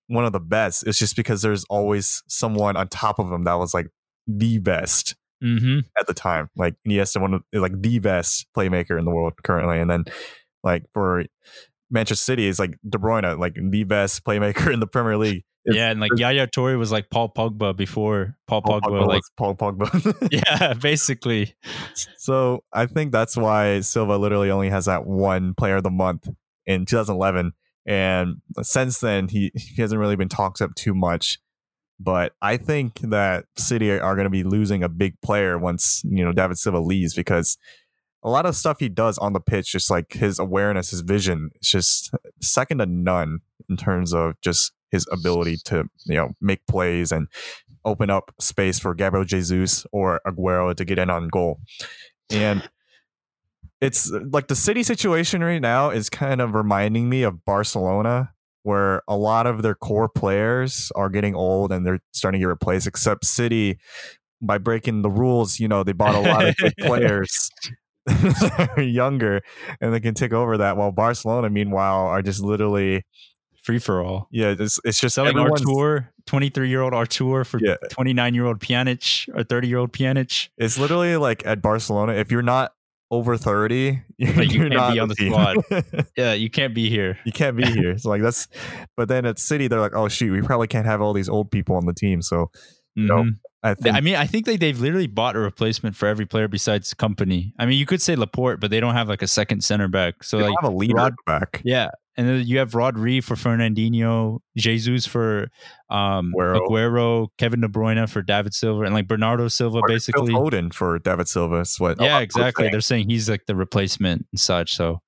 one 0.08 0.24
of 0.24 0.32
the 0.32 0.40
best. 0.40 0.86
It's 0.86 0.98
just 0.98 1.16
because 1.16 1.42
there's 1.42 1.64
always 1.70 2.22
someone 2.28 2.76
on 2.76 2.88
top 2.88 3.18
of 3.18 3.30
him 3.32 3.42
that 3.44 3.54
was 3.54 3.72
like 3.72 3.86
the 4.26 4.58
best 4.58 5.14
hmm 5.40 5.80
at 5.98 6.06
the 6.06 6.14
time. 6.14 6.48
Like 6.56 6.74
Iniesta, 6.86 7.20
one 7.20 7.34
of 7.34 7.42
like 7.52 7.80
the 7.80 7.98
best 7.98 8.46
playmaker 8.56 8.98
in 8.98 9.04
the 9.04 9.10
world 9.10 9.34
currently, 9.42 9.80
and 9.80 9.90
then 9.90 10.04
like 10.62 10.84
for 10.92 11.24
Manchester 11.90 12.22
City 12.22 12.46
is 12.46 12.58
like 12.58 12.76
De 12.88 12.98
Bruyne, 12.98 13.38
like 13.38 13.56
the 13.60 13.84
best 13.84 14.24
playmaker 14.24 14.72
in 14.72 14.80
the 14.80 14.86
Premier 14.86 15.16
League. 15.16 15.44
It's- 15.64 15.76
Yeah, 15.76 15.90
and 15.90 16.00
like 16.00 16.12
Yaya 16.16 16.46
Toure 16.46 16.78
was 16.78 16.90
like 16.90 17.10
Paul 17.10 17.32
Pogba 17.32 17.76
before 17.76 18.36
Paul, 18.46 18.62
Paul 18.62 18.80
Pogba. 18.80 19.02
Pogba 19.02 19.06
like, 19.08 19.22
Paul 19.36 19.54
Pogba. 19.56 20.28
yeah, 20.60 20.74
basically. 20.74 21.54
So 22.16 22.64
I 22.72 22.86
think 22.86 23.12
that's 23.12 23.36
why 23.36 23.80
Silva 23.80 24.16
literally 24.16 24.50
only 24.50 24.70
has 24.70 24.86
that 24.86 25.06
one 25.06 25.54
player 25.54 25.76
of 25.76 25.82
the 25.82 25.90
month 25.90 26.28
in 26.66 26.86
2011. 26.86 27.52
And 27.86 28.36
since 28.62 29.00
then, 29.00 29.28
he, 29.28 29.50
he 29.54 29.82
hasn't 29.82 29.98
really 29.98 30.16
been 30.16 30.28
talked 30.28 30.60
up 30.62 30.74
too 30.74 30.94
much. 30.94 31.38
But 32.02 32.32
I 32.40 32.56
think 32.56 33.00
that 33.00 33.44
City 33.58 33.90
are 33.90 34.14
going 34.14 34.24
to 34.24 34.30
be 34.30 34.42
losing 34.42 34.82
a 34.82 34.88
big 34.88 35.20
player 35.20 35.58
once, 35.58 36.02
you 36.04 36.24
know, 36.24 36.32
David 36.32 36.56
Silva 36.56 36.80
leaves 36.80 37.14
because 37.14 37.58
a 38.22 38.30
lot 38.30 38.46
of 38.46 38.56
stuff 38.56 38.78
he 38.80 38.88
does 38.88 39.18
on 39.18 39.34
the 39.34 39.40
pitch, 39.40 39.72
just 39.72 39.90
like 39.90 40.14
his 40.14 40.38
awareness, 40.38 40.90
his 40.90 41.00
vision, 41.00 41.50
is 41.60 41.68
just 41.68 42.14
second 42.40 42.78
to 42.78 42.86
none 42.86 43.40
in 43.68 43.76
terms 43.76 44.14
of 44.14 44.40
just 44.40 44.72
his 44.90 45.06
ability 45.12 45.58
to, 45.66 45.84
you 46.06 46.16
know, 46.16 46.30
make 46.40 46.66
plays 46.66 47.12
and 47.12 47.28
open 47.84 48.08
up 48.08 48.34
space 48.40 48.78
for 48.78 48.94
Gabriel 48.94 49.24
Jesus 49.24 49.86
or 49.92 50.20
Aguero 50.26 50.74
to 50.74 50.84
get 50.84 50.98
in 50.98 51.10
on 51.10 51.28
goal. 51.28 51.60
And 52.30 52.68
it's 53.80 54.10
like 54.10 54.48
the 54.48 54.56
city 54.56 54.82
situation 54.82 55.42
right 55.42 55.60
now 55.60 55.90
is 55.90 56.10
kind 56.10 56.40
of 56.40 56.54
reminding 56.54 57.08
me 57.08 57.22
of 57.22 57.44
Barcelona, 57.44 58.32
where 58.62 59.02
a 59.08 59.16
lot 59.16 59.46
of 59.46 59.62
their 59.62 59.74
core 59.74 60.08
players 60.08 60.92
are 60.94 61.08
getting 61.08 61.34
old 61.34 61.72
and 61.72 61.86
they're 61.86 62.00
starting 62.12 62.38
to 62.40 62.42
get 62.42 62.48
replaced, 62.48 62.86
except 62.86 63.24
City, 63.24 63.78
by 64.42 64.58
breaking 64.58 65.02
the 65.02 65.10
rules, 65.10 65.58
you 65.60 65.68
know, 65.68 65.82
they 65.82 65.92
bought 65.92 66.14
a 66.14 66.20
lot 66.20 66.46
of 66.46 66.56
good 66.56 66.74
players 66.80 67.50
that 68.06 68.70
are 68.76 68.82
younger 68.82 69.40
and 69.80 69.92
they 69.92 70.00
can 70.00 70.14
take 70.14 70.32
over 70.32 70.56
that. 70.58 70.76
While 70.76 70.92
Barcelona, 70.92 71.50
meanwhile, 71.50 72.06
are 72.06 72.22
just 72.22 72.40
literally, 72.42 73.04
Free 73.62 73.78
for 73.78 74.02
all. 74.02 74.26
yeah, 74.30 74.54
it's, 74.58 74.80
it's 74.84 74.98
just 74.98 75.14
Selling 75.14 75.38
Arthur, 75.38 76.10
23 76.26 76.70
year 76.70 76.80
old 76.80 76.94
Arthur 76.94 77.44
for 77.44 77.60
Yeah. 77.62 77.76
29 77.90 78.34
year 78.34 78.46
old 78.46 78.58
Pjanic 78.58 79.28
or 79.36 79.44
30 79.44 79.68
year 79.68 79.76
old 79.76 79.92
Pjanic. 79.92 80.48
It's 80.56 80.78
literally 80.78 81.16
like 81.18 81.44
at 81.44 81.60
Barcelona, 81.60 82.14
if 82.14 82.32
you're 82.32 82.40
not 82.40 82.72
over 83.10 83.36
30, 83.36 84.02
you're, 84.18 84.34
Like, 84.34 84.52
you 84.52 84.60
you're 84.60 84.68
can't 84.70 84.74
not 84.80 84.92
be 84.94 85.00
on 85.00 85.08
the 85.08 85.14
team. 85.14 85.32
squad. 85.32 85.56
Yeah, 86.16 86.32
you 86.34 86.48
can't 86.50 86.74
be 86.74 86.88
here. 86.88 87.18
you 87.24 87.32
can't 87.32 87.56
be 87.56 87.64
here. 87.66 87.98
So 87.98 88.08
like 88.10 88.22
that's, 88.22 88.46
but 88.96 89.08
then 89.08 89.26
at 89.26 89.38
City, 89.38 89.66
they're 89.68 89.80
like, 89.80 89.94
oh 89.96 90.08
shoot, 90.08 90.32
we 90.32 90.42
probably 90.42 90.68
can't 90.68 90.86
have 90.86 91.00
all 91.00 91.12
these 91.12 91.28
old 91.28 91.50
people 91.50 91.76
on 91.76 91.86
the 91.86 91.94
team. 91.94 92.22
So 92.22 92.50
No, 92.96 93.22
Mhm. 93.24 93.38
I 93.62 93.74
think 93.74 93.94
I 93.94 94.00
mean, 94.00 94.14
I 94.16 94.24
think 94.26 94.46
they, 94.46 94.56
they've 94.56 94.78
literally 94.80 95.06
bought 95.06 95.36
a 95.36 95.38
replacement 95.38 95.94
for 95.94 96.06
every 96.08 96.24
player 96.24 96.48
besides 96.48 96.94
Kompany. 96.94 97.52
I 97.58 97.66
mean, 97.66 97.78
you 97.78 97.84
could 97.84 98.00
say 98.00 98.16
Laporte, 98.16 98.58
but 98.58 98.70
they 98.70 98.80
don't 98.80 98.94
have 98.94 99.06
like 99.08 99.20
a 99.22 99.26
second 99.26 99.62
center 99.64 99.86
back. 99.86 100.24
So 100.24 100.38
they 100.38 100.44
like, 100.44 100.54
have 100.62 100.72
a 100.72 100.74
leader 100.74 100.94
Rod- 100.94 101.14
back. 101.26 101.60
yeah. 101.64 101.90
And 102.16 102.28
then 102.28 102.46
you 102.46 102.58
have 102.58 102.72
Rodri 102.72 103.22
for 103.22 103.34
Fernandinho, 103.34 104.40
Jesus 104.56 105.06
for 105.06 105.48
um, 105.88 106.32
Aguero. 106.36 106.60
Aguero. 106.68 107.28
Kevin 107.38 107.60
De 107.60 107.68
Bruyne 107.68 108.08
for 108.08 108.20
David 108.20 108.52
Silva, 108.52 108.82
and 108.82 108.94
like 108.94 109.06
Bernardo 109.06 109.48
Silva, 109.48 109.78
Or 109.78 109.88
Phil 109.88 109.94
basically. 109.94 110.32
Foden 110.34 110.72
for 110.74 110.98
David 110.98 111.28
Silva. 111.28 111.60
Is 111.60 111.78
what 111.78 111.90
Yeah, 111.90 111.94
of 111.94 112.00
people 112.00 112.16
are 112.16 112.22
exactly. 112.22 112.68
They're 112.68 112.80
saying 112.80 113.08
he's 113.08 113.30
like 113.30 113.46
the 113.46 113.54
replacement 113.56 114.26
and 114.32 114.40
such. 114.40 114.74
So 114.74 115.00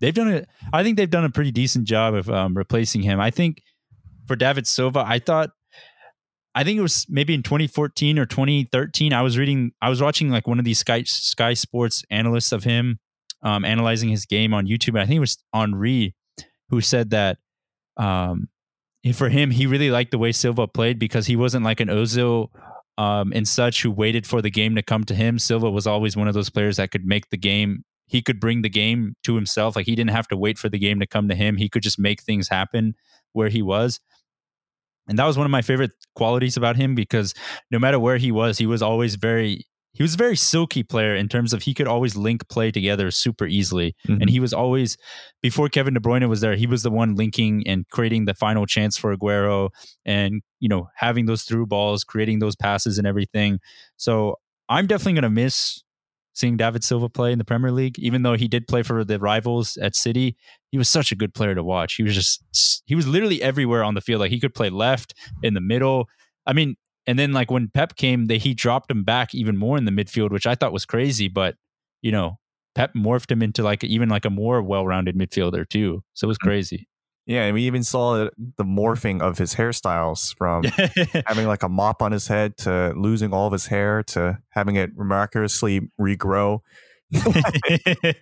they've 0.00 0.14
done 0.14 0.28
it. 0.28 0.48
I 0.72 0.82
think 0.82 0.96
they've 0.96 1.10
done 1.10 1.24
a 1.24 1.30
pretty 1.30 1.50
decent 1.50 1.86
job 1.86 2.14
of 2.14 2.30
um, 2.30 2.56
replacing 2.56 3.02
him. 3.02 3.20
I 3.20 3.30
think 3.30 3.62
for 4.26 4.36
David 4.36 4.66
Silva, 4.66 5.04
I 5.06 5.18
thought, 5.18 5.50
I 6.54 6.62
think 6.62 6.78
it 6.78 6.82
was 6.82 7.04
maybe 7.08 7.34
in 7.34 7.42
2014 7.42 8.18
or 8.18 8.26
2013. 8.26 9.12
I 9.12 9.22
was 9.22 9.36
reading, 9.36 9.72
I 9.82 9.90
was 9.90 10.00
watching 10.00 10.30
like 10.30 10.46
one 10.46 10.58
of 10.60 10.64
these 10.64 10.78
Sky 10.78 11.02
Sky 11.02 11.54
Sports 11.54 12.04
analysts 12.10 12.52
of 12.52 12.64
him 12.64 13.00
um, 13.42 13.64
analyzing 13.64 14.08
his 14.08 14.24
game 14.24 14.54
on 14.54 14.66
YouTube. 14.66 14.90
And 14.90 15.00
I 15.00 15.06
think 15.06 15.16
it 15.16 15.20
was 15.20 15.36
Henry 15.52 16.14
who 16.70 16.80
said 16.80 17.10
that 17.10 17.38
um, 17.96 18.48
for 19.12 19.28
him, 19.28 19.50
he 19.50 19.66
really 19.66 19.90
liked 19.90 20.10
the 20.10 20.18
way 20.18 20.32
Silva 20.32 20.66
played 20.66 20.98
because 20.98 21.26
he 21.26 21.36
wasn't 21.36 21.64
like 21.64 21.80
an 21.80 21.88
Ozil 21.88 22.48
um, 22.96 23.32
and 23.34 23.46
such 23.46 23.82
who 23.82 23.90
waited 23.90 24.26
for 24.26 24.40
the 24.40 24.50
game 24.50 24.74
to 24.76 24.82
come 24.82 25.04
to 25.04 25.14
him. 25.14 25.38
Silva 25.38 25.70
was 25.70 25.86
always 25.86 26.16
one 26.16 26.28
of 26.28 26.34
those 26.34 26.50
players 26.50 26.76
that 26.76 26.90
could 26.90 27.04
make 27.04 27.30
the 27.30 27.36
game. 27.36 27.84
He 28.06 28.22
could 28.22 28.40
bring 28.40 28.62
the 28.62 28.68
game 28.68 29.16
to 29.24 29.34
himself. 29.34 29.76
Like 29.76 29.86
he 29.86 29.94
didn't 29.94 30.10
have 30.10 30.28
to 30.28 30.36
wait 30.36 30.58
for 30.58 30.68
the 30.68 30.78
game 30.78 31.00
to 31.00 31.06
come 31.06 31.28
to 31.28 31.34
him. 31.34 31.56
He 31.56 31.68
could 31.68 31.82
just 31.82 31.98
make 31.98 32.22
things 32.22 32.48
happen 32.48 32.94
where 33.32 33.48
he 33.48 33.62
was. 33.62 34.00
And 35.08 35.18
that 35.18 35.26
was 35.26 35.36
one 35.36 35.44
of 35.44 35.50
my 35.50 35.62
favorite 35.62 35.92
qualities 36.14 36.56
about 36.56 36.76
him 36.76 36.94
because 36.94 37.34
no 37.70 37.78
matter 37.78 37.98
where 37.98 38.16
he 38.16 38.32
was, 38.32 38.56
he 38.56 38.66
was 38.66 38.80
always 38.82 39.16
very 39.16 39.66
he 39.94 40.02
was 40.02 40.14
a 40.14 40.18
very 40.18 40.36
silky 40.36 40.82
player 40.82 41.14
in 41.14 41.28
terms 41.28 41.52
of 41.52 41.62
he 41.62 41.72
could 41.72 41.86
always 41.86 42.16
link 42.16 42.48
play 42.48 42.70
together 42.70 43.10
super 43.10 43.46
easily. 43.46 43.94
Mm-hmm. 44.06 44.20
And 44.20 44.30
he 44.30 44.40
was 44.40 44.52
always 44.52 44.96
before 45.40 45.68
Kevin 45.68 45.94
De 45.94 46.00
Bruyne 46.00 46.28
was 46.28 46.40
there, 46.40 46.56
he 46.56 46.66
was 46.66 46.82
the 46.82 46.90
one 46.90 47.14
linking 47.14 47.66
and 47.66 47.88
creating 47.90 48.24
the 48.24 48.34
final 48.34 48.66
chance 48.66 48.96
for 48.96 49.16
Aguero 49.16 49.70
and 50.04 50.42
you 50.60 50.68
know 50.68 50.88
having 50.96 51.26
those 51.26 51.44
through 51.44 51.66
balls, 51.66 52.04
creating 52.04 52.40
those 52.40 52.56
passes 52.56 52.98
and 52.98 53.06
everything. 53.06 53.60
So 53.96 54.36
I'm 54.68 54.86
definitely 54.86 55.14
gonna 55.14 55.30
miss 55.30 55.82
seeing 56.34 56.56
David 56.56 56.82
Silva 56.82 57.08
play 57.08 57.30
in 57.30 57.38
the 57.38 57.44
Premier 57.44 57.70
League, 57.70 57.96
even 57.98 58.22
though 58.22 58.34
he 58.34 58.48
did 58.48 58.66
play 58.66 58.82
for 58.82 59.04
the 59.04 59.20
rivals 59.20 59.76
at 59.76 59.94
City. 59.94 60.36
He 60.72 60.78
was 60.78 60.90
such 60.90 61.12
a 61.12 61.14
good 61.14 61.32
player 61.32 61.54
to 61.54 61.62
watch. 61.62 61.94
He 61.94 62.02
was 62.02 62.14
just 62.14 62.82
he 62.86 62.96
was 62.96 63.06
literally 63.06 63.40
everywhere 63.42 63.84
on 63.84 63.94
the 63.94 64.00
field. 64.00 64.20
Like 64.20 64.32
he 64.32 64.40
could 64.40 64.54
play 64.54 64.70
left, 64.70 65.14
in 65.42 65.54
the 65.54 65.60
middle. 65.60 66.08
I 66.46 66.52
mean, 66.52 66.76
and 67.06 67.18
then 67.18 67.32
like 67.32 67.50
when 67.50 67.68
Pep 67.68 67.96
came, 67.96 68.26
they 68.26 68.38
he 68.38 68.54
dropped 68.54 68.90
him 68.90 69.04
back 69.04 69.34
even 69.34 69.56
more 69.56 69.76
in 69.76 69.84
the 69.84 69.90
midfield, 69.90 70.30
which 70.30 70.46
I 70.46 70.54
thought 70.54 70.72
was 70.72 70.86
crazy. 70.86 71.28
But 71.28 71.56
you 72.02 72.12
know, 72.12 72.38
Pep 72.74 72.92
morphed 72.94 73.30
him 73.30 73.42
into 73.42 73.62
like 73.62 73.84
even 73.84 74.08
like 74.08 74.24
a 74.24 74.30
more 74.30 74.62
well-rounded 74.62 75.16
midfielder 75.16 75.68
too. 75.68 76.02
So 76.14 76.26
it 76.26 76.28
was 76.28 76.38
mm-hmm. 76.38 76.48
crazy. 76.48 76.88
Yeah, 77.26 77.44
and 77.44 77.54
we 77.54 77.62
even 77.62 77.82
saw 77.82 78.28
the 78.36 78.64
morphing 78.64 79.22
of 79.22 79.38
his 79.38 79.54
hairstyles 79.54 80.36
from 80.36 80.64
having 81.26 81.46
like 81.46 81.62
a 81.62 81.70
mop 81.70 82.02
on 82.02 82.12
his 82.12 82.28
head 82.28 82.58
to 82.58 82.92
losing 82.94 83.32
all 83.32 83.46
of 83.46 83.52
his 83.52 83.66
hair 83.66 84.02
to 84.08 84.38
having 84.50 84.76
it 84.76 84.90
miraculously 84.94 85.88
regrow. 85.98 86.58
but 87.12 88.16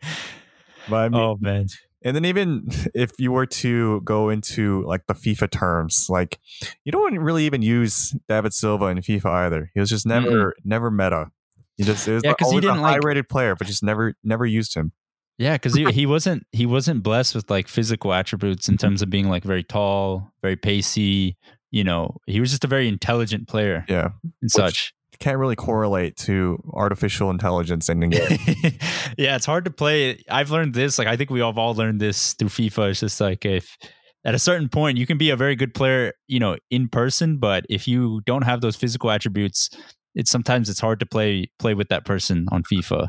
I 0.91 1.09
mean, 1.09 1.21
oh 1.21 1.37
man. 1.41 1.67
And 2.05 2.17
then 2.17 2.25
even 2.25 2.69
if 2.95 3.13
you 3.19 3.33
were 3.33 3.47
to 3.47 4.01
go 4.03 4.29
into 4.29 4.85
like 4.87 5.07
the 5.07 5.15
FIFA 5.15 5.51
terms, 5.51 6.07
like 6.09 6.39
you 6.85 6.93
don't 6.93 7.19
really 7.19 7.45
even 7.47 7.63
use 7.63 8.15
David 8.29 8.53
Silva 8.53 8.87
in 8.87 8.99
FIFA 8.99 9.27
either. 9.27 9.71
He 9.75 9.81
was 9.81 9.91
just 9.91 10.07
never 10.07 10.31
mm-hmm. 10.31 10.69
never 10.69 10.91
meta. 10.91 11.31
He 11.77 11.85
just 11.85 12.07
is 12.07 12.23
yeah, 12.25 12.35
always 12.41 12.55
he 12.55 12.61
didn't 12.61 12.79
a 12.79 12.83
high 12.83 12.99
rated 13.03 13.25
like, 13.25 13.29
player, 13.29 13.55
but 13.57 13.67
just 13.67 13.83
never 13.83 14.15
never 14.23 14.45
used 14.45 14.75
him. 14.75 14.93
Yeah, 15.39 15.55
because 15.55 15.75
he, 15.75 15.91
he 15.91 16.07
wasn't 16.07 16.47
he 16.53 16.67
wasn't 16.67 17.03
blessed 17.03 17.35
with 17.35 17.51
like 17.51 17.67
physical 17.67 18.13
attributes 18.13 18.69
in 18.69 18.77
terms 18.77 19.03
of 19.03 19.11
being 19.11 19.29
like 19.29 19.45
very 19.45 19.65
tall, 19.65 20.33
very 20.43 20.57
pacey. 20.57 21.37
You 21.71 21.85
know, 21.85 22.19
he 22.27 22.39
was 22.39 22.51
just 22.51 22.65
a 22.65 22.69
very 22.69 22.87
intelligent 22.87 23.49
player. 23.49 23.85
Yeah, 23.89 24.11
and 24.23 24.33
Which 24.43 24.53
such 24.53 24.95
can't 25.19 25.39
really 25.39 25.57
correlate 25.57 26.17
to 26.17 26.63
artificial 26.73 27.31
intelligence 27.31 27.89
in 27.89 28.01
the 28.01 28.07
game. 28.09 28.39
yeah, 29.19 29.37
it's 29.37 29.47
hard 29.47 29.65
to 29.65 29.71
play. 29.71 30.23
I've 30.29 30.51
learned 30.51 30.75
this. 30.75 30.99
Like 30.99 31.09
I 31.09 31.17
think 31.17 31.31
we 31.31 31.41
all 31.41 31.53
have 31.53 31.59
all 31.59 31.75
learned 31.75 32.01
this 32.01 32.35
through 32.35 32.49
FIFA. 32.49 32.91
It's 32.91 33.01
just 33.01 33.21
like 33.21 33.45
if 33.45 33.77
at 34.25 34.35
a 34.35 34.39
certain 34.39 34.69
point 34.69 34.99
you 34.99 35.07
can 35.07 35.19
be 35.19 35.31
a 35.31 35.37
very 35.37 35.57
good 35.57 35.75
player, 35.75 36.13
you 36.29 36.41
know, 36.41 36.57
in 36.71 36.89
person, 36.89 37.39
but 37.39 37.65
if 37.69 37.87
you 37.89 38.21
don't 38.27 38.43
have 38.43 38.61
those 38.61 38.77
physical 38.77 39.11
attributes, 39.11 39.71
it's 40.15 40.31
sometimes 40.31 40.69
it's 40.69 40.81
hard 40.81 41.01
to 41.01 41.07
play 41.07 41.51
play 41.59 41.75
with 41.75 41.89
that 41.89 42.05
person 42.05 42.47
on 42.53 42.63
FIFA. 42.63 43.09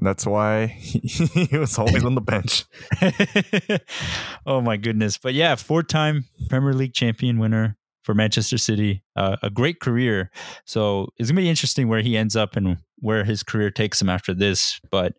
That's 0.00 0.26
why 0.26 0.66
he 0.78 1.56
was 1.56 1.78
always 1.78 2.04
on 2.04 2.14
the 2.14 2.20
bench. 2.20 2.64
oh 4.46 4.60
my 4.60 4.76
goodness! 4.76 5.16
But 5.16 5.34
yeah, 5.34 5.54
four-time 5.54 6.24
Premier 6.48 6.74
League 6.74 6.94
champion 6.94 7.38
winner 7.38 7.76
for 8.10 8.14
Manchester 8.14 8.58
City, 8.58 9.04
uh, 9.14 9.36
a 9.40 9.50
great 9.50 9.78
career. 9.78 10.32
So 10.64 11.10
it's 11.16 11.30
gonna 11.30 11.42
be 11.42 11.48
interesting 11.48 11.86
where 11.86 12.00
he 12.00 12.16
ends 12.16 12.34
up 12.34 12.56
and 12.56 12.78
where 12.96 13.22
his 13.22 13.44
career 13.44 13.70
takes 13.70 14.02
him 14.02 14.08
after 14.08 14.34
this. 14.34 14.80
But 14.90 15.12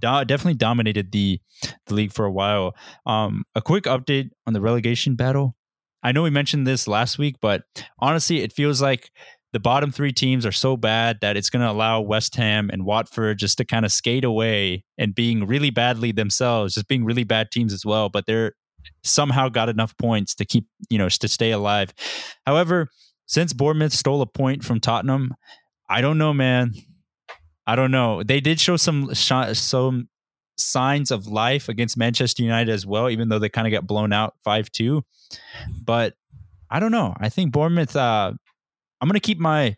do- 0.00 0.24
definitely 0.24 0.54
dominated 0.54 1.12
the 1.12 1.40
the 1.86 1.94
league 1.94 2.12
for 2.12 2.24
a 2.24 2.32
while. 2.32 2.74
Um, 3.06 3.44
a 3.54 3.62
quick 3.62 3.84
update 3.84 4.30
on 4.44 4.54
the 4.54 4.60
relegation 4.60 5.14
battle. 5.14 5.54
I 6.02 6.10
know 6.10 6.24
we 6.24 6.30
mentioned 6.30 6.66
this 6.66 6.88
last 6.88 7.16
week, 7.16 7.36
but 7.40 7.62
honestly, 8.00 8.40
it 8.40 8.52
feels 8.52 8.82
like 8.82 9.12
the 9.52 9.60
bottom 9.60 9.92
three 9.92 10.12
teams 10.12 10.44
are 10.44 10.50
so 10.50 10.76
bad 10.76 11.18
that 11.20 11.36
it's 11.36 11.48
going 11.48 11.64
to 11.64 11.70
allow 11.70 12.00
West 12.00 12.34
Ham 12.34 12.70
and 12.72 12.84
Watford 12.84 13.38
just 13.38 13.56
to 13.58 13.64
kind 13.64 13.84
of 13.84 13.92
skate 13.92 14.24
away 14.24 14.84
and 14.98 15.14
being 15.14 15.46
really 15.46 15.70
badly 15.70 16.10
themselves, 16.10 16.74
just 16.74 16.88
being 16.88 17.04
really 17.04 17.22
bad 17.22 17.52
teams 17.52 17.72
as 17.72 17.84
well. 17.86 18.08
But 18.08 18.26
they're 18.26 18.54
somehow 19.04 19.48
got 19.48 19.68
enough 19.68 19.96
points 19.96 20.34
to 20.36 20.44
keep, 20.44 20.66
you 20.88 20.98
know, 20.98 21.08
to 21.08 21.28
stay 21.28 21.50
alive. 21.50 21.92
However, 22.46 22.88
since 23.26 23.52
Bournemouth 23.52 23.92
stole 23.92 24.22
a 24.22 24.26
point 24.26 24.64
from 24.64 24.80
Tottenham, 24.80 25.34
I 25.88 26.00
don't 26.00 26.18
know, 26.18 26.32
man. 26.32 26.72
I 27.66 27.76
don't 27.76 27.90
know. 27.90 28.22
They 28.22 28.40
did 28.40 28.60
show 28.60 28.76
some 28.76 29.14
some 29.14 30.08
signs 30.56 31.10
of 31.10 31.26
life 31.26 31.68
against 31.68 31.96
Manchester 31.96 32.42
United 32.42 32.70
as 32.70 32.86
well, 32.86 33.08
even 33.08 33.28
though 33.28 33.38
they 33.38 33.48
kind 33.48 33.66
of 33.66 33.72
got 33.72 33.86
blown 33.86 34.12
out 34.12 34.34
five 34.44 34.70
two. 34.70 35.04
But 35.84 36.14
I 36.70 36.80
don't 36.80 36.92
know. 36.92 37.14
I 37.18 37.28
think 37.28 37.52
Bournemouth. 37.52 37.94
Uh, 37.94 38.32
I'm 39.00 39.08
gonna 39.08 39.20
keep 39.20 39.38
my. 39.38 39.76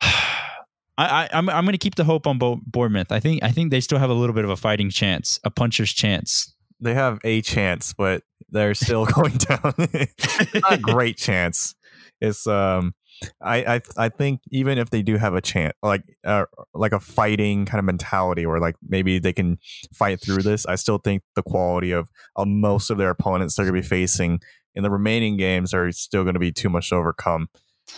I, 0.00 1.24
I 1.24 1.28
I'm, 1.32 1.48
I'm 1.48 1.64
gonna 1.64 1.78
keep 1.78 1.94
the 1.94 2.04
hope 2.04 2.26
on 2.26 2.38
Bo- 2.38 2.60
Bournemouth. 2.66 3.12
I 3.12 3.20
think 3.20 3.42
I 3.42 3.50
think 3.50 3.70
they 3.70 3.80
still 3.80 3.98
have 3.98 4.10
a 4.10 4.14
little 4.14 4.34
bit 4.34 4.44
of 4.44 4.50
a 4.50 4.56
fighting 4.56 4.90
chance, 4.90 5.40
a 5.44 5.50
puncher's 5.50 5.92
chance. 5.92 6.54
They 6.82 6.94
have 6.94 7.20
a 7.24 7.42
chance, 7.42 7.92
but 7.92 8.22
they're 8.50 8.74
still 8.74 9.06
going 9.14 9.34
down. 9.34 9.74
not 9.76 10.72
a 10.72 10.78
great 10.82 11.16
chance. 11.16 11.74
It's 12.20 12.46
um, 12.46 12.94
I 13.40 13.76
I 13.76 13.80
I 13.96 14.08
think 14.08 14.40
even 14.50 14.78
if 14.78 14.90
they 14.90 15.02
do 15.02 15.16
have 15.16 15.34
a 15.34 15.40
chance, 15.40 15.72
like 15.82 16.02
uh, 16.24 16.44
like 16.74 16.92
a 16.92 17.00
fighting 17.00 17.64
kind 17.66 17.78
of 17.78 17.84
mentality, 17.84 18.44
or 18.44 18.58
like 18.60 18.76
maybe 18.86 19.18
they 19.18 19.32
can 19.32 19.58
fight 19.94 20.20
through 20.20 20.42
this, 20.42 20.66
I 20.66 20.74
still 20.74 20.98
think 20.98 21.22
the 21.36 21.42
quality 21.42 21.92
of, 21.92 22.10
of 22.36 22.48
most 22.48 22.90
of 22.90 22.98
their 22.98 23.10
opponents 23.10 23.56
they're 23.56 23.66
gonna 23.66 23.80
be 23.80 23.86
facing 23.86 24.40
in 24.74 24.82
the 24.82 24.90
remaining 24.90 25.36
games 25.36 25.74
are 25.74 25.90
still 25.92 26.22
going 26.22 26.34
to 26.34 26.40
be 26.40 26.52
too 26.52 26.70
much 26.70 26.88
to 26.90 26.96
overcome. 26.96 27.48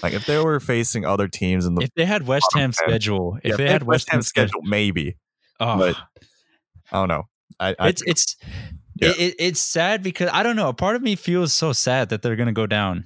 Like 0.03 0.13
if 0.13 0.27
they 0.27 0.43
were 0.43 0.59
facing 0.61 1.05
other 1.05 1.29
teams 1.29 1.67
in 1.67 1.75
the 1.75 1.83
if 1.83 1.91
they 1.95 2.05
had 2.05 2.27
West 2.27 2.49
Ham 2.55 2.73
schedule, 2.73 3.39
if 3.45 3.51
yeah, 3.51 3.57
they, 3.57 3.71
had 3.71 3.85
West 3.85 4.11
Ham 4.11 4.23
schedule, 4.23 4.63
maybe. 4.63 5.17
Oh. 5.61 5.79
But 5.79 5.97
I 6.91 7.01
don't 7.01 7.09
know. 7.09 7.25
I, 7.61 7.75
I 7.79 7.89
it's 7.89 8.03
it's 8.07 8.37
yeah. 8.97 9.13
it, 9.19 9.35
it's 9.39 9.61
sad 9.61 10.03
because 10.03 10.31
I 10.33 10.43
don't 10.43 10.57
know. 10.57 10.69
A 10.69 10.75
part 10.75 10.97
of 10.97 11.03
me 11.03 11.17
feels 11.17 11.53
so 11.53 11.73
sad 11.73 12.09
that 12.11 12.23
they're 12.23 12.37
going 12.37 12.47
to 12.47 12.53
go 12.53 12.67
down 12.67 13.05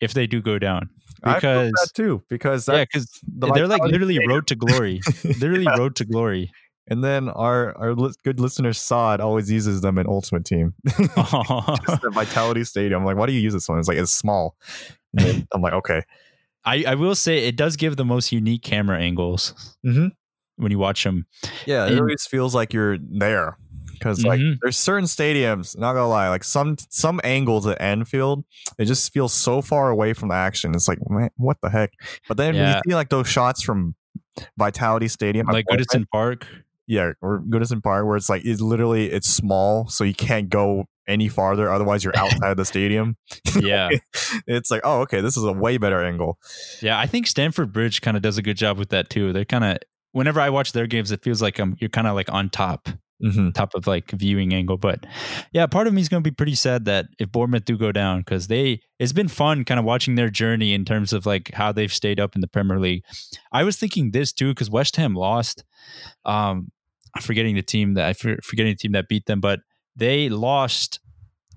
if 0.00 0.14
they 0.14 0.26
do 0.26 0.40
go 0.40 0.58
down. 0.58 0.90
Because 1.22 1.72
that 1.72 1.90
too. 1.94 2.22
Because 2.28 2.68
yeah, 2.68 2.84
because 2.84 3.10
the 3.26 3.50
they're 3.52 3.66
like 3.66 3.82
literally 3.82 4.18
road 4.26 4.46
to 4.48 4.54
glory. 4.54 5.00
literally 5.24 5.64
yeah. 5.64 5.76
road 5.76 5.96
to 5.96 6.04
glory. 6.04 6.50
And 6.86 7.04
then 7.04 7.28
our 7.28 7.76
our 7.76 7.94
li- 7.94 8.14
good 8.24 8.40
listener 8.40 8.72
Sod 8.72 9.20
always 9.20 9.50
uses 9.50 9.80
them 9.80 9.98
in 9.98 10.06
Ultimate 10.06 10.44
Team. 10.44 10.74
the 10.84 12.10
Vitality 12.14 12.64
Stadium. 12.64 13.00
I'm 13.00 13.06
like, 13.06 13.16
why 13.16 13.26
do 13.26 13.32
you 13.32 13.40
use 13.40 13.52
this 13.52 13.68
one? 13.68 13.78
It's 13.78 13.88
like 13.88 13.98
it's 13.98 14.12
small. 14.12 14.56
I'm 15.18 15.60
like, 15.60 15.72
okay. 15.72 16.02
I, 16.64 16.84
I 16.86 16.94
will 16.94 17.14
say 17.14 17.46
it 17.46 17.56
does 17.56 17.76
give 17.76 17.96
the 17.96 18.04
most 18.04 18.30
unique 18.30 18.62
camera 18.62 18.98
angles 18.98 19.76
mm-hmm. 19.84 20.08
when 20.56 20.70
you 20.70 20.78
watch 20.78 21.02
them. 21.02 21.26
Yeah, 21.66 21.86
it 21.86 21.92
and, 21.92 22.00
always 22.00 22.26
feels 22.26 22.54
like 22.54 22.72
you're 22.72 22.98
there 22.98 23.56
because 23.98 24.24
like 24.24 24.40
mm-hmm. 24.40 24.54
there's 24.62 24.76
certain 24.76 25.06
stadiums. 25.06 25.76
Not 25.76 25.94
gonna 25.94 26.08
lie, 26.08 26.28
like 26.28 26.44
some 26.44 26.76
some 26.88 27.20
angles 27.24 27.66
at 27.66 27.80
Anfield, 27.80 28.44
it 28.78 28.86
just 28.86 29.12
feels 29.12 29.32
so 29.32 29.62
far 29.62 29.90
away 29.90 30.12
from 30.12 30.28
the 30.28 30.34
action. 30.34 30.74
It's 30.74 30.88
like, 30.88 30.98
man, 31.08 31.30
what 31.36 31.58
the 31.62 31.70
heck? 31.70 31.92
But 32.28 32.36
then 32.36 32.54
yeah. 32.54 32.76
you 32.76 32.90
see 32.90 32.94
like 32.94 33.08
those 33.08 33.28
shots 33.28 33.62
from 33.62 33.94
Vitality 34.56 35.08
Stadium, 35.08 35.46
like 35.46 35.66
Goodison 35.66 36.04
Park, 36.10 36.46
yeah, 36.86 37.12
or 37.20 37.40
Goodison 37.40 37.82
Park, 37.82 38.06
where 38.06 38.16
it's 38.16 38.28
like 38.28 38.44
it's 38.44 38.60
literally 38.60 39.10
it's 39.10 39.28
small, 39.28 39.88
so 39.88 40.04
you 40.04 40.14
can't 40.14 40.48
go 40.48 40.86
any 41.08 41.26
farther. 41.28 41.72
Otherwise, 41.72 42.04
you're 42.04 42.16
outside 42.16 42.56
the 42.56 42.64
stadium. 42.64 43.16
Yeah. 43.58 43.88
it's 44.46 44.70
like, 44.70 44.82
oh, 44.84 45.00
okay, 45.00 45.20
this 45.20 45.36
is 45.36 45.44
a 45.44 45.52
way 45.52 45.78
better 45.78 46.04
angle. 46.04 46.38
Yeah, 46.80 46.98
I 46.98 47.06
think 47.06 47.26
Stamford 47.26 47.72
Bridge 47.72 48.02
kind 48.02 48.16
of 48.16 48.22
does 48.22 48.38
a 48.38 48.42
good 48.42 48.56
job 48.56 48.78
with 48.78 48.90
that 48.90 49.10
too. 49.10 49.32
They're 49.32 49.44
kind 49.44 49.64
of, 49.64 49.78
whenever 50.12 50.40
I 50.40 50.50
watch 50.50 50.72
their 50.72 50.86
games, 50.86 51.10
it 51.10 51.22
feels 51.22 51.42
like 51.42 51.58
I'm, 51.58 51.76
you're 51.80 51.90
kind 51.90 52.06
of 52.06 52.14
like 52.14 52.32
on 52.32 52.50
top. 52.50 52.88
Mm-hmm. 53.22 53.50
top 53.50 53.74
of 53.74 53.88
like 53.88 54.12
viewing 54.12 54.54
angle. 54.54 54.76
But 54.76 55.04
yeah, 55.52 55.66
part 55.66 55.88
of 55.88 55.92
me 55.92 56.00
is 56.00 56.08
going 56.08 56.22
to 56.22 56.30
be 56.30 56.34
pretty 56.34 56.54
sad 56.54 56.84
that 56.84 57.06
if 57.18 57.32
Bournemouth 57.32 57.64
do 57.64 57.76
go 57.76 57.90
down 57.90 58.20
because 58.20 58.46
they 58.46 58.80
it's 59.00 59.12
been 59.12 59.26
fun 59.26 59.64
kind 59.64 59.80
of 59.80 59.84
watching 59.84 60.14
their 60.14 60.30
journey 60.30 60.72
in 60.72 60.84
terms 60.84 61.12
of 61.12 61.26
like 61.26 61.50
how 61.54 61.72
they've 61.72 61.92
stayed 61.92 62.20
up 62.20 62.36
in 62.36 62.40
the 62.40 62.46
Premier 62.46 62.78
League. 62.78 63.04
I 63.50 63.64
was 63.64 63.76
thinking 63.76 64.12
this 64.12 64.32
too 64.32 64.50
because 64.50 64.70
West 64.70 64.94
Ham 64.96 65.14
lost. 65.14 65.64
Um, 66.24 66.70
I'm 67.16 67.22
forgetting 67.22 67.56
the 67.56 67.62
team 67.62 67.94
that 67.94 68.06
I 68.06 68.12
forgetting 68.12 68.72
the 68.72 68.76
team 68.76 68.92
that 68.92 69.08
beat 69.08 69.26
them, 69.26 69.40
but 69.40 69.60
they 69.96 70.28
lost 70.28 71.00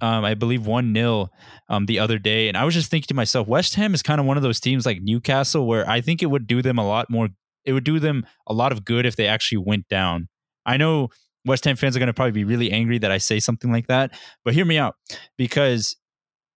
um, 0.01 0.25
I 0.25 0.33
believe 0.33 0.65
one 0.65 0.93
0 0.93 1.29
um, 1.69 1.85
the 1.85 1.99
other 1.99 2.17
day, 2.17 2.47
and 2.47 2.57
I 2.57 2.65
was 2.65 2.73
just 2.73 2.89
thinking 2.89 3.07
to 3.09 3.13
myself, 3.13 3.47
West 3.47 3.75
Ham 3.75 3.93
is 3.93 4.01
kind 4.01 4.19
of 4.19 4.25
one 4.25 4.35
of 4.35 4.43
those 4.43 4.59
teams 4.59 4.85
like 4.85 4.99
Newcastle, 5.01 5.67
where 5.67 5.87
I 5.87 6.01
think 6.01 6.23
it 6.23 6.25
would 6.25 6.47
do 6.47 6.61
them 6.61 6.79
a 6.79 6.87
lot 6.87 7.09
more. 7.09 7.29
It 7.65 7.73
would 7.73 7.83
do 7.83 7.99
them 7.99 8.25
a 8.47 8.53
lot 8.53 8.71
of 8.71 8.83
good 8.83 9.05
if 9.05 9.15
they 9.15 9.27
actually 9.27 9.59
went 9.59 9.87
down. 9.87 10.27
I 10.65 10.77
know 10.77 11.09
West 11.45 11.65
Ham 11.65 11.75
fans 11.75 11.95
are 11.95 11.99
going 11.99 12.07
to 12.07 12.13
probably 12.13 12.31
be 12.31 12.43
really 12.43 12.71
angry 12.71 12.97
that 12.99 13.11
I 13.11 13.17
say 13.17 13.39
something 13.39 13.71
like 13.71 13.87
that, 13.87 14.11
but 14.45 14.53
hear 14.53 14.65
me 14.65 14.77
out 14.77 14.95
because 15.37 15.95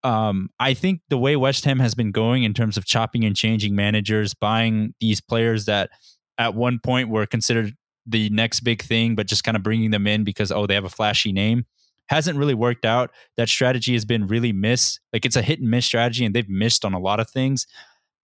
um, 0.04 0.50
I 0.60 0.74
think 0.74 1.02
the 1.10 1.18
way 1.18 1.36
West 1.36 1.66
Ham 1.66 1.80
has 1.80 1.96
been 1.96 2.12
going 2.12 2.44
in 2.44 2.54
terms 2.54 2.78
of 2.78 2.86
chopping 2.86 3.24
and 3.24 3.36
changing 3.36 3.76
managers, 3.76 4.34
buying 4.34 4.94
these 5.00 5.22
players 5.22 5.66
that 5.66 5.90
at 6.38 6.54
one 6.54 6.80
point 6.84 7.10
were 7.10 7.26
considered 7.26 7.74
the 8.06 8.30
next 8.30 8.60
big 8.60 8.84
thing, 8.84 9.16
but 9.16 9.28
just 9.28 9.44
kind 9.44 9.58
of 9.58 9.64
bringing 9.64 9.90
them 9.90 10.06
in 10.06 10.24
because 10.24 10.52
oh 10.52 10.68
they 10.68 10.76
have 10.76 10.86
a 10.86 10.90
flashy 10.90 11.32
name 11.32 11.66
hasn't 12.08 12.38
really 12.38 12.54
worked 12.54 12.86
out. 12.86 13.12
That 13.38 13.50
strategy 13.50 13.94
has 13.94 14.06
been 14.06 14.28
really 14.28 14.54
miss. 14.54 15.00
Like 15.12 15.26
it's 15.26 15.36
a 15.36 15.42
hit 15.42 15.60
and 15.60 15.70
miss 15.70 15.86
strategy, 15.86 16.26
and 16.26 16.36
they've 16.36 16.50
missed 16.50 16.86
on 16.86 16.94
a 16.94 17.00
lot 17.00 17.20
of 17.20 17.30
things. 17.30 17.66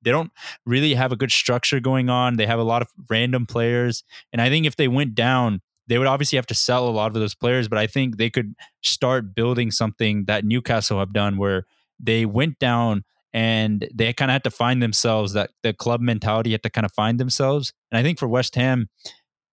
They 0.03 0.11
don't 0.11 0.31
really 0.65 0.95
have 0.95 1.11
a 1.11 1.15
good 1.15 1.31
structure 1.31 1.79
going 1.79 2.09
on. 2.09 2.37
They 2.37 2.47
have 2.47 2.59
a 2.59 2.63
lot 2.63 2.81
of 2.81 2.89
random 3.09 3.45
players, 3.45 4.03
and 4.31 4.41
I 4.41 4.49
think 4.49 4.65
if 4.65 4.75
they 4.75 4.87
went 4.87 5.15
down, 5.15 5.61
they 5.91 5.97
would 5.97 6.07
obviously 6.07 6.37
have 6.37 6.45
to 6.47 6.55
sell 6.55 6.87
a 6.87 6.89
lot 6.89 7.07
of 7.07 7.15
those 7.15 7.35
players. 7.35 7.67
But 7.67 7.77
I 7.77 7.85
think 7.85 8.15
they 8.15 8.29
could 8.29 8.55
start 8.81 9.35
building 9.35 9.71
something 9.71 10.23
that 10.23 10.45
Newcastle 10.45 10.99
have 10.99 11.11
done, 11.11 11.35
where 11.35 11.65
they 11.99 12.25
went 12.25 12.59
down 12.59 13.03
and 13.33 13.89
they 13.93 14.13
kind 14.13 14.31
of 14.31 14.33
had 14.33 14.45
to 14.45 14.51
find 14.51 14.81
themselves. 14.81 15.33
That 15.33 15.49
the 15.63 15.73
club 15.73 15.99
mentality 15.99 16.53
had 16.53 16.63
to 16.63 16.69
kind 16.69 16.85
of 16.85 16.93
find 16.93 17.19
themselves. 17.19 17.73
And 17.91 17.97
I 17.97 18.03
think 18.03 18.19
for 18.19 18.29
West 18.29 18.55
Ham, 18.55 18.87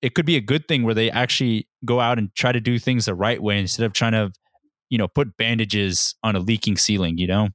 it 0.00 0.14
could 0.14 0.26
be 0.26 0.36
a 0.36 0.40
good 0.40 0.68
thing 0.68 0.84
where 0.84 0.94
they 0.94 1.10
actually 1.10 1.66
go 1.84 1.98
out 1.98 2.18
and 2.18 2.32
try 2.36 2.52
to 2.52 2.60
do 2.60 2.78
things 2.78 3.06
the 3.06 3.16
right 3.16 3.42
way 3.42 3.58
instead 3.58 3.84
of 3.84 3.92
trying 3.92 4.12
to, 4.12 4.30
you 4.90 4.98
know, 4.98 5.08
put 5.08 5.36
bandages 5.36 6.14
on 6.22 6.36
a 6.36 6.38
leaking 6.38 6.76
ceiling. 6.76 7.18
You 7.18 7.26
know, 7.26 7.48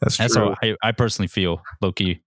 That's, 0.00 0.16
that's 0.16 0.36
true. 0.36 0.54
how 0.62 0.68
I, 0.68 0.76
I 0.88 0.92
personally 0.92 1.28
feel, 1.28 1.60
Loki. 1.82 2.22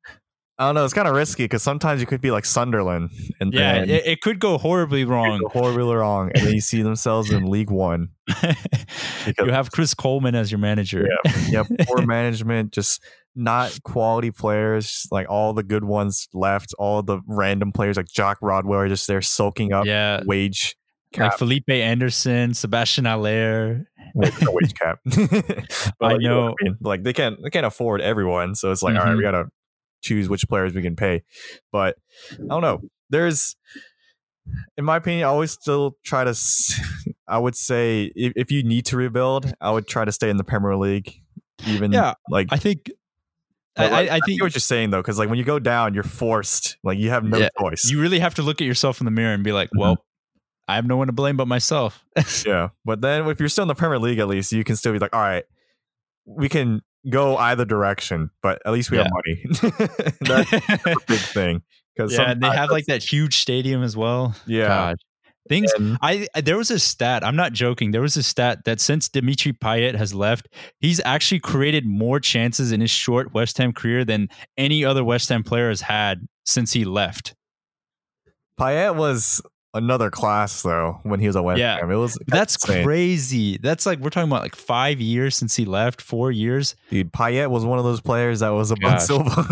I 0.60 0.65
don't 0.65 0.76
know. 0.76 0.84
It's 0.84 0.93
kind 0.93 1.08
of 1.08 1.15
risky 1.15 1.45
because 1.45 1.63
sometimes 1.63 2.02
you 2.02 2.08
could 2.08 2.19
be 2.19 2.32
like 2.32 2.43
Sunderland, 2.43 3.12
and 3.39 3.54
Yeah, 3.54 3.76
then 3.76 3.89
it, 3.89 4.06
it 4.06 4.22
could 4.22 4.39
go 4.39 4.58
horribly 4.58 5.06
wrong. 5.06 5.39
go 5.39 5.48
horribly 5.48 5.95
wrong, 5.95 6.32
and 6.36 6.45
then 6.45 6.54
you 6.54 6.60
see 6.60 6.82
themselves 6.82 7.32
in 7.32 7.45
League 7.50 7.72
One. 7.72 8.10
You 9.38 9.52
have 9.52 9.72
Chris 9.72 9.93
Coleman 9.93 10.34
as 10.34 10.52
your 10.52 10.60
manager. 10.60 11.08
yeah, 11.50 11.63
poor 11.88 12.02
management, 12.06 12.72
just 12.72 13.02
not 13.36 13.78
quality 13.84 14.32
players. 14.32 15.08
Like 15.12 15.30
all 15.30 15.54
the 15.54 15.63
good 15.63 15.84
ones 15.84 16.28
left, 16.34 16.74
all 16.80 17.04
the 17.04 17.19
random 17.28 17.72
players 17.72 17.98
like 17.98 18.08
Jack 18.08 18.38
Rodwell 18.41 18.80
are 18.80 18.88
just 18.88 19.08
there 19.08 19.22
soaking 19.22 19.72
up 19.72 19.86
yeah. 19.86 20.22
wage 20.26 20.76
Like. 21.17 21.38
Felipe 21.38 21.69
Anderson, 21.69 22.54
Sebastien 22.54 23.06
Haller. 23.06 23.88
No 24.15 24.30
wage 24.52 24.74
cap. 24.74 25.00
But, 26.00 26.06
I 26.06 26.13
like, 26.13 26.22
you 26.22 26.30
know. 26.30 26.56
mean? 26.62 26.78
Like 26.82 27.04
they 27.04 27.13
can't 27.13 27.41
they 27.43 27.50
can't 27.50 27.65
afford 27.65 28.02
everyone, 28.02 28.56
so 28.56 28.72
it's 28.72 28.82
like 28.82 28.95
all 28.95 29.02
right, 29.02 29.10
we 29.10 29.24
mm-hmm. 29.24 29.24
gotta 29.24 29.45
choose 30.02 30.30
which 30.30 30.48
players 30.48 30.74
we 30.74 30.82
can 30.82 30.96
pay. 30.96 31.24
But 31.72 31.98
I 32.34 32.48
don't 32.48 32.62
know. 32.62 32.82
There's, 33.10 33.56
in 34.78 34.86
my 34.86 34.98
opinion, 34.98 35.24
I 35.26 35.30
always 35.30 35.52
still 35.52 35.98
try 36.04 36.24
to. 36.24 36.34
I 37.28 37.38
would 37.38 37.56
say 37.56 38.12
if, 38.16 38.34
if 38.36 38.52
you 38.52 38.64
need 38.64 38.86
to 38.88 38.98
rebuild, 38.98 39.54
I 39.62 39.72
would 39.72 39.88
try 39.88 40.04
to 40.06 40.12
stay 40.12 40.30
in 40.30 40.38
the 40.38 40.44
Premier 40.44 40.76
League. 40.76 41.22
Even 41.68 41.92
Yeah, 41.92 42.14
like 42.30 42.48
I 42.52 42.58
think. 42.58 42.90
I, 43.78 43.86
I, 43.86 44.00
I 44.00 44.06
see 44.06 44.20
think 44.26 44.42
what 44.42 44.54
you're 44.54 44.60
saying 44.60 44.90
though, 44.90 45.02
because 45.02 45.18
like 45.18 45.30
when 45.30 45.38
you 45.38 45.46
go 45.46 45.58
down, 45.60 45.94
you're 45.94 46.04
forced. 46.04 46.78
Like 46.84 46.98
you 46.98 47.12
have 47.12 47.24
no 47.24 47.38
Yeah, 47.38 47.50
choice. 47.60 47.90
you 47.90 48.02
really 48.02 48.20
have 48.20 48.36
to 48.36 48.42
look 48.42 48.60
at 48.62 48.68
yourself 48.68 49.00
in 49.00 49.06
the 49.06 49.12
mirror 49.12 49.34
and 49.34 49.44
be 49.44 49.52
like, 49.54 49.70
Mhm. 49.70 49.80
well, 49.80 50.06
I 50.68 50.76
have 50.76 50.86
no 50.86 50.98
one 50.98 51.08
to 51.08 51.14
blame 51.14 51.38
but 51.38 51.48
myself. 51.48 52.04
yeah, 52.46 52.70
but 52.84 53.00
then 53.02 53.26
if 53.28 53.40
you're 53.40 53.48
still 53.48 53.62
in 53.64 53.68
the 53.70 53.76
Premier 53.76 53.98
League, 54.00 54.20
at 54.20 54.28
least 54.28 54.52
you 54.52 54.64
can 54.64 54.76
still 54.76 54.92
be 54.92 55.00
like, 55.00 55.16
all 55.16 55.22
right, 55.22 55.46
we 56.26 56.50
can 56.50 56.82
go 57.10 57.38
either 57.38 57.66
direction, 57.66 58.30
but 58.42 58.62
at 58.66 58.74
least 58.74 58.90
we 58.92 58.98
have 58.98 59.08
money. 59.12 59.46
That's 60.22 60.54
a 60.86 60.96
big 61.08 61.20
thing. 61.20 61.62
Because 61.96 62.14
yeah, 62.18 62.34
they 62.34 62.48
have 62.48 62.70
like 62.72 62.86
that 62.86 63.04
huge 63.04 63.38
stadium 63.38 63.84
as 63.84 63.96
well. 63.98 64.36
yeah, 64.48 64.68
God. 64.68 64.98
Things 65.50 65.72
and- 65.74 65.98
I- 66.02 66.28
there 66.36 66.58
was 66.58 66.70
a 66.72 66.80
stat. 66.80 67.26
I'm 67.26 67.36
not 67.36 67.54
joking. 67.54 67.92
There 67.92 68.02
was 68.02 68.16
a 68.18 68.24
stat 68.24 68.60
that 68.66 68.80
since 68.80 69.10
Dimitri 69.10 69.52
Payet 69.52 69.96
has 69.96 70.14
left, 70.14 70.48
he's 70.80 71.02
actually 71.04 71.40
created 71.40 71.86
more 71.86 72.20
chances 72.20 72.72
in 72.72 72.82
his 72.82 72.92
short 72.92 73.34
West 73.34 73.58
Ham 73.58 73.74
career 73.74 74.06
than 74.06 74.30
any 74.58 74.86
other 74.86 75.04
West 75.04 75.28
Ham 75.30 75.44
player 75.44 75.70
has 75.70 75.82
had 75.82 76.28
since 76.46 76.74
he 76.74 76.86
left. 76.86 77.36
Payet 78.60 78.96
was 78.96 79.42
another 79.73 80.10
class 80.10 80.62
though 80.63 80.99
when 81.03 81.19
he 81.19 81.27
was 81.27 81.38
West 81.38 81.60
Yeah. 81.60 81.79
It 81.79 81.86
was 81.95 82.17
That's 82.27 82.55
insane. 82.55 82.84
crazy. 82.84 83.58
That's 83.58 83.86
like 83.86 83.99
we're 83.99 84.10
talking 84.10 84.29
about 84.29 84.41
like 84.41 84.55
five 84.55 84.99
years 84.99 85.36
since 85.36 85.55
he 85.55 85.65
left, 85.65 86.01
four 86.01 86.32
years. 86.32 86.75
Dude, 86.89 87.12
Payet 87.13 87.49
was 87.49 87.65
one 87.65 87.77
of 87.77 87.86
those 87.86 88.01
players 88.01 88.39
that 88.39 88.49
was 88.49 88.71
above 88.71 88.93
Gosh. 88.93 89.03
Silva. 89.03 89.47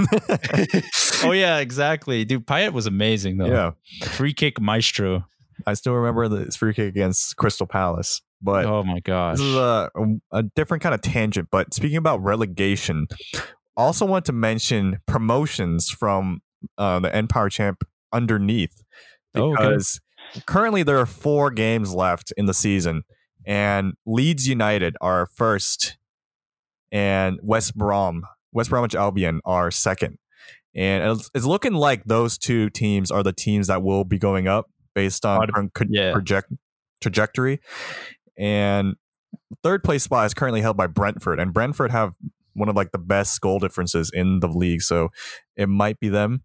oh 1.28 1.32
yeah, 1.32 1.58
exactly, 1.60 2.26
dude. 2.26 2.46
Payet 2.48 2.74
was 2.74 2.88
amazing 2.88 3.38
though. 3.38 3.48
yeah, 3.48 3.72
free 4.08 4.34
kick 4.34 4.60
maestro. 4.60 5.26
I 5.66 5.74
still 5.74 5.94
remember 5.94 6.28
the 6.28 6.52
free 6.52 6.74
kick 6.74 6.88
against 6.90 7.36
Crystal 7.38 7.66
Palace, 7.68 8.22
but. 8.42 8.66
oh 8.66 8.84
my 8.84 9.00
gosh. 9.00 9.38
This 9.38 9.46
is 9.48 9.56
a, 9.56 9.90
a 10.32 10.44
different 10.44 10.84
kind 10.84 10.94
of 10.94 11.02
tangent, 11.02 11.50
but 11.52 11.74
speaking 11.74 11.98
about 11.98 12.24
relegation, 12.24 13.08
also 13.76 14.06
want 14.06 14.26
to 14.26 14.34
mention 14.34 15.00
promotions 15.08 15.90
from 15.90 16.42
uh, 16.78 17.00
the 17.00 17.14
Empire 17.16 17.50
Champ 17.50 17.84
underneath 18.14 18.84
Oh, 19.36 19.52
because 19.52 20.00
currently 20.46 20.84
there 20.84 20.98
are 20.98 21.06
four 21.06 21.52
games 21.52 21.94
left 21.94 22.34
in 22.38 22.46
the 22.46 22.54
season, 22.54 23.04
and 23.46 23.94
Leeds 24.06 24.48
United 24.48 24.96
are 25.02 25.28
first, 25.36 25.98
and 26.92 27.40
West 27.44 27.76
Brom, 27.76 28.24
West 28.52 28.70
Bromwich 28.70 28.96
Albion 28.96 29.42
are 29.46 29.72
second, 29.72 30.18
and 30.76 31.20
it's, 31.34 31.46
looking 31.46 31.74
like 31.74 32.04
those 32.06 32.38
two 32.38 32.70
teams 32.70 33.12
are 33.12 33.24
the 33.24 33.34
teams 33.34 33.68
that 33.68 33.84
will 33.84 34.04
be 34.04 34.18
going 34.18 34.48
up 34.48 34.68
based 34.94 35.26
on 35.26 35.48
current 35.74 35.92
yeah. 35.92 36.12
project 36.12 36.52
trajectory, 37.02 37.60
and 38.38 38.96
third 39.64 39.84
place 39.84 40.04
spot 40.04 40.26
is 40.26 40.34
currently 40.34 40.62
held 40.62 40.78
by 40.78 40.88
Brentford, 40.88 41.40
and 41.40 41.54
Brentford 41.54 41.92
have 41.92 42.14
one 42.54 42.70
of 42.70 42.76
like 42.76 42.92
the 42.92 42.98
best 42.98 43.40
goal 43.40 43.60
differences 43.60 44.12
in 44.14 44.40
the 44.40 44.48
league, 44.48 44.82
so 44.82 45.10
it 45.56 45.70
might 45.70 46.00
be 46.00 46.10
them, 46.10 46.44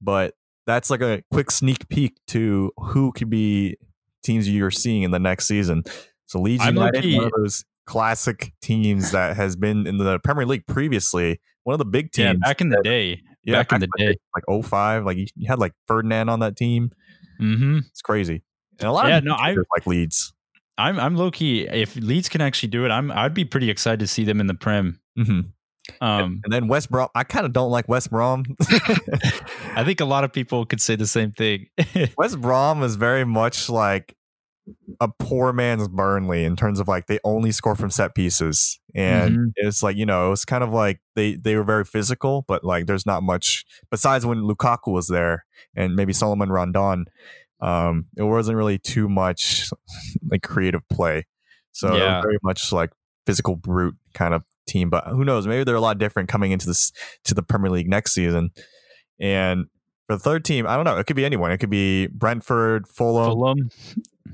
but 0.00 0.34
that's 0.70 0.90
like 0.90 1.00
a 1.02 1.22
quick 1.30 1.50
sneak 1.50 1.88
peek 1.88 2.16
to 2.28 2.72
who 2.78 3.12
could 3.12 3.30
be 3.30 3.76
teams 4.22 4.48
you're 4.48 4.70
seeing 4.70 5.02
in 5.02 5.10
the 5.10 5.18
next 5.18 5.46
season. 5.46 5.82
So 6.26 6.40
Leeds 6.40 6.62
I'm 6.64 6.76
United, 6.76 7.16
one 7.16 7.24
of 7.26 7.32
those 7.36 7.64
classic 7.86 8.52
teams 8.62 9.10
that 9.10 9.36
has 9.36 9.56
been 9.56 9.86
in 9.86 9.98
the 9.98 10.18
Premier 10.20 10.46
League 10.46 10.66
previously, 10.66 11.40
one 11.64 11.74
of 11.74 11.78
the 11.78 11.84
big 11.84 12.10
yeah, 12.16 12.32
teams. 12.32 12.40
back 12.40 12.60
in 12.60 12.68
the 12.68 12.80
day. 12.84 13.20
Yeah, 13.42 13.56
back 13.56 13.72
in 13.72 13.80
the 13.80 13.88
day. 13.98 14.14
like 14.34 14.64
05, 14.64 15.04
like 15.06 15.16
you 15.16 15.26
had 15.48 15.58
like 15.58 15.72
Ferdinand 15.88 16.28
on 16.28 16.40
that 16.40 16.56
team. 16.56 16.90
Mm-hmm. 17.40 17.78
It's 17.90 18.02
crazy. 18.02 18.42
And 18.78 18.88
a 18.88 18.92
lot 18.92 19.08
Yeah, 19.08 19.18
of 19.18 19.24
no, 19.24 19.34
I- 19.34 19.56
like 19.76 19.86
Leeds. 19.86 20.32
I'm 20.78 20.98
I'm 20.98 21.14
low 21.16 21.30
key. 21.30 21.62
If 21.68 21.94
Leeds 21.96 22.28
can 22.30 22.40
actually 22.40 22.70
do 22.70 22.86
it, 22.86 22.90
I'm 22.90 23.10
I'd 23.12 23.34
be 23.34 23.44
pretty 23.44 23.68
excited 23.68 24.00
to 24.00 24.06
see 24.06 24.24
them 24.24 24.40
in 24.40 24.46
the 24.46 24.54
Prem. 24.54 24.98
hmm 25.16 25.40
Um, 26.00 26.40
And 26.44 26.52
then 26.52 26.68
West 26.68 26.90
Brom. 26.90 27.08
I 27.14 27.24
kind 27.24 27.44
of 27.46 27.52
don't 27.52 27.70
like 27.70 27.88
West 27.88 28.10
Brom. 28.10 28.44
I 29.76 29.82
think 29.84 30.00
a 30.00 30.04
lot 30.04 30.24
of 30.24 30.32
people 30.32 30.64
could 30.66 30.80
say 30.80 30.96
the 30.96 31.06
same 31.06 31.32
thing. 31.32 31.66
West 32.18 32.40
Brom 32.40 32.82
is 32.82 32.96
very 32.96 33.24
much 33.24 33.68
like 33.68 34.14
a 35.00 35.08
poor 35.18 35.52
man's 35.52 35.88
Burnley 35.88 36.44
in 36.44 36.54
terms 36.54 36.78
of 36.80 36.86
like 36.86 37.06
they 37.06 37.18
only 37.24 37.50
score 37.50 37.74
from 37.74 37.90
set 37.90 38.14
pieces, 38.14 38.78
and 38.94 39.36
Mhm. 39.36 39.52
it's 39.56 39.82
like 39.82 39.96
you 39.96 40.06
know 40.06 40.30
it's 40.32 40.44
kind 40.44 40.62
of 40.62 40.70
like 40.72 41.00
they 41.16 41.34
they 41.34 41.56
were 41.56 41.64
very 41.64 41.84
physical, 41.84 42.44
but 42.46 42.62
like 42.62 42.86
there's 42.86 43.06
not 43.06 43.22
much 43.24 43.64
besides 43.90 44.24
when 44.24 44.42
Lukaku 44.42 44.92
was 44.92 45.08
there 45.08 45.44
and 45.74 45.96
maybe 45.96 46.12
Salomon 46.12 46.50
Rondon. 46.50 47.06
Um, 47.60 48.06
it 48.16 48.22
wasn't 48.22 48.56
really 48.56 48.78
too 48.78 49.08
much 49.08 49.70
like 50.30 50.42
creative 50.42 50.88
play, 50.88 51.26
so 51.72 51.96
Yeah. 51.96 52.22
very 52.22 52.38
much 52.42 52.70
like 52.72 52.90
physical 53.26 53.56
brute 53.56 53.96
kind 54.14 54.34
of 54.34 54.44
team. 54.70 54.90
But 54.90 55.06
who 55.08 55.24
knows? 55.24 55.46
Maybe 55.46 55.64
they're 55.64 55.74
a 55.74 55.80
lot 55.80 55.98
different 55.98 56.28
coming 56.28 56.52
into 56.52 56.66
this 56.66 56.92
to 57.24 57.34
the 57.34 57.42
Premier 57.42 57.70
League 57.70 57.88
next 57.88 58.12
season, 58.12 58.50
and. 59.18 59.66
For 60.06 60.16
the 60.16 60.22
third 60.24 60.44
team, 60.44 60.66
I 60.66 60.74
don't 60.74 60.84
know. 60.84 60.98
It 60.98 61.06
could 61.06 61.14
be 61.14 61.24
anyone. 61.24 61.52
It 61.52 61.58
could 61.58 61.70
be 61.70 62.08
Brentford, 62.08 62.88
Fulham, 62.88 63.30
Fulham. 63.30 63.70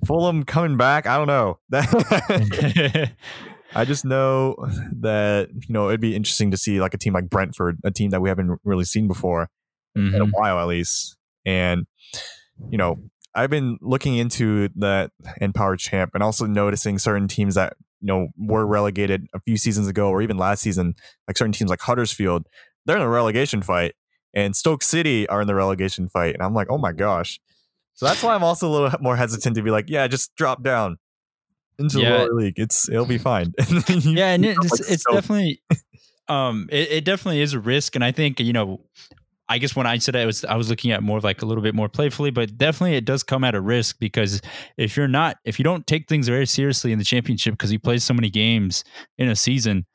Fulham 0.06 0.42
coming 0.44 0.78
back. 0.78 1.06
I 1.06 1.18
don't 1.18 1.26
know. 1.26 1.58
I 3.74 3.84
just 3.84 4.06
know 4.06 4.56
that 5.00 5.50
you 5.52 5.74
know 5.74 5.88
it'd 5.88 6.00
be 6.00 6.16
interesting 6.16 6.50
to 6.50 6.56
see 6.56 6.80
like 6.80 6.94
a 6.94 6.96
team 6.96 7.12
like 7.12 7.28
Brentford, 7.28 7.76
a 7.84 7.90
team 7.90 8.08
that 8.10 8.22
we 8.22 8.30
haven't 8.30 8.58
really 8.64 8.84
seen 8.84 9.06
before 9.06 9.50
in 9.94 10.14
a 10.14 10.24
Mhm. 10.24 10.30
while 10.32 10.58
at 10.58 10.66
least. 10.66 11.18
And 11.44 11.86
you 12.70 12.78
know, 12.78 12.96
I've 13.34 13.50
been 13.50 13.76
looking 13.82 14.16
into 14.16 14.70
that 14.76 15.10
Empower 15.42 15.76
Champ 15.76 16.12
and 16.14 16.22
also 16.22 16.46
noticing 16.46 16.98
certain 16.98 17.28
teams 17.28 17.54
that 17.56 17.74
you 18.06 18.12
know 18.12 18.28
were 18.38 18.64
relegated 18.64 19.26
a 19.34 19.40
few 19.40 19.56
seasons 19.56 19.88
ago 19.88 20.08
or 20.08 20.22
even 20.22 20.36
last 20.36 20.62
season, 20.62 20.94
like 21.26 21.36
certain 21.36 21.52
teams 21.52 21.68
like 21.70 21.80
Huddersfield, 21.80 22.46
they're 22.84 22.96
in 22.96 23.02
a 23.02 23.08
relegation 23.08 23.62
fight, 23.62 23.94
and 24.32 24.54
Stoke 24.54 24.82
City 24.84 25.28
are 25.28 25.40
in 25.40 25.48
the 25.48 25.54
relegation 25.56 26.08
fight, 26.08 26.34
and 26.34 26.42
I'm 26.42 26.54
like, 26.54 26.68
oh 26.70 26.78
my 26.78 26.92
gosh. 26.92 27.40
So 27.94 28.06
that's 28.06 28.22
why 28.22 28.34
I'm 28.34 28.44
also 28.44 28.68
a 28.68 28.70
little 28.70 28.90
more 29.00 29.16
hesitant 29.16 29.56
to 29.56 29.62
be 29.62 29.70
like, 29.70 29.90
yeah, 29.90 30.06
just 30.06 30.34
drop 30.36 30.62
down 30.62 30.98
into 31.78 32.00
Yeah. 32.00 32.10
the 32.10 32.18
lower 32.18 32.34
league. 32.34 32.54
It's 32.58 32.88
it'll 32.88 33.06
be 33.06 33.18
fine. 33.18 33.52
You- 33.88 34.12
yeah, 34.12 34.32
and 34.34 34.44
you 34.44 34.50
it, 34.52 34.54
know, 34.56 34.60
it's, 34.64 34.80
like 34.80 34.90
it's 34.92 35.04
definitely, 35.10 35.62
um, 36.28 36.68
it, 36.70 36.90
it 36.92 37.04
definitely 37.04 37.40
is 37.40 37.54
a 37.54 37.58
risk, 37.60 37.94
and 37.96 38.04
I 38.04 38.12
think 38.12 38.38
you 38.40 38.52
know, 38.52 38.80
I 39.48 39.58
guess 39.58 39.76
when 39.76 39.86
I 39.86 39.98
said 39.98 40.16
I 40.16 40.26
was, 40.26 40.44
I 40.44 40.56
was 40.56 40.68
looking 40.70 40.90
at 40.90 41.02
more 41.02 41.18
of 41.18 41.24
like 41.24 41.40
a 41.42 41.46
little 41.46 41.62
bit 41.62 41.74
more 41.74 41.88
playfully, 41.88 42.30
but 42.30 42.56
definitely 42.58 42.96
it 42.96 43.04
does 43.04 43.22
come 43.22 43.44
at 43.44 43.54
a 43.54 43.60
risk 43.60 43.98
because 44.00 44.40
if 44.76 44.96
you're 44.96 45.06
not, 45.08 45.36
if 45.44 45.58
you 45.58 45.62
don't 45.62 45.86
take 45.86 46.08
things 46.08 46.26
very 46.28 46.46
seriously 46.46 46.90
in 46.92 46.98
the 46.98 47.04
championship 47.04 47.54
because 47.54 47.70
you 47.72 47.78
play 47.78 47.98
so 47.98 48.12
many 48.12 48.28
games 48.30 48.82
in 49.18 49.28
a 49.28 49.36
season, 49.36 49.86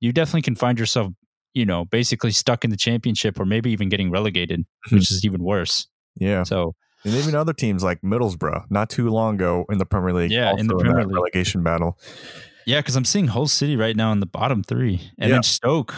you 0.00 0.12
definitely 0.12 0.42
can 0.42 0.54
find 0.54 0.78
yourself, 0.78 1.12
you 1.54 1.66
know, 1.66 1.84
basically 1.86 2.30
stuck 2.30 2.62
in 2.64 2.70
the 2.70 2.76
championship 2.76 3.40
or 3.40 3.44
maybe 3.44 3.70
even 3.72 3.88
getting 3.88 4.10
relegated, 4.10 4.64
hmm. 4.86 4.94
which 4.96 5.10
is 5.10 5.24
even 5.24 5.42
worse. 5.42 5.88
yeah. 6.16 6.44
So 6.44 6.76
And 7.04 7.14
even 7.14 7.34
other 7.34 7.52
teams 7.52 7.82
like 7.82 8.00
Middlesbrough, 8.02 8.66
not 8.70 8.90
too 8.90 9.08
long 9.10 9.34
ago 9.34 9.64
in 9.70 9.78
the 9.78 9.86
Premier 9.86 10.12
League. 10.14 10.30
Yeah, 10.30 10.54
in 10.56 10.68
the 10.68 10.76
Premier 10.76 10.98
that 11.02 11.08
League. 11.08 11.14
relegation 11.16 11.62
battle. 11.64 11.98
Yeah, 12.66 12.78
because 12.78 12.94
I'm 12.94 13.04
seeing 13.06 13.26
Hull 13.26 13.48
City 13.48 13.74
right 13.74 13.96
now 13.96 14.12
in 14.12 14.20
the 14.20 14.26
bottom 14.26 14.62
three, 14.62 15.10
and 15.18 15.30
Yeah. 15.30 15.36
then 15.36 15.42
Stoke 15.42 15.94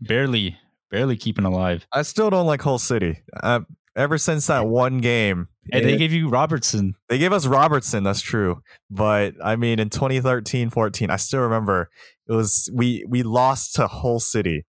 barely, 0.00 0.56
barely 0.90 1.16
keeping 1.16 1.44
alive. 1.44 1.86
I 1.92 2.02
still 2.02 2.30
don't 2.30 2.46
like 2.46 2.62
Hull 2.62 2.78
City. 2.78 3.22
Uh, 3.42 3.60
ever 3.98 4.16
since 4.16 4.46
that 4.46 4.66
one 4.66 4.98
game, 4.98 5.48
And 5.72 5.84
they 5.84 5.96
gave 5.96 6.12
you 6.12 6.28
Robertson. 6.28 6.94
They 7.08 7.18
gave 7.18 7.32
us 7.32 7.46
Robertson, 7.46 8.04
that's 8.04 8.22
true. 8.22 8.62
But 8.90 9.34
I 9.44 9.56
mean 9.56 9.78
in 9.78 9.90
2013, 9.90 10.70
14, 10.70 11.10
I 11.10 11.16
still 11.16 11.40
remember 11.40 11.90
it 12.26 12.32
was 12.32 12.70
we 12.72 13.04
we 13.08 13.22
lost 13.22 13.74
to 13.74 13.86
Hull 13.88 14.20
City. 14.20 14.64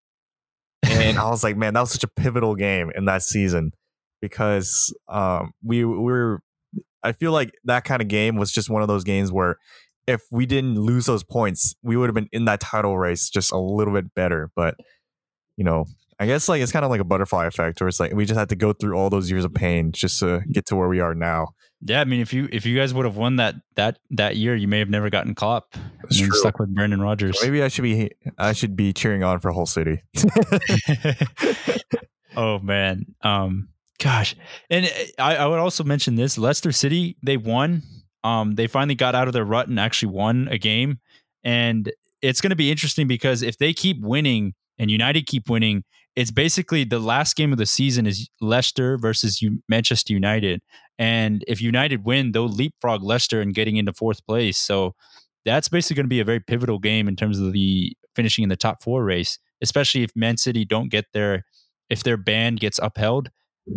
And 0.82 1.18
I 1.18 1.30
was 1.30 1.44
like, 1.44 1.56
man, 1.56 1.74
that 1.74 1.80
was 1.80 1.92
such 1.92 2.04
a 2.04 2.08
pivotal 2.08 2.54
game 2.56 2.90
in 2.94 3.04
that 3.06 3.22
season 3.22 3.72
because 4.20 4.94
um 5.08 5.52
we, 5.64 5.84
we 5.84 5.96
were 5.96 6.42
I 7.02 7.12
feel 7.12 7.32
like 7.32 7.52
that 7.64 7.84
kind 7.84 8.02
of 8.02 8.08
game 8.08 8.36
was 8.36 8.52
just 8.52 8.68
one 8.68 8.82
of 8.82 8.88
those 8.88 9.04
games 9.04 9.32
where 9.32 9.56
if 10.06 10.22
we 10.30 10.44
didn't 10.44 10.78
lose 10.78 11.06
those 11.06 11.22
points, 11.22 11.74
we 11.82 11.96
would 11.96 12.08
have 12.08 12.14
been 12.14 12.28
in 12.32 12.44
that 12.46 12.60
title 12.60 12.98
race 12.98 13.30
just 13.30 13.52
a 13.52 13.58
little 13.58 13.94
bit 13.94 14.12
better. 14.14 14.50
But 14.56 14.74
you 15.56 15.64
know, 15.64 15.86
I 16.20 16.26
guess 16.26 16.50
like 16.50 16.60
it's 16.60 16.70
kind 16.70 16.84
of 16.84 16.90
like 16.90 17.00
a 17.00 17.04
butterfly 17.04 17.46
effect, 17.46 17.80
where 17.80 17.88
it's 17.88 17.98
like 17.98 18.12
we 18.12 18.26
just 18.26 18.38
had 18.38 18.50
to 18.50 18.56
go 18.56 18.74
through 18.74 18.94
all 18.94 19.08
those 19.08 19.30
years 19.30 19.46
of 19.46 19.54
pain 19.54 19.90
just 19.90 20.20
to 20.20 20.42
get 20.52 20.66
to 20.66 20.76
where 20.76 20.86
we 20.86 21.00
are 21.00 21.14
now. 21.14 21.48
Yeah, 21.80 22.02
I 22.02 22.04
mean, 22.04 22.20
if 22.20 22.34
you 22.34 22.46
if 22.52 22.66
you 22.66 22.76
guys 22.76 22.92
would 22.92 23.06
have 23.06 23.16
won 23.16 23.36
that 23.36 23.54
that 23.76 23.98
that 24.10 24.36
year, 24.36 24.54
you 24.54 24.68
may 24.68 24.80
have 24.80 24.90
never 24.90 25.08
gotten 25.08 25.34
Klopp. 25.34 25.74
That's 26.02 26.20
and 26.20 26.34
stuck 26.34 26.58
with 26.58 26.74
Brendan 26.74 27.00
Rodgers. 27.00 27.38
Maybe 27.42 27.62
I 27.62 27.68
should 27.68 27.84
be 27.84 28.10
I 28.36 28.52
should 28.52 28.76
be 28.76 28.92
cheering 28.92 29.24
on 29.24 29.40
for 29.40 29.50
Hull 29.50 29.64
City. 29.64 30.02
oh 32.36 32.58
man, 32.58 33.06
um, 33.22 33.70
gosh, 33.98 34.36
and 34.68 34.92
I, 35.18 35.36
I 35.36 35.46
would 35.46 35.58
also 35.58 35.84
mention 35.84 36.16
this: 36.16 36.36
Leicester 36.36 36.70
City, 36.70 37.16
they 37.22 37.38
won. 37.38 37.82
Um, 38.22 38.56
they 38.56 38.66
finally 38.66 38.94
got 38.94 39.14
out 39.14 39.26
of 39.26 39.32
their 39.32 39.46
rut 39.46 39.68
and 39.68 39.80
actually 39.80 40.12
won 40.12 40.48
a 40.50 40.58
game, 40.58 41.00
and 41.44 41.90
it's 42.20 42.42
going 42.42 42.50
to 42.50 42.56
be 42.56 42.70
interesting 42.70 43.08
because 43.08 43.40
if 43.40 43.56
they 43.56 43.72
keep 43.72 44.02
winning 44.02 44.52
and 44.78 44.90
United 44.90 45.26
keep 45.26 45.48
winning, 45.48 45.82
it's 46.20 46.30
basically 46.30 46.84
the 46.84 46.98
last 46.98 47.34
game 47.36 47.52
of 47.52 47.58
the 47.58 47.66
season 47.66 48.06
is 48.06 48.28
Leicester 48.40 48.98
versus 48.98 49.40
U- 49.42 49.62
Manchester 49.68 50.12
United, 50.12 50.60
and 50.98 51.44
if 51.48 51.60
United 51.62 52.04
win, 52.04 52.32
they'll 52.32 52.48
leapfrog 52.48 53.02
Leicester 53.02 53.40
and 53.40 53.54
getting 53.54 53.76
into 53.76 53.92
fourth 53.92 54.24
place. 54.26 54.58
So 54.58 54.94
that's 55.44 55.68
basically 55.68 55.96
going 55.96 56.06
to 56.06 56.08
be 56.16 56.20
a 56.20 56.24
very 56.24 56.40
pivotal 56.40 56.78
game 56.78 57.08
in 57.08 57.16
terms 57.16 57.38
of 57.40 57.52
the 57.52 57.96
finishing 58.14 58.42
in 58.42 58.48
the 58.50 58.56
top 58.56 58.82
four 58.82 59.04
race, 59.04 59.38
especially 59.62 60.02
if 60.02 60.10
Man 60.14 60.36
City 60.36 60.64
don't 60.64 60.90
get 60.90 61.06
their 61.14 61.44
if 61.88 62.02
their 62.02 62.16
ban 62.16 62.56
gets 62.56 62.78
upheld 62.82 63.30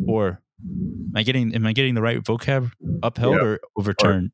or 0.08 0.42
am 0.62 1.12
I 1.16 1.24
getting 1.24 1.56
am 1.56 1.66
I 1.66 1.74
getting 1.74 1.96
the 1.96 2.02
right 2.02 2.20
vocab 2.22 2.72
upheld 3.02 3.36
Yeah. 3.36 3.44
or 3.48 3.60
overturned? 3.78 4.32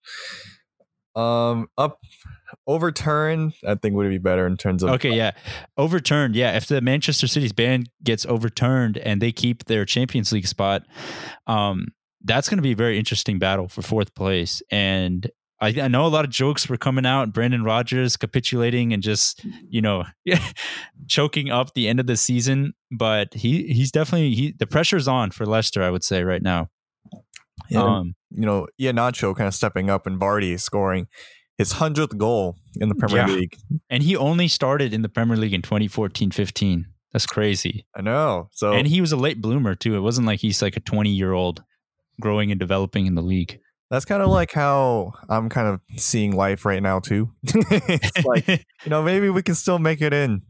Um, 1.19 1.67
up 1.77 1.99
overturn, 2.67 3.53
I 3.67 3.75
think 3.75 3.95
would 3.95 4.10
be 4.10 4.17
better 4.17 4.47
in 4.47 4.58
terms 4.58 4.84
of 4.84 4.91
Okay, 4.91 5.12
yeah. 5.15 5.32
Overturned. 5.77 6.36
Yeah, 6.36 6.55
if 6.55 6.67
the 6.67 6.82
Manchester 6.82 7.27
City's 7.27 7.53
ban 7.53 7.86
gets 8.03 8.25
overturned 8.25 8.97
and 8.97 9.21
they 9.21 9.32
keep 9.32 9.65
their 9.65 9.86
Champions 9.86 10.32
League 10.32 10.47
spot, 10.47 10.86
um 11.47 11.88
that's 12.25 12.49
going 12.49 12.58
to 12.58 12.62
be 12.62 12.73
a 12.73 12.75
very 12.75 12.99
interesting 12.99 13.39
battle 13.39 13.69
for 13.69 13.82
fourth 13.82 14.13
place 14.13 14.62
and 14.69 15.32
I, 15.62 15.75
I 15.82 15.88
know 15.89 16.05
a 16.05 16.08
lot 16.08 16.25
of 16.25 16.32
jokes 16.32 16.69
were 16.69 16.77
coming 16.77 17.05
out. 17.05 17.34
Brendan 17.34 17.63
Rodgers 17.63 18.15
capitulating 18.15 18.93
and 18.93 19.03
just, 19.03 19.45
you 19.67 19.82
know, 19.82 20.05
choking 21.08 21.51
up 21.51 21.73
the 21.73 21.88
end 21.89 21.99
of 21.99 22.08
the 22.08 22.15
season. 22.15 22.73
But 22.91 23.34
he 23.34 23.63
he's 23.73 23.91
definitely 23.91 24.34
he 24.34 24.53
the 24.58 24.67
pressure's 24.67 25.08
on 25.08 25.32
for 25.32 25.45
Leicester. 25.45 25.84
I 25.84 25.89
would 25.89 26.03
say 26.03 26.23
right 26.23 26.41
now. 26.41 26.69
Yeah. 27.69 27.84
Um, 27.84 28.15
you 28.32 28.46
know 28.46 28.68
Iheanacho 28.80 29.36
kind 29.36 29.48
of 29.48 29.54
stepping 29.56 29.89
up 29.89 30.06
and 30.08 30.20
Vardy 30.20 30.60
scoring 30.60 31.08
his 31.58 31.74
hundredth 31.74 32.18
goal 32.18 32.56
in 32.80 32.89
the 32.89 32.96
Premier 32.96 33.18
Yeah. 33.28 33.34
League. 33.34 33.58
and 33.89 34.02
he 34.04 34.15
only 34.15 34.48
started 34.48 34.94
in 34.94 35.02
the 35.02 35.10
Premier 35.10 35.36
League 35.38 35.54
in 35.54 35.62
2014-15. 35.62 36.86
That's 37.12 37.26
crazy. 37.26 37.86
I 37.96 38.02
know. 38.02 38.48
So 38.52 38.72
And 38.74 38.88
he 38.88 39.02
was 39.02 39.12
a 39.12 39.18
late 39.18 39.42
bloomer 39.42 39.76
too. 39.76 39.96
It 39.96 40.00
wasn't 40.02 40.28
like 40.28 40.39
he's 40.39 40.62
like 40.62 40.78
a 40.78 40.80
20 40.80 41.10
year 41.10 41.34
old 41.34 41.63
growing 42.22 42.52
and 42.52 42.60
developing 42.60 43.08
in 43.08 43.15
the 43.15 43.22
league. 43.22 43.60
that's 43.89 44.06
kind 44.06 44.22
of 44.22 44.30
like 44.30 44.52
how 44.54 45.13
I'm 45.28 45.50
kind 45.50 45.68
of 45.68 45.82
seeing 46.00 46.36
life 46.36 46.63
right 46.65 46.84
now 46.84 47.00
too. 47.00 47.32
it's 47.44 48.26
like 48.26 48.48
you 48.84 48.89
know 48.89 49.02
maybe 49.04 49.30
we 49.30 49.42
can 49.42 49.56
still 49.56 49.80
make 49.80 50.02
it 50.02 50.13
in. 50.13 50.44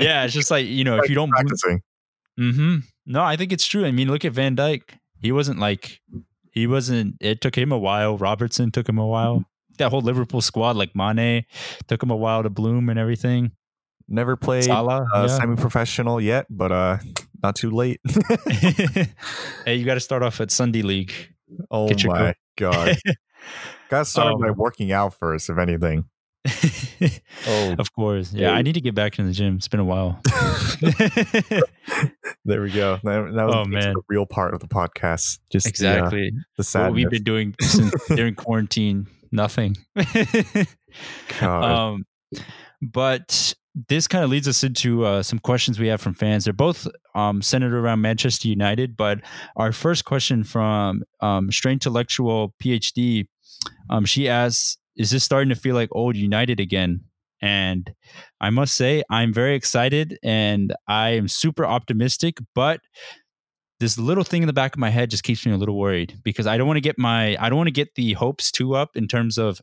yeah, 0.00 0.24
it's 0.24 0.34
just 0.34 0.50
like 0.50 0.66
you 0.66 0.84
know 0.84 0.96
if 0.98 1.08
you 1.08 1.14
don't. 1.14 1.30
practicing. 1.30 1.80
hmm 2.38 2.76
No, 3.06 3.22
I 3.22 3.36
think 3.36 3.52
it's 3.52 3.66
true. 3.66 3.84
I 3.84 3.92
mean, 3.92 4.08
look 4.10 4.24
at 4.24 4.32
Van 4.32 4.56
Dijk. 4.56 4.82
He 5.24 5.32
wasn't 5.32 5.58
like 5.58 6.02
he 6.52 6.66
wasn't. 6.66 7.16
It 7.18 7.40
took 7.40 7.56
him 7.56 7.72
a 7.72 7.78
while. 7.78 8.18
Robertson 8.18 8.70
took 8.70 8.86
him 8.86 8.98
a 8.98 9.06
while. 9.06 9.44
That 9.78 9.88
whole 9.90 10.02
Liverpool 10.02 10.42
squad, 10.42 10.76
like 10.76 10.94
Mane, 10.94 11.46
took 11.88 12.02
him 12.02 12.10
a 12.10 12.16
while 12.16 12.42
to 12.42 12.50
bloom 12.50 12.90
and 12.90 12.98
everything. 12.98 13.52
Never 14.06 14.36
played 14.36 14.64
Salah, 14.64 15.06
uh, 15.14 15.22
yeah. 15.22 15.26
semi-professional 15.38 16.20
yet, 16.20 16.44
but 16.50 16.70
uh, 16.70 16.98
not 17.42 17.56
too 17.56 17.70
late. 17.70 18.02
hey, 19.64 19.74
you 19.76 19.86
got 19.86 19.94
to 19.94 20.00
start 20.00 20.22
off 20.22 20.42
at 20.42 20.50
Sunday 20.50 20.82
League. 20.82 21.14
oh 21.70 21.88
my 22.04 22.34
god! 22.56 22.96
Got 23.88 24.06
started 24.06 24.34
Um, 24.34 24.40
by 24.42 24.50
working 24.50 24.92
out 24.92 25.14
first, 25.14 25.48
if 25.48 25.56
anything. 25.58 26.04
Oh, 27.46 27.74
of 27.78 27.92
course, 27.92 28.32
yeah. 28.32 28.52
I 28.52 28.62
need 28.62 28.72
to 28.74 28.80
get 28.80 28.94
back 28.94 29.18
in 29.18 29.26
the 29.26 29.32
gym. 29.32 29.56
It's 29.56 29.68
been 29.68 29.80
a 29.80 29.84
while. 29.84 30.18
there 32.44 32.62
we 32.62 32.70
go. 32.70 32.98
That, 33.02 33.32
that 33.34 33.44
was 33.44 33.54
Oh, 33.54 33.64
the 33.64 33.68
man. 33.68 33.94
real 34.08 34.24
part 34.24 34.54
of 34.54 34.60
the 34.60 34.68
podcast. 34.68 35.38
Just 35.50 35.64
the, 35.66 35.68
uh, 35.88 35.92
exactly. 35.92 36.32
the 36.56 36.64
sadness. 36.64 36.88
what 36.88 36.94
we've 36.94 37.10
been 37.10 37.22
doing 37.24 37.54
since 37.60 37.92
during 38.08 38.34
quarantine 38.34 39.06
nothing 39.32 39.76
um 41.42 42.04
but 42.80 43.54
this 43.88 44.06
kind 44.06 44.22
of 44.22 44.30
leads 44.30 44.46
us 44.46 44.62
into 44.62 45.04
uh, 45.04 45.22
some 45.24 45.40
questions 45.40 45.80
we 45.80 45.88
have 45.88 46.00
from 46.00 46.14
fans 46.14 46.44
they're 46.44 46.52
both 46.52 46.86
um, 47.16 47.42
centered 47.42 47.74
around 47.74 48.00
manchester 48.00 48.46
united 48.46 48.96
but 48.96 49.18
our 49.56 49.72
first 49.72 50.04
question 50.04 50.44
from 50.44 51.02
um, 51.20 51.50
straight 51.50 51.72
intellectual 51.72 52.54
phd 52.62 53.26
um, 53.90 54.04
she 54.04 54.28
asks 54.28 54.76
is 54.96 55.10
this 55.10 55.24
starting 55.24 55.48
to 55.48 55.56
feel 55.56 55.74
like 55.74 55.88
old 55.92 56.16
united 56.16 56.60
again? 56.60 57.00
And 57.42 57.92
i 58.40 58.48
must 58.48 58.74
say 58.74 59.02
i'm 59.10 59.30
very 59.34 59.54
excited 59.54 60.18
and 60.22 60.72
i 60.88 61.10
am 61.10 61.28
super 61.28 61.66
optimistic 61.66 62.38
but 62.54 62.80
this 63.80 63.98
little 63.98 64.24
thing 64.24 64.42
in 64.42 64.46
the 64.46 64.52
back 64.52 64.74
of 64.74 64.78
my 64.78 64.90
head 64.90 65.10
just 65.10 65.24
keeps 65.24 65.44
me 65.44 65.52
a 65.52 65.56
little 65.56 65.76
worried 65.78 66.18
because 66.22 66.46
I 66.46 66.56
don't 66.56 66.66
want 66.66 66.76
to 66.78 66.82
get 66.82 66.98
my 66.98 67.36
I 67.38 67.48
don't 67.48 67.58
want 67.58 67.68
to 67.68 67.72
get 67.72 67.94
the 67.96 68.12
hopes 68.14 68.50
too 68.50 68.74
up 68.74 68.96
in 68.96 69.08
terms 69.08 69.36
of 69.36 69.60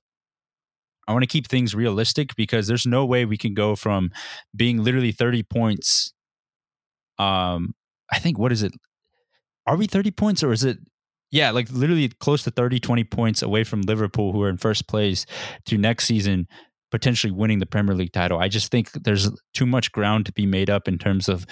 I 1.08 1.14
want 1.14 1.24
to 1.24 1.28
keep 1.28 1.48
things 1.48 1.74
realistic 1.74 2.36
because 2.36 2.68
there's 2.68 2.86
no 2.86 3.06
way 3.06 3.26
we 3.26 3.38
can 3.38 3.54
go 3.54 3.76
from 3.76 4.12
being 4.56 4.84
literally 4.84 5.12
30 5.12 5.44
points 5.44 6.14
um 7.18 7.74
I 8.12 8.20
think 8.20 8.38
what 8.38 8.52
is 8.52 8.62
it? 8.62 8.74
Are 9.66 9.78
we 9.78 9.88
30 9.88 10.12
points 10.12 10.44
or 10.44 10.52
is 10.52 10.64
it 10.64 10.78
yeah 11.32 11.52
like 11.52 11.70
literally 11.72 12.10
close 12.20 12.44
to 12.44 12.52
30 12.52 12.80
20 12.80 13.04
points 13.06 13.42
away 13.42 13.64
from 13.64 13.82
Liverpool 13.82 14.32
who 14.32 14.42
are 14.44 14.50
in 14.50 14.58
first 14.58 14.88
place 14.88 15.26
to 15.66 15.78
next 15.78 16.06
season 16.06 16.48
potentially 16.92 17.32
winning 17.32 17.60
the 17.60 17.66
Premier 17.66 17.96
League 17.96 18.12
title. 18.12 18.38
I 18.38 18.50
just 18.50 18.70
think 18.70 18.92
there's 18.92 19.30
too 19.54 19.66
much 19.66 19.94
ground 19.94 20.26
to 20.26 20.34
be 20.34 20.46
made 20.46 20.70
up 20.70 20.90
in 20.90 20.98
terms 20.98 21.30
of 21.30 21.46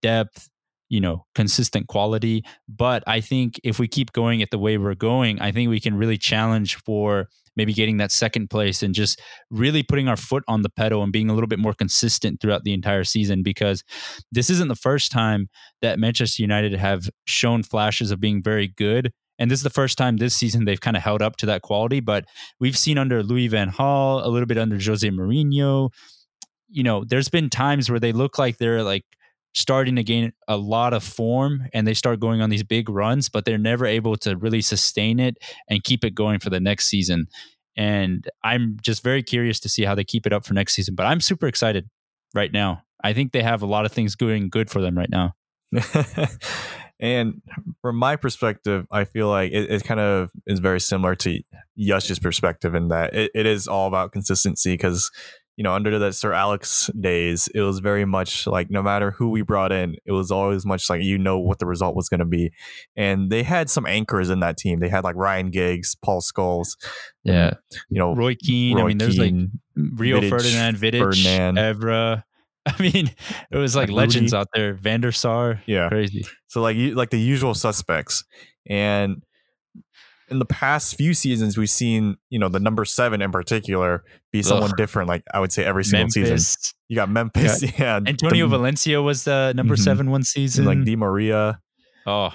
depth 0.00 0.48
you 0.88 1.00
know 1.00 1.24
consistent 1.34 1.88
quality. 1.88 2.44
But 2.68 3.02
i 3.06 3.20
think 3.20 3.60
if 3.64 3.78
we 3.78 3.88
keep 3.88 4.12
going 4.12 4.42
at 4.42 4.50
the 4.50 4.58
way 4.58 4.78
we're 4.78 4.94
going 4.94 5.40
i 5.40 5.50
think 5.50 5.68
we 5.70 5.80
can 5.80 5.96
really 5.96 6.18
challenge 6.18 6.76
for 6.76 7.28
maybe 7.56 7.72
getting 7.72 7.98
that 7.98 8.10
second 8.12 8.50
place 8.50 8.82
and 8.82 8.94
just 8.94 9.20
really 9.50 9.82
putting 9.82 10.08
our 10.08 10.16
foot 10.16 10.42
on 10.48 10.62
the 10.62 10.68
pedal 10.68 11.02
and 11.02 11.12
being 11.12 11.30
a 11.30 11.34
little 11.34 11.46
bit 11.48 11.58
more 11.58 11.72
consistent 11.74 12.40
throughout 12.40 12.64
the 12.64 12.72
entire 12.72 13.04
season 13.04 13.42
because 13.42 13.84
this 14.32 14.50
isn't 14.50 14.68
the 14.68 14.76
first 14.76 15.10
time 15.10 15.48
that 15.82 15.98
manchester 15.98 16.42
united 16.42 16.74
have 16.74 17.08
shown 17.26 17.62
flashes 17.62 18.10
of 18.10 18.20
being 18.20 18.42
very 18.42 18.68
good 18.68 19.12
and 19.38 19.50
this 19.50 19.58
is 19.58 19.64
the 19.64 19.70
first 19.70 19.98
time 19.98 20.16
this 20.16 20.34
season 20.34 20.64
they've 20.64 20.80
kind 20.80 20.96
of 20.96 21.02
held 21.02 21.22
up 21.22 21.36
to 21.36 21.46
that 21.46 21.62
quality 21.62 22.00
but 22.00 22.24
we've 22.60 22.78
seen 22.78 22.98
under 22.98 23.22
louis 23.22 23.48
van 23.48 23.70
Gaal, 23.70 24.24
a 24.24 24.28
little 24.28 24.46
bit 24.46 24.58
under 24.58 24.78
jose 24.80 25.08
Mourinho. 25.08 25.90
you 26.68 26.82
know 26.82 27.04
there's 27.04 27.28
been 27.28 27.50
times 27.50 27.90
where 27.90 28.00
they 28.00 28.12
look 28.12 28.38
like 28.38 28.58
they're 28.58 28.82
like 28.82 29.04
starting 29.54 29.94
to 29.96 30.02
gain 30.02 30.32
a 30.48 30.56
lot 30.56 30.92
of 30.92 31.02
form 31.02 31.66
and 31.72 31.86
they 31.86 31.94
start 31.94 32.20
going 32.20 32.42
on 32.42 32.50
these 32.50 32.64
big 32.64 32.88
runs, 32.88 33.28
but 33.28 33.44
they're 33.44 33.56
never 33.56 33.86
able 33.86 34.16
to 34.16 34.36
really 34.36 34.60
sustain 34.60 35.20
it 35.20 35.38
and 35.68 35.84
keep 35.84 36.04
it 36.04 36.14
going 36.14 36.40
for 36.40 36.50
the 36.50 36.60
next 36.60 36.88
season. 36.88 37.26
And 37.76 38.28
I'm 38.42 38.76
just 38.82 39.02
very 39.02 39.22
curious 39.22 39.60
to 39.60 39.68
see 39.68 39.84
how 39.84 39.94
they 39.94 40.04
keep 40.04 40.26
it 40.26 40.32
up 40.32 40.44
for 40.44 40.54
next 40.54 40.74
season. 40.74 40.94
But 40.94 41.06
I'm 41.06 41.20
super 41.20 41.46
excited 41.46 41.88
right 42.34 42.52
now. 42.52 42.82
I 43.02 43.12
think 43.12 43.32
they 43.32 43.42
have 43.42 43.62
a 43.62 43.66
lot 43.66 43.84
of 43.84 43.92
things 43.92 44.16
going 44.16 44.48
good 44.48 44.70
for 44.70 44.80
them 44.80 44.98
right 44.98 45.10
now. 45.10 45.34
and 47.00 47.42
from 47.82 47.96
my 47.96 48.16
perspective, 48.16 48.86
I 48.90 49.04
feel 49.04 49.28
like 49.28 49.52
it, 49.52 49.70
it 49.70 49.84
kind 49.84 50.00
of 50.00 50.30
is 50.46 50.60
very 50.60 50.80
similar 50.80 51.14
to 51.16 51.40
Yash's 51.76 52.18
perspective 52.18 52.74
in 52.74 52.88
that 52.88 53.14
it, 53.14 53.30
it 53.34 53.46
is 53.46 53.66
all 53.68 53.88
about 53.88 54.12
consistency 54.12 54.74
because 54.74 55.10
you 55.56 55.62
know, 55.62 55.72
under 55.72 56.00
the 56.00 56.12
Sir 56.12 56.32
Alex 56.32 56.90
days, 56.98 57.48
it 57.54 57.60
was 57.60 57.78
very 57.78 58.04
much 58.04 58.44
like 58.44 58.70
no 58.70 58.82
matter 58.82 59.12
who 59.12 59.30
we 59.30 59.42
brought 59.42 59.70
in, 59.70 59.94
it 60.04 60.10
was 60.10 60.32
always 60.32 60.66
much 60.66 60.90
like 60.90 61.00
you 61.02 61.16
know 61.16 61.38
what 61.38 61.60
the 61.60 61.66
result 61.66 61.94
was 61.94 62.08
going 62.08 62.18
to 62.18 62.26
be. 62.26 62.50
And 62.96 63.30
they 63.30 63.44
had 63.44 63.70
some 63.70 63.86
anchors 63.86 64.30
in 64.30 64.40
that 64.40 64.56
team. 64.56 64.80
They 64.80 64.88
had 64.88 65.04
like 65.04 65.14
Ryan 65.14 65.50
Giggs, 65.50 65.94
Paul 65.94 66.22
Scholes, 66.22 66.70
Yeah. 67.22 67.54
you 67.88 68.00
know, 68.00 68.16
Roy 68.16 68.34
Keane. 68.34 68.78
I 68.78 68.80
Roy 68.82 68.88
mean, 68.88 68.98
there's 68.98 69.16
like 69.16 69.32
Rio 69.76 70.20
Vidic, 70.20 70.28
Ferdinand, 70.30 70.76
Vidic, 70.76 70.98
Ferdinand. 70.98 71.56
Evra. 71.56 72.24
I 72.78 72.80
mean, 72.82 73.10
it 73.50 73.56
was 73.58 73.76
like 73.76 73.88
Like 73.88 73.96
legends 73.96 74.32
Rudy. 74.32 74.40
out 74.40 74.48
there. 74.54 74.74
Van 74.74 75.00
der 75.00 75.10
Sar. 75.12 75.60
yeah. 75.66 75.88
Crazy. 75.88 76.24
So 76.48 76.62
like 76.62 76.76
you 76.76 76.94
like 76.94 77.10
the 77.10 77.20
usual 77.20 77.54
suspects. 77.54 78.24
And 78.68 79.22
in 80.30 80.38
the 80.38 80.46
past 80.46 80.96
few 80.96 81.12
seasons, 81.12 81.58
we've 81.58 81.68
seen 81.68 82.16
you 82.30 82.38
know 82.38 82.48
the 82.48 82.60
number 82.60 82.84
seven 82.86 83.20
in 83.20 83.30
particular 83.30 84.02
be 84.32 84.42
someone 84.42 84.70
Ugh. 84.70 84.76
different. 84.78 85.08
Like 85.08 85.22
I 85.32 85.40
would 85.40 85.52
say 85.52 85.64
every 85.64 85.84
single 85.84 86.08
season, 86.10 86.38
you 86.88 86.96
got 86.96 87.10
Memphis, 87.10 87.62
yeah, 87.78 88.00
Antonio 88.06 88.46
the- 88.48 88.56
Valencia 88.56 89.02
was 89.02 89.24
the 89.24 89.52
number 89.54 89.76
Mhm. 89.76 89.80
seven 89.84 90.10
one 90.10 90.20
and, 90.20 90.26
season. 90.26 90.64
like 90.64 90.82
Di 90.84 90.96
Maria, 90.96 91.60
oh, 92.06 92.34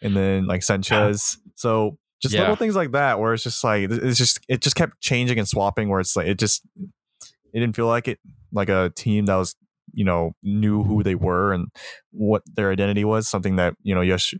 and 0.00 0.16
then 0.16 0.46
like 0.46 0.62
Sanchez. 0.62 1.36
So 1.56 1.98
just 2.22 2.34
Yeah. 2.34 2.40
little 2.40 2.56
things 2.56 2.74
like 2.74 2.92
that, 2.92 3.20
where 3.20 3.34
it's 3.34 3.42
just 3.44 3.62
like 3.62 3.90
it's 3.90 4.16
just 4.16 4.40
it 4.48 4.62
just 4.62 4.76
kept 4.76 5.00
changing 5.02 5.38
and 5.38 5.46
swapping. 5.46 5.90
Where 5.90 6.00
it's 6.00 6.16
like 6.16 6.26
it 6.26 6.38
just 6.38 6.66
it 7.52 7.60
didn't 7.60 7.76
feel 7.76 7.86
like 7.86 8.08
it 8.08 8.18
like 8.52 8.68
a 8.68 8.90
team 8.96 9.26
that 9.26 9.36
was 9.36 9.54
you 9.92 10.04
know 10.04 10.32
knew 10.42 10.82
who 10.84 11.02
they 11.02 11.14
were 11.14 11.52
and 11.52 11.68
what 12.12 12.42
their 12.54 12.70
identity 12.70 13.04
was. 13.04 13.28
Something 13.28 13.56
that 13.56 13.74
you 13.82 13.94
know 13.94 14.00
Yash 14.00 14.34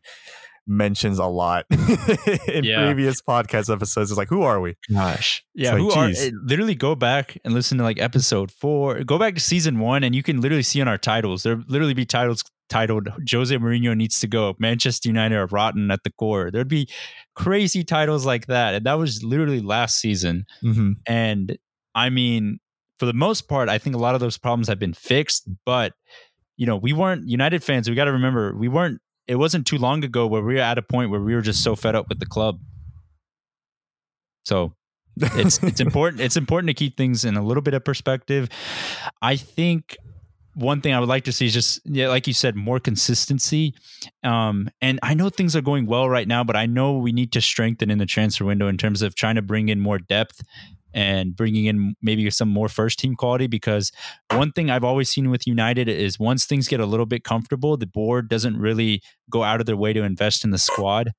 mentions 0.67 1.19
a 1.19 1.25
lot 1.27 1.65
in 2.49 2.65
Yeah. 2.65 2.85
previous 2.85 3.21
podcast 3.21 3.73
episodes. 3.73 4.11
It's 4.11 4.19
like 4.19 4.29
who 4.29 4.43
are 4.43 4.61
we? 4.61 4.77
gosh. 4.93 5.43
Yeah. 5.55 5.73
like, 5.73 5.81
who 5.81 5.91
are 5.93 6.09
geez. 6.09 6.27
eh, 6.27 6.31
literally 6.45 6.75
go 6.75 6.95
back 6.95 7.37
and 7.45 7.55
listen 7.55 7.79
to 7.79 7.85
like 7.85 8.01
episode 8.01 8.51
four. 8.53 9.03
Go 9.03 9.19
back 9.19 9.35
to 9.35 9.41
season 9.41 9.79
one, 9.81 10.05
and 10.05 10.15
you 10.15 10.23
can 10.23 10.41
literally 10.41 10.63
see 10.63 10.81
on 10.81 10.89
our 10.89 10.99
titles. 10.99 11.43
There 11.43 11.61
literally 11.67 11.95
be 11.95 12.05
titles 12.07 12.45
titled 12.69 13.09
"Jose 13.29 13.57
Mourinho 13.57 13.97
needs 13.97 14.21
to 14.21 14.29
go." 14.29 14.55
Manchester 14.61 15.09
United 15.09 15.35
are 15.37 15.47
rotten 15.47 15.91
at 15.91 16.05
the 16.05 16.11
core. 16.13 16.51
There'd 16.53 16.69
be 16.69 16.89
crazy 17.35 17.83
titles 17.83 18.25
like 18.25 18.47
that, 18.47 18.75
and 18.75 18.87
that 18.87 18.95
was 18.99 19.25
literally 19.25 19.61
last 19.61 19.99
season. 19.99 20.45
Mm-hmm. 20.63 20.93
And 21.07 21.59
I 21.97 22.11
mean, 22.11 22.61
for 23.01 23.07
the 23.07 23.15
most 23.15 23.49
part, 23.49 23.71
I 23.71 23.79
think 23.79 23.97
a 23.97 23.99
lot 23.99 24.15
of 24.15 24.21
those 24.21 24.37
problems 24.37 24.69
have 24.69 24.79
been 24.79 24.93
fixed. 24.93 25.49
But, 25.65 25.95
you 26.59 26.67
know, 26.67 26.77
we 26.77 26.93
weren't 26.93 27.27
United 27.27 27.65
fans. 27.65 27.89
We 27.89 27.97
got 27.97 28.05
to 28.05 28.13
remember, 28.13 28.55
we 28.55 28.69
weren't, 28.69 29.01
it 29.27 29.37
wasn't 29.37 29.67
too 29.67 29.79
long 29.79 30.05
ago 30.05 30.27
where 30.27 30.43
we 30.43 30.57
were 30.57 30.61
at 30.61 30.77
a 30.77 30.83
point 30.83 31.11
where 31.11 31.21
we 31.21 31.35
were 31.35 31.41
just 31.41 31.65
so 31.65 31.75
fed 31.75 31.95
up 31.95 32.11
with 32.11 32.19
the 32.21 32.27
club. 32.27 32.61
So 34.45 34.75
it's 35.17 35.63
it's 35.63 35.81
important 35.81 36.21
it's 36.21 36.37
important 36.37 36.69
to 36.69 36.75
keep 36.75 36.97
things 36.97 37.25
in 37.25 37.37
a 37.37 37.43
little 37.43 37.63
bit 37.63 37.73
of 37.73 37.85
perspective. 37.85 38.49
I 39.23 39.37
think 39.37 39.97
one 40.55 40.81
thing 40.81 40.93
I 40.93 41.01
would 41.01 41.09
like 41.09 41.25
to 41.25 41.33
see 41.33 41.47
is 41.47 41.55
just 41.55 41.81
yeah, 41.85 42.09
like 42.09 42.27
you 42.27 42.35
said, 42.35 42.55
more 42.55 42.81
consistency. 42.81 43.75
Um, 44.25 44.69
and 44.83 44.99
I 45.03 45.15
know 45.15 45.31
things 45.31 45.57
are 45.57 45.63
going 45.63 45.87
well 45.87 46.09
right 46.09 46.29
now, 46.29 46.45
but 46.45 46.57
I 46.57 46.67
know 46.67 46.99
we 46.99 47.13
need 47.13 47.33
to 47.33 47.41
strengthen 47.41 47.91
in 47.91 47.99
the 47.99 48.07
transfer 48.07 48.45
window 48.45 48.69
in 48.69 48.77
terms 48.77 49.01
of 49.01 49.15
trying 49.15 49.37
to 49.37 49.43
bring 49.43 49.69
in 49.71 49.81
more 49.81 49.99
depth 49.99 50.43
and 50.93 51.35
bringing 51.37 51.67
in 51.67 51.95
maybe 52.03 52.29
some 52.31 52.49
more 52.49 52.69
first 52.69 52.99
team 52.99 53.15
quality. 53.15 53.47
Because 53.47 53.93
one 54.31 54.53
thing 54.53 54.71
I've 54.71 54.85
always 54.85 55.09
seen 55.09 55.31
with 55.31 55.47
United 55.47 55.89
is 55.89 56.19
once 56.19 56.45
things 56.45 56.69
get 56.69 56.81
a 56.81 56.87
little 56.87 57.07
bit 57.07 57.25
comfortable, 57.25 57.77
the 57.77 57.87
board 57.87 58.29
doesn't 58.29 58.57
really 58.57 59.03
go 59.31 59.43
out 59.43 59.61
of 59.61 59.67
their 59.67 59.77
way 59.77 59.93
to 59.93 60.03
invest 60.03 60.45
in 60.45 60.51
the 60.51 60.59
squad. 60.59 61.13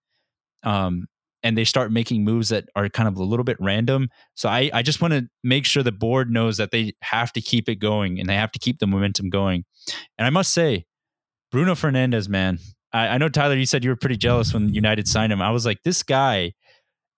Um, 0.63 1.07
and 1.43 1.57
they 1.57 1.63
start 1.63 1.91
making 1.91 2.23
moves 2.23 2.49
that 2.49 2.69
are 2.75 2.87
kind 2.89 3.07
of 3.07 3.17
a 3.17 3.23
little 3.23 3.43
bit 3.43 3.57
random. 3.59 4.09
So 4.35 4.47
I, 4.47 4.69
I 4.73 4.81
just 4.83 5.01
want 5.01 5.13
to 5.13 5.27
make 5.43 5.65
sure 5.65 5.81
the 5.81 5.91
board 5.91 6.29
knows 6.29 6.57
that 6.57 6.71
they 6.71 6.93
have 7.01 7.33
to 7.33 7.41
keep 7.41 7.67
it 7.67 7.75
going 7.75 8.19
and 8.19 8.29
they 8.29 8.35
have 8.35 8.51
to 8.51 8.59
keep 8.59 8.79
the 8.79 8.87
momentum 8.87 9.29
going. 9.29 9.65
And 10.17 10.27
I 10.27 10.29
must 10.29 10.53
say, 10.53 10.85
Bruno 11.51 11.73
Fernandes, 11.73 12.29
man, 12.29 12.59
I, 12.93 13.07
I 13.09 13.17
know 13.17 13.29
Tyler, 13.29 13.55
you 13.55 13.65
said 13.65 13.83
you 13.83 13.89
were 13.89 13.95
pretty 13.95 14.17
jealous 14.17 14.53
when 14.53 14.73
United 14.73 15.07
signed 15.07 15.33
him. 15.33 15.41
I 15.41 15.51
was 15.51 15.65
like, 15.65 15.83
this 15.83 16.03
guy, 16.03 16.53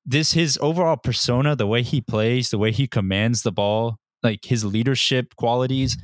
this 0.05 0.33
his 0.33 0.57
overall 0.61 0.97
persona, 0.97 1.55
the 1.55 1.67
way 1.67 1.81
he 1.81 2.01
plays, 2.01 2.49
the 2.49 2.57
way 2.57 2.71
he 2.71 2.87
commands 2.87 3.43
the 3.43 3.51
ball, 3.51 3.97
like 4.21 4.45
his 4.45 4.65
leadership 4.65 5.35
qualities. 5.35 5.97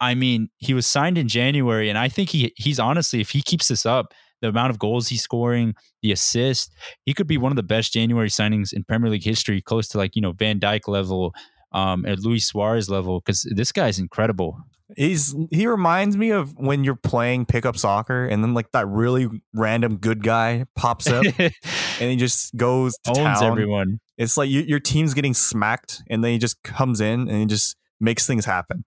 I 0.00 0.14
mean, 0.14 0.48
he 0.58 0.74
was 0.74 0.86
signed 0.86 1.18
in 1.18 1.28
January, 1.28 1.88
and 1.88 1.98
I 1.98 2.08
think 2.08 2.30
he 2.30 2.52
he's 2.56 2.78
honestly, 2.78 3.20
if 3.20 3.30
he 3.30 3.42
keeps 3.42 3.68
this 3.68 3.84
up, 3.84 4.14
the 4.40 4.48
amount 4.48 4.70
of 4.70 4.78
goals 4.78 5.08
he's 5.08 5.22
scoring, 5.22 5.74
the 6.02 6.12
assist, 6.12 6.72
he 7.04 7.14
could 7.14 7.26
be 7.26 7.36
one 7.36 7.52
of 7.52 7.56
the 7.56 7.62
best 7.62 7.92
January 7.92 8.28
signings 8.28 8.72
in 8.72 8.84
Premier 8.84 9.10
League 9.10 9.24
history, 9.24 9.60
close 9.60 9.88
to 9.88 9.98
like 9.98 10.14
you 10.14 10.22
know 10.22 10.32
Van 10.32 10.60
Dijk 10.60 10.86
level, 10.86 11.34
um, 11.72 12.04
and 12.04 12.18
Luis 12.20 12.46
Suarez 12.46 12.88
level, 12.88 13.20
because 13.20 13.46
this 13.54 13.72
guy's 13.72 13.98
incredible. 13.98 14.58
He's 14.96 15.34
he 15.50 15.66
reminds 15.66 16.16
me 16.16 16.30
of 16.30 16.54
when 16.56 16.82
you're 16.82 16.96
playing 16.96 17.44
pickup 17.44 17.76
soccer 17.76 18.24
and 18.24 18.42
then 18.42 18.54
like 18.54 18.72
that 18.72 18.88
really 18.88 19.28
random 19.52 19.96
good 19.96 20.24
guy 20.24 20.64
pops 20.76 21.06
up 21.08 21.26
and 22.00 22.10
he 22.10 22.16
just 22.16 22.56
goes 22.56 22.96
to 23.04 23.10
Owns 23.10 23.40
town. 23.40 23.44
everyone. 23.44 24.00
It's 24.16 24.36
like 24.36 24.48
you, 24.50 24.60
your 24.62 24.80
team's 24.80 25.14
getting 25.14 25.34
smacked 25.34 26.02
and 26.10 26.22
then 26.24 26.32
he 26.32 26.38
just 26.38 26.62
comes 26.62 27.00
in 27.00 27.28
and 27.28 27.38
he 27.40 27.46
just 27.46 27.76
makes 28.00 28.26
things 28.26 28.44
happen. 28.44 28.84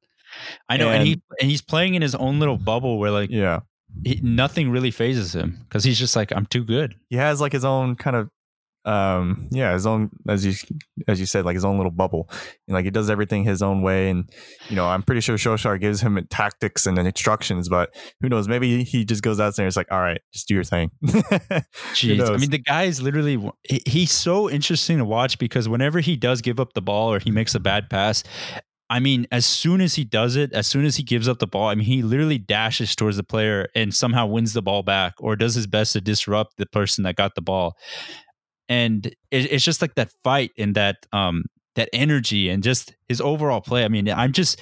I 0.70 0.78
know, 0.78 0.88
and, 0.90 1.00
And- 1.00 1.08
he 1.08 1.22
and 1.42 1.50
he's 1.50 1.62
playing 1.62 1.96
in 1.96 2.02
his 2.02 2.16
own 2.16 2.40
little 2.40 2.58
bubble 2.58 3.00
where 3.00 3.12
like 3.12 3.30
Yeah. 3.30 3.60
he, 4.06 4.20
nothing 4.24 4.70
really 4.72 4.92
phases 4.92 5.34
him 5.36 5.58
because 5.64 5.84
he's 5.84 6.00
just 6.00 6.16
like 6.16 6.32
I'm 6.32 6.46
too 6.46 6.64
good. 6.64 6.96
He 7.10 7.18
has 7.18 7.42
like 7.42 7.52
his 7.52 7.66
own 7.66 7.96
kind 7.96 8.16
of 8.16 8.30
um 8.84 9.48
yeah 9.52 9.74
his 9.74 9.86
own 9.86 10.10
as 10.28 10.44
you 10.44 10.54
as 11.08 11.20
you 11.20 11.26
said 11.28 11.46
like 11.46 11.54
his 11.54 11.64
own 11.66 11.78
little 11.78 11.92
bubble. 11.92 12.28
And 12.68 12.74
like 12.76 12.86
he 12.86 12.92
does 12.92 13.10
everything 13.10 13.44
his 13.44 13.62
own 13.62 13.82
way. 13.82 14.10
And 14.10 14.30
you 14.70 14.76
know 14.76 14.88
i'm 14.88 15.04
pretty 15.04 15.22
sure 15.22 15.36
Solskjaer 15.38 15.80
gives 15.80 16.02
him 16.02 16.20
tactics 16.30 16.86
and 16.86 16.98
instructions 16.98 17.70
but 17.70 17.94
who 18.22 18.30
knows? 18.30 18.48
Maybe 18.48 18.84
he 18.84 19.06
just 19.06 19.22
goes 19.22 19.40
out 19.40 19.56
there 19.56 19.66
and 19.66 19.68
it's 19.68 19.78
like 19.78 19.92
all 19.92 20.02
right 20.02 20.22
just 20.34 20.48
do 20.48 20.56
your 20.56 20.64
thing. 20.64 20.92
Jeez, 21.94 22.28
I 22.28 22.38
mean 22.38 22.50
the 22.50 22.58
guy 22.58 22.84
is 22.84 23.02
literally 23.02 23.38
he- 23.64 23.84
he's 23.86 24.12
so 24.12 24.50
interesting 24.50 24.98
to 24.98 25.06
watch 25.06 25.38
because 25.38 25.70
whenever 25.70 26.00
he 26.00 26.16
does 26.16 26.42
give 26.42 26.60
up 26.60 26.74
the 26.74 26.82
ball 26.82 27.14
or 27.14 27.20
he 27.20 27.32
makes 27.32 27.56
a 27.56 27.60
bad 27.60 27.90
pass. 27.90 28.24
I 28.90 29.00
mean, 29.00 29.26
as 29.32 29.46
soon 29.46 29.80
as 29.80 29.96
he 29.96 30.04
does 30.04 30.36
it, 30.36 30.52
as 30.52 30.68
soon 30.68 30.84
as 30.84 30.98
he 30.98 31.04
gives 31.04 31.30
up 31.30 31.40
the 31.40 31.48
ball, 31.48 31.70
I 31.70 31.76
mean, 31.76 31.86
he 31.86 32.02
literally 32.02 32.38
dashes 32.38 32.94
towards 32.94 33.16
the 33.16 33.24
player 33.24 33.70
and 33.74 33.94
somehow 33.96 34.26
wins 34.26 34.52
the 34.52 34.62
ball 34.62 34.84
back 34.84 35.14
or 35.20 35.38
does 35.38 35.56
his 35.56 35.66
best 35.66 35.94
to 35.94 36.02
disrupt 36.02 36.58
the 36.58 36.66
person 36.66 37.06
that 37.06 37.16
got 37.16 37.36
the 37.36 37.42
ball. 37.42 37.78
And 38.72 39.06
it, 39.06 39.52
it's 39.52 39.66
just 39.66 39.82
like 39.82 39.96
that 39.96 40.14
fight 40.24 40.52
and 40.58 40.74
that 40.76 41.06
um 41.12 41.44
that 41.76 41.90
energy 41.94 42.50
and 42.50 42.64
just 42.64 42.94
his 43.08 43.22
overall 43.22 43.62
play. 43.62 43.84
I 43.84 43.90
mean, 43.90 44.10
I'm 44.10 44.32
just 44.32 44.62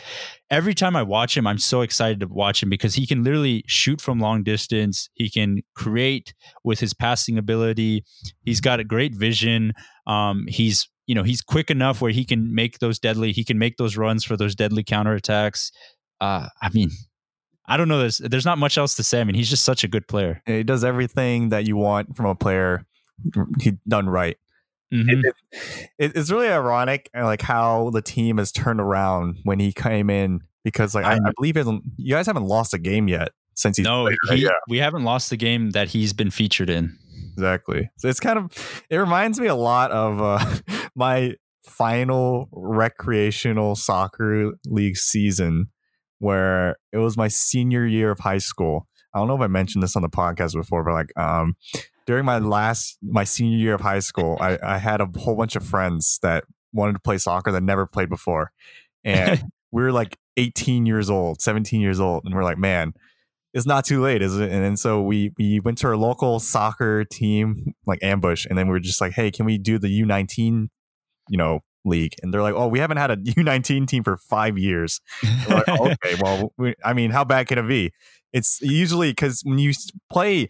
every 0.49 0.73
time 0.73 0.95
I 0.95 1.03
watch 1.03 1.37
him, 1.37 1.45
I'm 1.45 1.59
so 1.59 1.81
excited 1.81 2.19
to 2.21 2.27
watch 2.27 2.61
him 2.61 2.69
because 2.69 2.95
he 2.95 3.05
can 3.05 3.23
literally 3.23 3.63
shoot 3.67 4.01
from 4.01 4.19
long 4.19 4.43
distance. 4.43 5.09
He 5.13 5.29
can 5.29 5.61
create 5.75 6.33
with 6.63 6.79
his 6.79 6.93
passing 6.93 7.37
ability. 7.37 8.03
He's 8.45 8.61
got 8.61 8.79
a 8.79 8.83
great 8.83 9.13
vision. 9.15 9.73
Um, 10.07 10.45
he's 10.47 10.89
you 11.05 11.13
know 11.13 11.23
he's 11.23 11.41
quick 11.41 11.69
enough 11.69 12.01
where 12.01 12.11
he 12.11 12.25
can 12.25 12.55
make 12.55 12.79
those 12.79 12.97
deadly. 12.97 13.31
He 13.31 13.43
can 13.43 13.59
make 13.59 13.77
those 13.77 13.95
runs 13.95 14.23
for 14.23 14.35
those 14.35 14.55
deadly 14.55 14.83
counterattacks. 14.83 15.71
Uh, 16.19 16.47
I 16.61 16.69
mean, 16.73 16.89
I 17.67 17.77
don't 17.77 17.87
know. 17.87 17.99
There's 17.99 18.17
there's 18.17 18.45
not 18.45 18.57
much 18.57 18.79
else 18.79 18.95
to 18.95 19.03
say. 19.03 19.21
I 19.21 19.23
mean, 19.23 19.35
he's 19.35 19.49
just 19.49 19.63
such 19.63 19.83
a 19.83 19.87
good 19.87 20.07
player. 20.07 20.41
He 20.47 20.63
does 20.63 20.83
everything 20.83 21.49
that 21.49 21.67
you 21.67 21.75
want 21.77 22.15
from 22.15 22.25
a 22.25 22.35
player 22.35 22.85
he 23.61 23.73
done 23.87 24.09
right 24.09 24.37
Mhm. 24.91 25.23
it, 25.23 25.35
it, 25.99 26.11
it's 26.15 26.31
really 26.31 26.47
ironic 26.47 27.11
uh, 27.15 27.23
like 27.23 27.43
how 27.43 27.91
the 27.91 28.01
team 28.01 28.39
has 28.39 28.51
turned 28.51 28.81
around 28.81 29.37
when 29.43 29.59
he 29.59 29.71
came 29.71 30.09
in 30.09 30.41
because 30.63 30.95
like 30.95 31.05
I, 31.05 31.13
I 31.23 31.31
believe 31.37 31.55
you 31.97 32.15
guys 32.15 32.25
haven't 32.25 32.45
lost 32.45 32.73
a 32.73 32.79
game 32.79 33.07
yet 33.07 33.29
since 33.53 33.77
he's 33.77 33.83
no, 33.83 34.05
played, 34.05 34.17
right? 34.27 34.37
he, 34.39 34.45
yeah 34.45 34.49
we 34.67 34.79
haven't 34.79 35.03
lost 35.03 35.29
the 35.29 35.37
game 35.37 35.69
that 35.71 35.89
he's 35.89 36.11
been 36.13 36.31
featured 36.31 36.71
in. 36.71 36.97
exactly 37.33 37.87
so 37.97 38.07
it's 38.07 38.19
kind 38.19 38.39
of 38.39 38.83
it 38.89 38.97
reminds 38.97 39.39
me 39.39 39.45
a 39.45 39.53
lot 39.53 39.91
of 39.91 40.19
uh 40.21 40.87
my 40.95 41.35
final 41.63 42.49
recreational 42.51 43.75
soccer 43.75 44.53
league 44.65 44.97
season 44.97 45.67
where 46.17 46.77
it 46.91 46.97
was 46.97 47.15
my 47.15 47.27
senior 47.27 47.85
year 47.85 48.09
of 48.09 48.17
high 48.19 48.39
school 48.39 48.87
i 49.13 49.19
don't 49.19 49.27
know 49.27 49.35
if 49.35 49.41
i 49.41 49.47
mentioned 49.47 49.83
this 49.83 49.95
on 49.95 50.01
the 50.01 50.09
podcast 50.09 50.53
before 50.53 50.83
but 50.83 50.93
like 50.93 51.15
um 51.15 51.55
during 52.09 52.25
my 52.25 52.39
last 52.39 52.97
my 53.03 53.23
senior 53.23 53.55
year 53.55 53.75
of 53.75 53.81
high 53.81 53.99
school 53.99 54.35
i 54.41 54.57
i 54.63 54.79
had 54.79 54.99
a 54.99 55.07
whole 55.19 55.35
bunch 55.35 55.55
of 55.55 55.63
friends 55.63 56.17
that 56.23 56.43
wanted 56.73 56.93
to 56.93 56.99
play 56.99 57.19
soccer 57.19 57.51
that 57.51 57.61
never 57.61 57.85
played 57.85 58.09
before 58.09 58.51
and 59.03 59.43
we 59.71 59.83
were 59.83 59.91
like 59.91 60.17
18 60.35 60.87
years 60.87 61.07
old 61.07 61.39
17 61.39 61.79
years 61.79 61.99
old 61.99 62.25
and 62.25 62.33
we're 62.33 62.43
like 62.43 62.57
man 62.57 62.93
it's 63.53 63.65
not 63.65 63.85
too 63.85 64.01
late, 64.01 64.21
is 64.21 64.37
it? 64.37 64.51
And 64.51 64.63
then 64.63 64.77
so 64.77 65.01
we 65.01 65.31
we 65.37 65.59
went 65.59 65.77
to 65.79 65.87
our 65.87 65.97
local 65.97 66.39
soccer 66.39 67.03
team, 67.03 67.73
like 67.85 67.99
ambush, 68.03 68.45
and 68.45 68.57
then 68.57 68.67
we 68.67 68.73
were 68.73 68.79
just 68.79 69.01
like, 69.01 69.13
hey, 69.13 69.31
can 69.31 69.45
we 69.45 69.57
do 69.57 69.79
the 69.79 69.89
U 69.89 70.05
nineteen, 70.05 70.69
you 71.29 71.37
know, 71.37 71.61
league? 71.83 72.13
And 72.21 72.33
they're 72.33 72.43
like, 72.43 72.53
oh, 72.53 72.67
we 72.67 72.79
haven't 72.79 72.97
had 72.97 73.11
a 73.11 73.17
U 73.37 73.43
nineteen 73.43 73.85
team 73.87 74.03
for 74.03 74.17
five 74.17 74.57
years. 74.57 75.01
Like, 75.49 75.63
"Oh, 75.67 75.89
okay, 76.05 76.15
well, 76.21 76.53
we, 76.57 76.75
I 76.85 76.93
mean, 76.93 77.09
how 77.09 77.23
bad 77.23 77.47
can 77.47 77.57
it 77.57 77.67
be? 77.67 77.91
It's 78.31 78.61
usually 78.61 79.11
because 79.11 79.41
when 79.43 79.57
you 79.57 79.73
play 80.11 80.49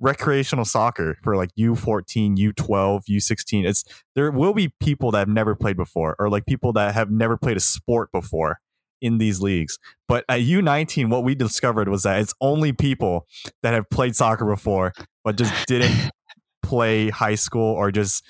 recreational 0.00 0.64
soccer 0.64 1.18
for 1.22 1.36
like 1.36 1.50
U14, 1.58 2.36
U12, 2.36 3.02
U16. 3.10 3.66
It's 3.66 3.84
there 4.14 4.30
will 4.30 4.54
be 4.54 4.72
people 4.80 5.10
that 5.12 5.20
have 5.20 5.28
never 5.28 5.54
played 5.54 5.76
before 5.76 6.16
or 6.18 6.28
like 6.30 6.46
people 6.46 6.72
that 6.74 6.94
have 6.94 7.10
never 7.10 7.36
played 7.36 7.56
a 7.56 7.60
sport 7.60 8.10
before 8.12 8.60
in 9.00 9.18
these 9.18 9.40
leagues. 9.40 9.78
But 10.06 10.24
at 10.28 10.40
U19 10.40 11.10
what 11.10 11.24
we 11.24 11.34
discovered 11.34 11.88
was 11.88 12.02
that 12.02 12.20
it's 12.20 12.34
only 12.40 12.72
people 12.72 13.26
that 13.62 13.74
have 13.74 13.88
played 13.90 14.16
soccer 14.16 14.44
before 14.44 14.92
but 15.24 15.36
just 15.36 15.52
didn't 15.66 16.10
play 16.62 17.10
high 17.10 17.36
school 17.36 17.74
or 17.74 17.90
just 17.90 18.24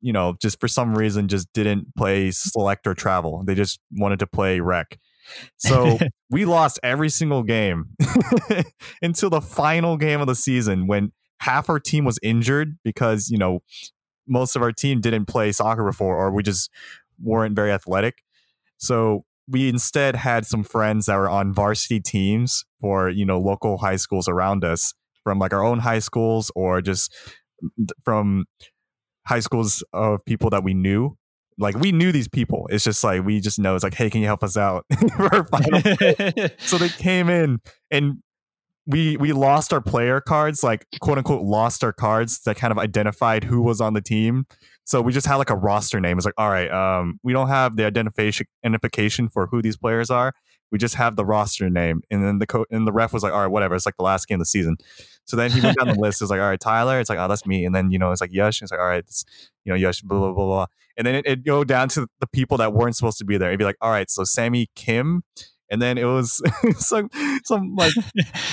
you 0.00 0.12
know, 0.12 0.36
just 0.40 0.60
for 0.60 0.68
some 0.68 0.94
reason 0.94 1.26
just 1.26 1.52
didn't 1.52 1.94
play 1.96 2.30
select 2.30 2.86
or 2.86 2.94
travel. 2.94 3.42
They 3.44 3.54
just 3.54 3.80
wanted 3.90 4.20
to 4.20 4.26
play 4.26 4.60
rec. 4.60 4.98
So 5.56 5.98
we 6.30 6.44
lost 6.44 6.78
every 6.82 7.08
single 7.08 7.42
game 7.42 7.90
until 9.02 9.30
the 9.30 9.40
final 9.40 9.96
game 9.96 10.20
of 10.20 10.26
the 10.26 10.34
season 10.34 10.86
when 10.86 11.12
half 11.40 11.68
our 11.68 11.80
team 11.80 12.04
was 12.04 12.18
injured 12.22 12.78
because, 12.84 13.30
you 13.30 13.38
know, 13.38 13.60
most 14.26 14.56
of 14.56 14.62
our 14.62 14.72
team 14.72 15.00
didn't 15.00 15.26
play 15.26 15.52
soccer 15.52 15.84
before 15.84 16.16
or 16.16 16.30
we 16.30 16.42
just 16.42 16.70
weren't 17.20 17.56
very 17.56 17.72
athletic. 17.72 18.22
So 18.76 19.24
we 19.48 19.68
instead 19.68 20.16
had 20.16 20.46
some 20.46 20.62
friends 20.62 21.06
that 21.06 21.16
were 21.16 21.30
on 21.30 21.54
varsity 21.54 22.00
teams 22.00 22.64
for, 22.80 23.08
you 23.08 23.24
know, 23.24 23.38
local 23.38 23.78
high 23.78 23.96
schools 23.96 24.28
around 24.28 24.64
us 24.64 24.94
from 25.24 25.38
like 25.38 25.52
our 25.52 25.64
own 25.64 25.80
high 25.80 25.98
schools 25.98 26.50
or 26.54 26.80
just 26.82 27.14
mm, 27.62 27.88
from 28.04 28.44
high 29.26 29.40
schools 29.40 29.82
of 29.92 30.24
people 30.24 30.50
that 30.50 30.64
we 30.64 30.74
knew 30.74 31.16
like 31.58 31.76
we 31.76 31.92
knew 31.92 32.12
these 32.12 32.28
people. 32.28 32.66
It's 32.70 32.84
just 32.84 33.02
like 33.02 33.24
we 33.24 33.40
just 33.40 33.58
know 33.58 33.74
it's 33.74 33.84
like, 33.84 33.94
hey, 33.94 34.10
can 34.10 34.20
you 34.20 34.26
help 34.26 34.42
us 34.42 34.56
out 34.56 34.86
for 35.16 35.34
our 35.34 35.44
final? 35.44 35.80
so 36.58 36.78
they 36.78 36.88
came 36.88 37.28
in 37.28 37.58
and 37.90 38.18
we 38.88 39.18
we 39.18 39.32
lost 39.32 39.72
our 39.72 39.82
player 39.82 40.20
cards, 40.20 40.64
like 40.64 40.86
quote 41.00 41.18
unquote 41.18 41.42
lost 41.42 41.84
our 41.84 41.92
cards 41.92 42.40
that 42.44 42.56
kind 42.56 42.72
of 42.72 42.78
identified 42.78 43.44
who 43.44 43.60
was 43.60 43.82
on 43.82 43.92
the 43.92 44.00
team. 44.00 44.46
So 44.84 45.02
we 45.02 45.12
just 45.12 45.26
had 45.26 45.36
like 45.36 45.50
a 45.50 45.56
roster 45.56 46.00
name. 46.00 46.16
It's 46.16 46.24
like, 46.24 46.34
all 46.38 46.48
right, 46.48 46.70
um, 46.70 47.20
we 47.22 47.34
don't 47.34 47.48
have 47.48 47.76
the 47.76 47.84
identification 47.84 48.46
identification 48.64 49.28
for 49.28 49.46
who 49.46 49.60
these 49.60 49.76
players 49.76 50.10
are. 50.10 50.32
We 50.70 50.78
just 50.78 50.94
have 50.94 51.16
the 51.16 51.24
roster 51.24 51.68
name. 51.68 52.00
And 52.10 52.24
then 52.24 52.38
the 52.38 52.46
co- 52.46 52.64
and 52.70 52.86
the 52.86 52.92
ref 52.92 53.12
was 53.12 53.22
like, 53.22 53.32
all 53.32 53.40
right, 53.42 53.46
whatever. 53.50 53.74
It's 53.74 53.84
like 53.84 53.96
the 53.98 54.04
last 54.04 54.26
game 54.26 54.36
of 54.36 54.40
the 54.40 54.46
season. 54.46 54.78
So 55.26 55.36
then 55.36 55.50
he 55.50 55.60
went 55.60 55.76
down 55.78 55.88
the 55.88 55.94
list. 56.00 56.22
It's 56.22 56.30
like, 56.30 56.40
all 56.40 56.48
right, 56.48 56.60
Tyler. 56.60 56.98
It's 56.98 57.10
like, 57.10 57.18
oh, 57.18 57.28
that's 57.28 57.46
me. 57.46 57.66
And 57.66 57.74
then 57.74 57.90
you 57.90 57.98
know, 57.98 58.10
it's 58.10 58.22
like 58.22 58.32
Yash. 58.32 58.62
It's 58.62 58.70
like, 58.70 58.80
all 58.80 58.86
right, 58.86 58.98
it's 58.98 59.24
you 59.66 59.72
know, 59.72 59.76
Yash. 59.76 60.00
Blah 60.00 60.18
blah 60.18 60.32
blah 60.32 60.46
blah. 60.46 60.66
And 60.96 61.06
then 61.06 61.14
it, 61.16 61.26
it'd 61.26 61.44
go 61.44 61.62
down 61.62 61.90
to 61.90 62.08
the 62.20 62.26
people 62.26 62.56
that 62.56 62.72
weren't 62.72 62.96
supposed 62.96 63.18
to 63.18 63.26
be 63.26 63.36
there. 63.36 63.50
It'd 63.50 63.58
be 63.58 63.66
like, 63.66 63.76
all 63.82 63.90
right, 63.90 64.08
so 64.10 64.24
Sammy 64.24 64.68
Kim. 64.74 65.22
And 65.70 65.82
then 65.82 65.98
it 65.98 66.04
was 66.04 66.42
some 66.78 67.10
some 67.44 67.76
like 67.76 67.92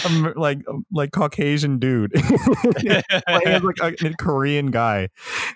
um, 0.06 0.34
like 0.36 0.60
like 0.92 1.12
Caucasian 1.12 1.80
dude, 1.80 2.12
like, 2.86 3.64
like 3.64 3.80
a, 3.82 4.08
a 4.08 4.14
Korean 4.20 4.72
guy, 4.72 5.10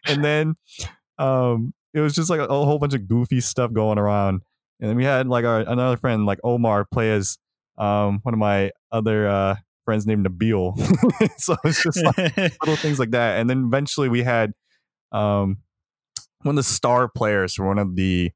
and 0.07 0.23
then 0.23 0.55
um 1.17 1.73
it 1.93 1.99
was 1.99 2.13
just 2.13 2.29
like 2.29 2.39
a, 2.39 2.45
a 2.45 2.65
whole 2.65 2.79
bunch 2.79 2.93
of 2.93 3.07
goofy 3.07 3.41
stuff 3.41 3.73
going 3.73 3.97
around. 3.97 4.41
And 4.79 4.89
then 4.89 4.95
we 4.95 5.03
had 5.03 5.27
like 5.27 5.45
our 5.45 5.59
another 5.59 5.97
friend 5.97 6.25
like 6.25 6.39
Omar 6.43 6.85
play 6.85 7.11
as 7.11 7.37
um 7.77 8.19
one 8.23 8.33
of 8.33 8.39
my 8.39 8.71
other 8.91 9.27
uh 9.27 9.55
friends 9.85 10.05
named 10.05 10.25
Nabil. 10.25 10.77
so 11.37 11.55
it's 11.63 11.83
just 11.83 12.03
like 12.03 12.37
little 12.61 12.75
things 12.75 12.99
like 12.99 13.11
that. 13.11 13.39
And 13.39 13.49
then 13.49 13.65
eventually 13.65 14.07
we 14.07 14.23
had 14.23 14.53
um 15.11 15.57
one 16.43 16.53
of 16.53 16.57
the 16.57 16.63
star 16.63 17.09
players 17.09 17.59
one 17.59 17.79
of 17.79 17.95
the 17.95 18.31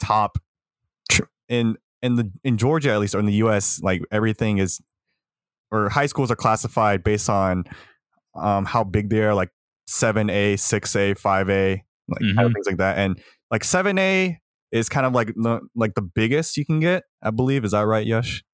top 0.00 0.38
in 1.48 1.76
in 2.02 2.14
the 2.14 2.30
in 2.44 2.56
Georgia 2.56 2.92
at 2.92 3.00
least 3.00 3.14
or 3.14 3.18
in 3.20 3.26
the 3.26 3.34
US 3.34 3.80
like 3.82 4.02
everything 4.10 4.58
is 4.58 4.80
or 5.70 5.88
high 5.88 6.06
schools 6.06 6.30
are 6.30 6.36
classified 6.36 7.02
based 7.02 7.28
on 7.28 7.64
um 8.34 8.64
how 8.64 8.84
big 8.84 9.10
they 9.10 9.22
are 9.22 9.34
like 9.34 9.50
7A, 9.88 10.54
6A, 10.54 11.18
5A, 11.18 11.80
like 12.08 12.20
mm-hmm. 12.20 12.36
kind 12.36 12.46
of 12.46 12.52
things 12.52 12.66
like 12.66 12.76
that. 12.76 12.98
And 12.98 13.20
like 13.50 13.62
7A 13.62 14.36
is 14.70 14.88
kind 14.88 15.06
of 15.06 15.14
like 15.14 15.28
the 15.28 15.60
like 15.74 15.94
the 15.94 16.02
biggest 16.02 16.56
you 16.56 16.66
can 16.66 16.78
get, 16.78 17.04
I 17.22 17.30
believe. 17.30 17.64
Is 17.64 17.72
that 17.72 17.86
right, 17.86 18.06
Yash? 18.06 18.44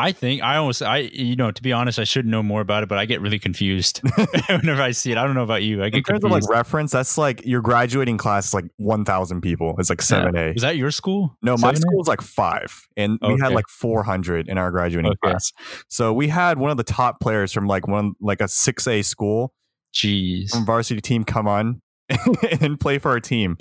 I 0.00 0.12
think 0.12 0.42
I 0.42 0.56
almost 0.56 0.82
I 0.82 0.98
you 0.98 1.36
know 1.36 1.50
to 1.50 1.62
be 1.62 1.72
honest 1.72 1.98
I 1.98 2.04
should 2.04 2.26
know 2.26 2.42
more 2.42 2.62
about 2.62 2.82
it 2.82 2.88
but 2.88 2.96
I 2.96 3.04
get 3.04 3.20
really 3.20 3.38
confused 3.38 4.00
whenever 4.48 4.80
I 4.80 4.92
see 4.92 5.12
it. 5.12 5.18
I 5.18 5.24
don't 5.24 5.34
know 5.34 5.42
about 5.42 5.62
you. 5.62 5.82
I 5.82 5.90
get 5.90 5.98
in 5.98 6.04
terms 6.04 6.20
confused. 6.20 6.44
of 6.44 6.48
like 6.48 6.56
reference 6.56 6.92
that's 6.92 7.18
like 7.18 7.44
your 7.44 7.60
graduating 7.60 8.16
class 8.16 8.48
is 8.48 8.54
like 8.54 8.64
one 8.78 9.04
thousand 9.04 9.42
people. 9.42 9.74
It's 9.78 9.90
like 9.90 10.00
seven 10.00 10.36
A. 10.36 10.52
Is 10.52 10.62
that 10.62 10.76
your 10.76 10.90
school? 10.90 11.36
No 11.42 11.56
7A? 11.56 11.62
my 11.62 11.74
school 11.74 12.00
is 12.00 12.08
like 12.08 12.22
five 12.22 12.88
and 12.96 13.18
okay. 13.22 13.34
we 13.34 13.40
had 13.40 13.52
like 13.52 13.68
four 13.68 14.02
hundred 14.02 14.48
in 14.48 14.56
our 14.56 14.70
graduating 14.70 15.12
okay. 15.12 15.32
class. 15.32 15.52
So 15.88 16.14
we 16.14 16.28
had 16.28 16.58
one 16.58 16.70
of 16.70 16.78
the 16.78 16.84
top 16.84 17.20
players 17.20 17.52
from 17.52 17.66
like 17.66 17.86
one 17.86 18.14
like 18.20 18.40
a 18.40 18.48
six 18.48 18.86
A 18.86 19.02
school 19.02 19.52
jeez. 19.94 20.50
from 20.50 20.64
varsity 20.64 21.00
team 21.02 21.24
come 21.24 21.46
on 21.46 21.82
and 22.60 22.80
play 22.80 22.98
for 22.98 23.10
our 23.10 23.20
team. 23.20 23.58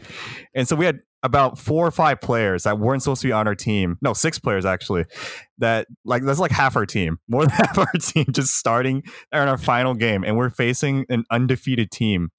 And 0.53 0.67
so 0.67 0.75
we 0.75 0.85
had 0.85 1.01
about 1.23 1.57
four 1.57 1.85
or 1.85 1.91
five 1.91 2.21
players 2.21 2.63
that 2.63 2.79
weren't 2.79 3.03
supposed 3.03 3.21
to 3.21 3.27
be 3.27 3.31
on 3.31 3.47
our 3.47 3.55
team. 3.55 3.97
No, 4.01 4.13
six 4.13 4.39
players 4.39 4.65
actually. 4.65 5.05
That 5.57 5.87
like 6.05 6.23
that's 6.23 6.39
like 6.39 6.51
half 6.51 6.75
our 6.75 6.85
team, 6.85 7.19
more 7.27 7.41
than 7.45 7.51
half 7.51 7.77
our 7.77 7.91
team, 7.93 8.25
just 8.31 8.55
starting 8.55 9.03
in 9.31 9.39
our 9.39 9.57
final 9.57 9.93
game, 9.93 10.23
and 10.23 10.37
we're 10.37 10.49
facing 10.49 11.05
an 11.09 11.25
undefeated 11.31 11.91
team, 11.91 12.29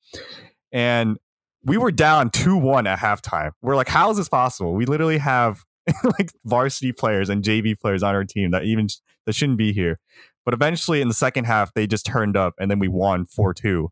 and 0.73 1.19
we 1.65 1.77
were 1.77 1.93
down 1.93 2.31
two 2.31 2.57
one 2.57 2.87
at 2.87 2.99
halftime. 2.99 3.53
We're 3.63 3.77
like, 3.77 3.89
how 3.89 4.11
is 4.11 4.17
this 4.17 4.29
possible? 4.29 4.75
We 4.75 4.87
literally 4.87 5.19
have 5.19 5.65
like 6.19 6.31
varsity 6.45 6.93
players 6.93 7.29
and 7.29 7.43
JV 7.43 7.79
players 7.79 8.03
on 8.03 8.15
our 8.15 8.25
team 8.25 8.51
that 8.53 8.65
even 8.65 8.89
that 9.27 9.35
shouldn't 9.35 9.59
be 9.59 9.73
here. 9.73 9.99
But 10.45 10.55
eventually 10.55 11.01
in 11.01 11.09
the 11.09 11.15
second 11.15 11.45
half, 11.45 11.75
they 11.75 11.87
just 11.87 12.07
turned 12.07 12.37
up 12.37 12.55
and 12.59 12.71
then 12.71 12.79
we 12.79 12.89
won 12.89 13.27
4 13.27 13.55
2. 13.55 13.91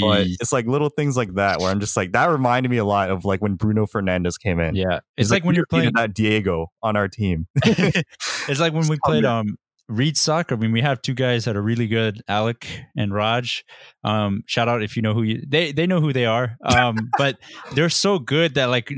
But 0.00 0.26
it's 0.40 0.52
like 0.52 0.66
little 0.66 0.88
things 0.88 1.16
like 1.16 1.34
that 1.34 1.60
where 1.60 1.70
I'm 1.70 1.80
just 1.80 1.96
like, 1.96 2.12
that 2.12 2.30
reminded 2.30 2.70
me 2.70 2.78
a 2.78 2.84
lot 2.84 3.10
of 3.10 3.24
like 3.24 3.40
when 3.40 3.54
Bruno 3.54 3.86
Fernandes 3.86 4.38
came 4.38 4.60
in. 4.60 4.74
Yeah. 4.74 4.96
It's, 4.96 5.02
it's 5.16 5.30
like, 5.30 5.42
like, 5.42 5.46
when 5.46 5.54
you're 5.56 5.66
playing 5.66 5.92
that 5.94 6.14
Diego 6.14 6.72
on 6.82 6.96
our 6.96 7.08
team. 7.08 7.46
it's 7.64 8.60
like 8.60 8.72
when 8.72 8.88
we 8.88 8.98
played 9.04 9.24
um 9.24 9.56
Reed 9.88 10.16
Soccer. 10.16 10.54
I 10.54 10.58
mean, 10.58 10.72
we 10.72 10.80
have 10.80 11.02
two 11.02 11.14
guys 11.14 11.44
that 11.44 11.56
are 11.56 11.62
really 11.62 11.86
good, 11.86 12.22
Alec 12.26 12.66
and 12.96 13.12
Raj. 13.12 13.64
Um, 14.02 14.42
shout 14.46 14.68
out 14.68 14.82
if 14.82 14.96
you 14.96 15.02
know 15.02 15.12
who 15.12 15.22
you 15.22 15.42
they 15.46 15.72
they 15.72 15.86
know 15.86 16.00
who 16.00 16.12
they 16.12 16.24
are. 16.24 16.56
Um, 16.64 17.10
but 17.18 17.38
they're 17.74 17.90
so 17.90 18.18
good 18.18 18.54
that 18.54 18.66
like 18.66 18.90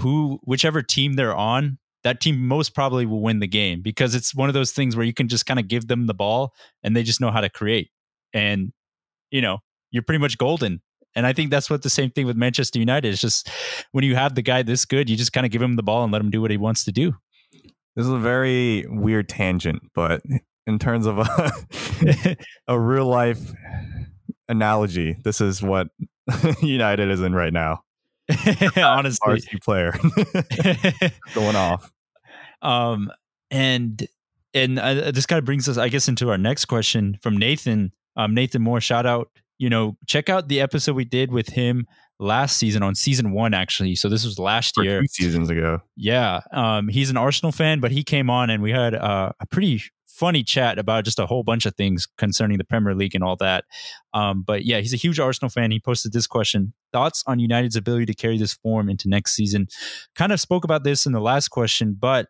who 0.00 0.38
whichever 0.44 0.82
team 0.82 1.14
they're 1.14 1.34
on, 1.34 1.78
that 2.06 2.20
team 2.20 2.46
most 2.46 2.72
probably 2.72 3.04
will 3.04 3.20
win 3.20 3.40
the 3.40 3.48
game 3.48 3.82
because 3.82 4.14
it's 4.14 4.32
one 4.32 4.48
of 4.48 4.54
those 4.54 4.70
things 4.70 4.94
where 4.94 5.04
you 5.04 5.12
can 5.12 5.26
just 5.26 5.44
kind 5.44 5.58
of 5.58 5.66
give 5.66 5.88
them 5.88 6.06
the 6.06 6.14
ball 6.14 6.54
and 6.84 6.94
they 6.94 7.02
just 7.02 7.20
know 7.20 7.32
how 7.32 7.40
to 7.40 7.50
create. 7.50 7.90
And, 8.32 8.72
you 9.32 9.42
know, 9.42 9.58
you're 9.90 10.04
pretty 10.04 10.20
much 10.20 10.38
golden. 10.38 10.80
And 11.16 11.26
I 11.26 11.32
think 11.32 11.50
that's 11.50 11.68
what 11.68 11.82
the 11.82 11.90
same 11.90 12.12
thing 12.12 12.24
with 12.24 12.36
Manchester 12.36 12.78
United 12.78 13.08
is 13.08 13.20
just 13.20 13.50
when 13.90 14.04
you 14.04 14.14
have 14.14 14.36
the 14.36 14.42
guy 14.42 14.62
this 14.62 14.84
good, 14.84 15.10
you 15.10 15.16
just 15.16 15.32
kind 15.32 15.44
of 15.44 15.50
give 15.50 15.60
him 15.60 15.74
the 15.74 15.82
ball 15.82 16.04
and 16.04 16.12
let 16.12 16.22
him 16.22 16.30
do 16.30 16.40
what 16.40 16.52
he 16.52 16.56
wants 16.56 16.84
to 16.84 16.92
do. 16.92 17.12
This 17.96 18.06
is 18.06 18.12
a 18.12 18.18
very 18.18 18.86
weird 18.88 19.28
tangent, 19.28 19.82
but 19.92 20.22
in 20.64 20.78
terms 20.78 21.06
of 21.06 21.18
a, 21.18 22.36
a 22.68 22.78
real 22.78 23.06
life 23.06 23.52
analogy, 24.48 25.16
this 25.24 25.40
is 25.40 25.60
what 25.60 25.88
United 26.62 27.10
is 27.10 27.20
in 27.20 27.34
right 27.34 27.52
now. 27.52 27.80
Honestly, 28.76 29.42
player 29.60 29.92
going 31.34 31.56
off. 31.56 31.90
Um, 32.66 33.10
and 33.50 34.06
and 34.52 34.78
uh, 34.78 35.10
this 35.10 35.26
kind 35.26 35.38
of 35.38 35.44
brings 35.44 35.68
us, 35.68 35.78
I 35.78 35.88
guess, 35.88 36.08
into 36.08 36.30
our 36.30 36.38
next 36.38 36.64
question 36.64 37.18
from 37.22 37.36
Nathan. 37.36 37.92
Um, 38.16 38.34
Nathan 38.34 38.62
Moore, 38.62 38.80
shout 38.80 39.06
out. 39.06 39.30
You 39.58 39.70
know, 39.70 39.96
check 40.06 40.28
out 40.28 40.48
the 40.48 40.60
episode 40.60 40.96
we 40.96 41.04
did 41.04 41.30
with 41.30 41.50
him 41.50 41.86
last 42.18 42.56
season 42.56 42.82
on 42.82 42.94
season 42.94 43.32
one, 43.32 43.54
actually. 43.54 43.94
So 43.94 44.08
this 44.08 44.24
was 44.24 44.38
last 44.38 44.74
year, 44.78 45.00
two 45.00 45.06
seasons 45.08 45.50
ago. 45.50 45.80
Yeah, 45.96 46.40
um, 46.52 46.88
he's 46.88 47.10
an 47.10 47.16
Arsenal 47.16 47.52
fan, 47.52 47.80
but 47.80 47.90
he 47.90 48.02
came 48.02 48.28
on 48.28 48.50
and 48.50 48.62
we 48.62 48.72
had 48.72 48.94
uh, 48.94 49.32
a 49.38 49.46
pretty 49.46 49.82
funny 50.06 50.42
chat 50.42 50.78
about 50.78 51.04
just 51.04 51.18
a 51.18 51.26
whole 51.26 51.42
bunch 51.42 51.66
of 51.66 51.74
things 51.76 52.06
concerning 52.16 52.56
the 52.56 52.64
Premier 52.64 52.94
League 52.94 53.14
and 53.14 53.22
all 53.22 53.36
that. 53.36 53.64
Um, 54.14 54.42
but 54.46 54.64
yeah, 54.64 54.80
he's 54.80 54.94
a 54.94 54.98
huge 54.98 55.20
Arsenal 55.20 55.50
fan. 55.50 55.70
He 55.70 55.78
posted 55.78 56.12
this 56.12 56.26
question: 56.26 56.72
Thoughts 56.92 57.22
on 57.26 57.38
United's 57.38 57.76
ability 57.76 58.06
to 58.06 58.14
carry 58.14 58.38
this 58.38 58.54
form 58.54 58.88
into 58.88 59.08
next 59.08 59.34
season? 59.34 59.68
Kind 60.14 60.32
of 60.32 60.40
spoke 60.40 60.64
about 60.64 60.84
this 60.84 61.06
in 61.06 61.12
the 61.12 61.20
last 61.20 61.48
question, 61.48 61.96
but 61.98 62.28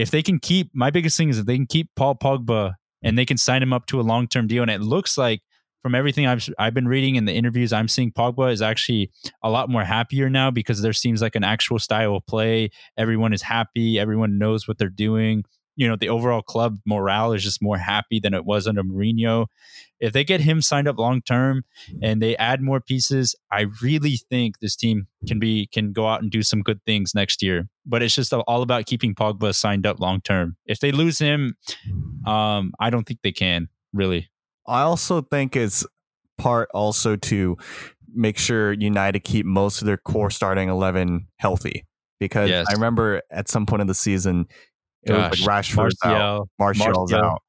if 0.00 0.10
they 0.10 0.22
can 0.22 0.38
keep 0.38 0.70
my 0.74 0.90
biggest 0.90 1.16
thing 1.16 1.28
is 1.28 1.38
if 1.38 1.46
they 1.46 1.56
can 1.56 1.66
keep 1.66 1.90
Paul 1.94 2.14
Pogba 2.14 2.74
and 3.02 3.18
they 3.18 3.26
can 3.26 3.36
sign 3.36 3.62
him 3.62 3.72
up 3.72 3.86
to 3.86 4.00
a 4.00 4.02
long 4.02 4.26
term 4.26 4.46
deal, 4.46 4.62
and 4.62 4.70
it 4.70 4.80
looks 4.80 5.18
like 5.18 5.42
from 5.82 5.94
everything 5.94 6.26
I've 6.26 6.48
I've 6.58 6.74
been 6.74 6.88
reading 6.88 7.16
in 7.16 7.26
the 7.26 7.34
interviews 7.34 7.72
I'm 7.72 7.88
seeing, 7.88 8.10
Pogba 8.10 8.50
is 8.52 8.62
actually 8.62 9.10
a 9.42 9.50
lot 9.50 9.68
more 9.68 9.84
happier 9.84 10.30
now 10.30 10.50
because 10.50 10.80
there 10.80 10.92
seems 10.94 11.20
like 11.20 11.36
an 11.36 11.44
actual 11.44 11.78
style 11.78 12.16
of 12.16 12.26
play. 12.26 12.70
Everyone 12.96 13.32
is 13.32 13.42
happy. 13.42 13.98
Everyone 13.98 14.38
knows 14.38 14.66
what 14.66 14.78
they're 14.78 14.88
doing. 14.88 15.44
You 15.80 15.88
know, 15.88 15.96
the 15.96 16.10
overall 16.10 16.42
club 16.42 16.78
morale 16.84 17.32
is 17.32 17.42
just 17.42 17.62
more 17.62 17.78
happy 17.78 18.20
than 18.20 18.34
it 18.34 18.44
was 18.44 18.66
under 18.66 18.82
Mourinho. 18.82 19.46
If 19.98 20.12
they 20.12 20.24
get 20.24 20.42
him 20.42 20.60
signed 20.60 20.86
up 20.86 20.98
long 20.98 21.22
term 21.22 21.62
and 22.02 22.20
they 22.20 22.36
add 22.36 22.60
more 22.60 22.80
pieces, 22.80 23.34
I 23.50 23.64
really 23.80 24.18
think 24.28 24.58
this 24.58 24.76
team 24.76 25.06
can 25.26 25.38
be 25.38 25.68
can 25.72 25.92
go 25.92 26.06
out 26.06 26.20
and 26.20 26.30
do 26.30 26.42
some 26.42 26.60
good 26.60 26.84
things 26.84 27.14
next 27.14 27.42
year. 27.42 27.66
But 27.86 28.02
it's 28.02 28.14
just 28.14 28.30
all 28.34 28.60
about 28.60 28.84
keeping 28.84 29.14
Pogba 29.14 29.54
signed 29.54 29.86
up 29.86 30.00
long 30.00 30.20
term. 30.20 30.56
If 30.66 30.80
they 30.80 30.92
lose 30.92 31.18
him, 31.18 31.56
um, 32.26 32.72
I 32.78 32.90
don't 32.90 33.06
think 33.06 33.20
they 33.22 33.32
can 33.32 33.68
really. 33.94 34.28
I 34.66 34.82
also 34.82 35.22
think 35.22 35.56
it's 35.56 35.86
part 36.36 36.68
also 36.74 37.16
to 37.16 37.56
make 38.14 38.36
sure 38.36 38.74
United 38.74 39.20
keep 39.20 39.46
most 39.46 39.80
of 39.80 39.86
their 39.86 39.96
core 39.96 40.30
starting 40.30 40.68
eleven 40.68 41.28
healthy. 41.36 41.86
Because 42.18 42.50
Yes. 42.50 42.66
I 42.68 42.74
remember 42.74 43.22
at 43.30 43.48
some 43.48 43.64
point 43.64 43.80
in 43.80 43.86
the 43.86 43.94
season, 43.94 44.46
it 45.02 45.12
was 45.12 45.40
like 45.40 45.64
Rashford's 45.64 45.96
out, 46.04 46.48
Martial, 46.58 46.84
Martial's 46.84 47.12
Martial. 47.12 47.30
out. 47.30 47.42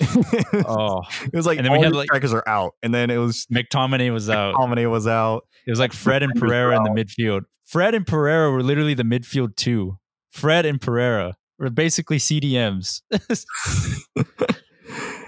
Oh, 0.66 1.02
it 1.22 1.34
was 1.34 1.46
like 1.46 1.58
And 1.58 1.66
then 1.66 1.72
we 1.72 1.80
had, 1.80 1.94
like- 1.94 2.06
strikers 2.06 2.32
are 2.32 2.44
out, 2.46 2.74
and 2.82 2.94
then 2.94 3.10
it 3.10 3.18
was 3.18 3.46
McTominay 3.52 4.12
was 4.12 4.28
out. 4.30 4.54
Comedy 4.54 4.86
was 4.86 5.06
out. 5.06 5.46
It 5.66 5.70
was 5.70 5.78
like 5.78 5.92
Fred 5.92 6.22
and 6.22 6.34
Pereira 6.34 6.76
in 6.76 6.82
the 6.82 6.90
midfield. 6.90 7.42
Fred 7.64 7.94
and 7.94 8.06
Pereira 8.06 8.50
were 8.50 8.62
literally 8.62 8.94
the 8.94 9.02
midfield 9.02 9.56
two. 9.56 9.98
Fred 10.30 10.66
and 10.66 10.80
Pereira 10.80 11.36
were 11.58 11.70
basically 11.70 12.18
CDMs. 12.18 13.00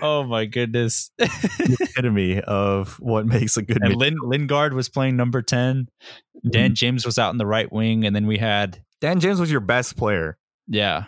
oh 0.03 0.25
my 0.25 0.45
goodness. 0.45 1.11
The 1.17 1.77
epitome 1.81 2.41
of 2.41 3.01
what 3.01 3.27
makes 3.27 3.57
a 3.57 3.63
good 3.63 3.79
and 3.83 3.97
Lin- 3.97 4.19
Lingard 4.23 4.75
was 4.75 4.89
playing 4.89 5.17
number 5.17 5.43
10. 5.43 5.89
Dan 6.51 6.67
mm-hmm. 6.67 6.75
James 6.75 7.07
was 7.07 7.19
out 7.19 7.31
in 7.31 7.39
the 7.39 7.47
right 7.47 7.73
wing. 7.73 8.05
And 8.05 8.15
then 8.15 8.27
we 8.27 8.37
had, 8.39 8.83
Dan 9.01 9.21
James 9.21 9.41
was 9.41 9.51
your 9.51 9.61
best 9.61 9.97
player 9.97 10.39
yeah. 10.69 11.05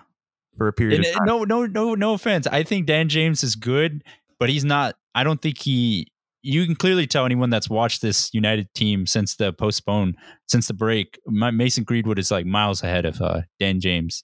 For 0.59 0.69
a 0.69 0.73
period 0.75 0.97
And, 0.99 1.07
of 1.07 1.15
uh, 1.15 1.19
time. 1.21 1.27
no, 1.27 1.45
no, 1.45 1.67
no, 1.67 1.95
no 1.95 2.13
offense. 2.13 2.47
I 2.47 2.63
think 2.63 2.87
Dan 2.87 3.09
James 3.09 3.43
is 3.43 3.57
good, 3.57 4.05
but 4.39 4.51
he's 4.51 4.65
not, 4.65 4.97
I 5.15 5.25
don't 5.25 5.41
think 5.41 5.59
he, 5.59 6.09
you 6.43 6.65
can 6.67 6.75
clearly 6.77 7.07
tell 7.07 7.25
anyone 7.25 7.49
that's 7.51 7.71
watched 7.71 8.03
this 8.03 8.33
United 8.35 8.73
team 8.75 9.07
since 9.07 9.37
the 9.37 9.53
postpone, 9.53 10.15
since 10.47 10.69
the 10.69 10.75
break, 10.75 11.19
my, 11.27 11.51
Mason 11.51 11.85
Greenwood 11.85 12.19
is 12.19 12.31
like 12.31 12.45
miles 12.47 12.83
ahead 12.83 13.07
of 13.07 13.21
uh, 13.23 13.41
Dan 13.59 13.81
James. 13.81 14.23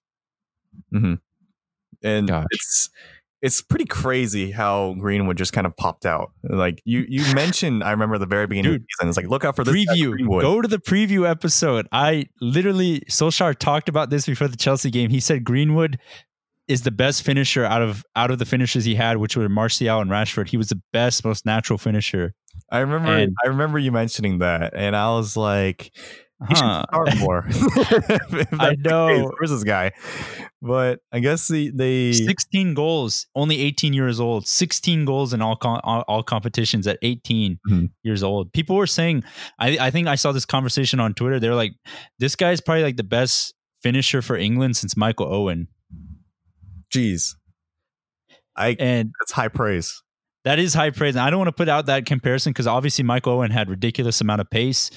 and 0.92 2.28
Gosh. 2.28 2.44
it's 2.50 2.90
it's 3.44 3.60
pretty 3.60 3.84
crazy 3.84 4.50
how 4.50 4.94
Greenwood 4.94 5.36
just 5.36 5.52
kind 5.52 5.66
of 5.66 5.76
popped 5.76 6.06
out. 6.06 6.32
Like 6.42 6.80
you 6.86 7.04
you 7.06 7.22
mentioned, 7.34 7.84
I 7.84 7.90
remember 7.90 8.16
the 8.16 8.24
very 8.24 8.46
beginning 8.46 8.70
of 8.70 8.78
Dude, 8.78 8.82
the 8.82 8.86
season. 8.98 9.08
It's 9.10 9.16
like 9.18 9.28
look 9.28 9.44
out 9.44 9.54
for 9.54 9.64
this 9.64 9.74
preview. 9.74 10.40
Go 10.40 10.62
to 10.62 10.66
the 10.66 10.78
preview 10.78 11.28
episode. 11.28 11.86
I 11.92 12.24
literally 12.40 13.00
Solskjaer 13.10 13.58
talked 13.58 13.90
about 13.90 14.08
this 14.08 14.24
before 14.24 14.48
the 14.48 14.56
Chelsea 14.56 14.90
game. 14.90 15.10
He 15.10 15.20
said 15.20 15.44
Greenwood 15.44 15.98
is 16.68 16.82
the 16.82 16.90
best 16.90 17.22
finisher 17.22 17.66
out 17.66 17.82
of 17.82 18.02
out 18.16 18.30
of 18.30 18.38
the 18.38 18.46
finishes 18.46 18.86
he 18.86 18.94
had, 18.94 19.18
which 19.18 19.36
were 19.36 19.46
Martial 19.50 20.00
and 20.00 20.10
Rashford. 20.10 20.48
He 20.48 20.56
was 20.56 20.70
the 20.70 20.80
best, 20.94 21.22
most 21.22 21.44
natural 21.44 21.78
finisher. 21.78 22.32
I 22.72 22.78
remember 22.78 23.12
and- 23.12 23.34
I 23.44 23.48
remember 23.48 23.78
you 23.78 23.92
mentioning 23.92 24.38
that, 24.38 24.72
and 24.74 24.96
I 24.96 25.10
was 25.10 25.36
like, 25.36 25.92
he 26.48 26.54
should 26.54 26.64
Huh. 26.64 26.84
start 26.90 27.16
more. 27.18 27.46
I 28.60 28.74
know. 28.78 29.30
this 29.40 29.64
guy? 29.64 29.92
But 30.60 31.00
I 31.12 31.20
guess 31.20 31.46
the 31.48 31.70
they 31.74 32.12
16 32.12 32.74
goals, 32.74 33.26
only 33.34 33.60
18 33.60 33.92
years 33.92 34.18
old. 34.18 34.46
16 34.48 35.04
goals 35.04 35.32
in 35.34 35.42
all 35.42 35.56
com- 35.56 35.80
all, 35.84 36.22
competitions 36.22 36.86
at 36.86 36.98
18 37.02 37.58
Mhm. 37.68 37.90
years 38.02 38.22
old. 38.22 38.52
People 38.52 38.76
were 38.76 38.86
saying, 38.86 39.24
I, 39.58 39.76
I 39.78 39.90
think 39.90 40.08
I 40.08 40.14
saw 40.14 40.32
this 40.32 40.44
conversation 40.46 41.00
on 41.00 41.14
Twitter. 41.14 41.38
They're 41.38 41.54
like, 41.54 41.72
this 42.18 42.34
guy's 42.36 42.60
probably 42.60 42.82
like 42.82 42.96
the 42.96 43.04
best 43.04 43.54
finisher 43.82 44.22
for 44.22 44.36
England 44.36 44.76
since 44.76 44.96
Michael 44.96 45.32
Owen. 45.32 45.68
Jeez, 46.94 47.34
I 48.56 48.76
And 48.78 49.12
that's 49.20 49.32
high 49.32 49.48
praise. 49.48 50.02
that 50.44 50.58
is 50.58 50.74
high 50.74 50.90
praise. 50.90 51.16
And 51.16 51.22
I 51.24 51.30
don't 51.30 51.38
want 51.38 51.48
to 51.48 51.52
put 51.52 51.68
out 51.68 51.86
that 51.86 52.06
comparison 52.06 52.52
because 52.52 52.66
obviously 52.66 53.02
Michael 53.04 53.34
Owen 53.34 53.50
had 53.50 53.68
ridiculous 53.68 54.20
amount 54.20 54.40
of 54.40 54.48
pace. 54.50 54.90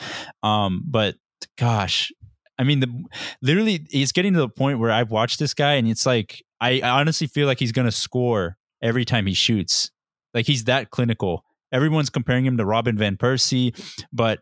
Um, 0.43 0.83
but 0.85 1.15
gosh, 1.57 2.11
I 2.57 2.63
mean, 2.63 2.79
the 2.79 3.03
literally 3.41 3.85
it's 3.91 4.11
getting 4.11 4.33
to 4.33 4.39
the 4.39 4.49
point 4.49 4.79
where 4.79 4.91
I've 4.91 5.11
watched 5.11 5.39
this 5.39 5.53
guy 5.53 5.73
and 5.73 5.87
it's 5.87 6.05
like 6.05 6.43
I, 6.59 6.81
honestly 6.81 7.27
feel 7.27 7.47
like 7.47 7.59
he's 7.59 7.71
gonna 7.71 7.91
score 7.91 8.57
every 8.81 9.05
time 9.05 9.27
he 9.27 9.33
shoots. 9.33 9.91
Like 10.33 10.45
he's 10.45 10.65
that 10.65 10.89
clinical. 10.89 11.43
Everyone's 11.71 12.09
comparing 12.09 12.45
him 12.45 12.57
to 12.57 12.65
Robin 12.65 12.97
van 12.97 13.17
Persie, 13.17 13.77
but 14.11 14.39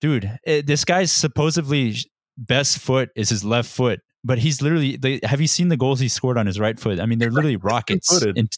dude, 0.00 0.38
it, 0.44 0.66
this 0.66 0.84
guy's 0.84 1.10
supposedly 1.10 1.96
best 2.36 2.78
foot 2.78 3.10
is 3.16 3.28
his 3.28 3.44
left 3.44 3.70
foot, 3.70 4.00
but 4.24 4.38
he's 4.38 4.62
literally. 4.62 4.96
They, 4.96 5.20
have 5.24 5.40
you 5.40 5.46
seen 5.46 5.68
the 5.68 5.76
goals 5.76 6.00
he 6.00 6.08
scored 6.08 6.38
on 6.38 6.46
his 6.46 6.60
right 6.60 6.78
foot? 6.78 7.00
I 7.00 7.06
mean, 7.06 7.18
they're 7.18 7.30
literally 7.30 7.56
rockets. 7.62 8.10
And 8.36 8.50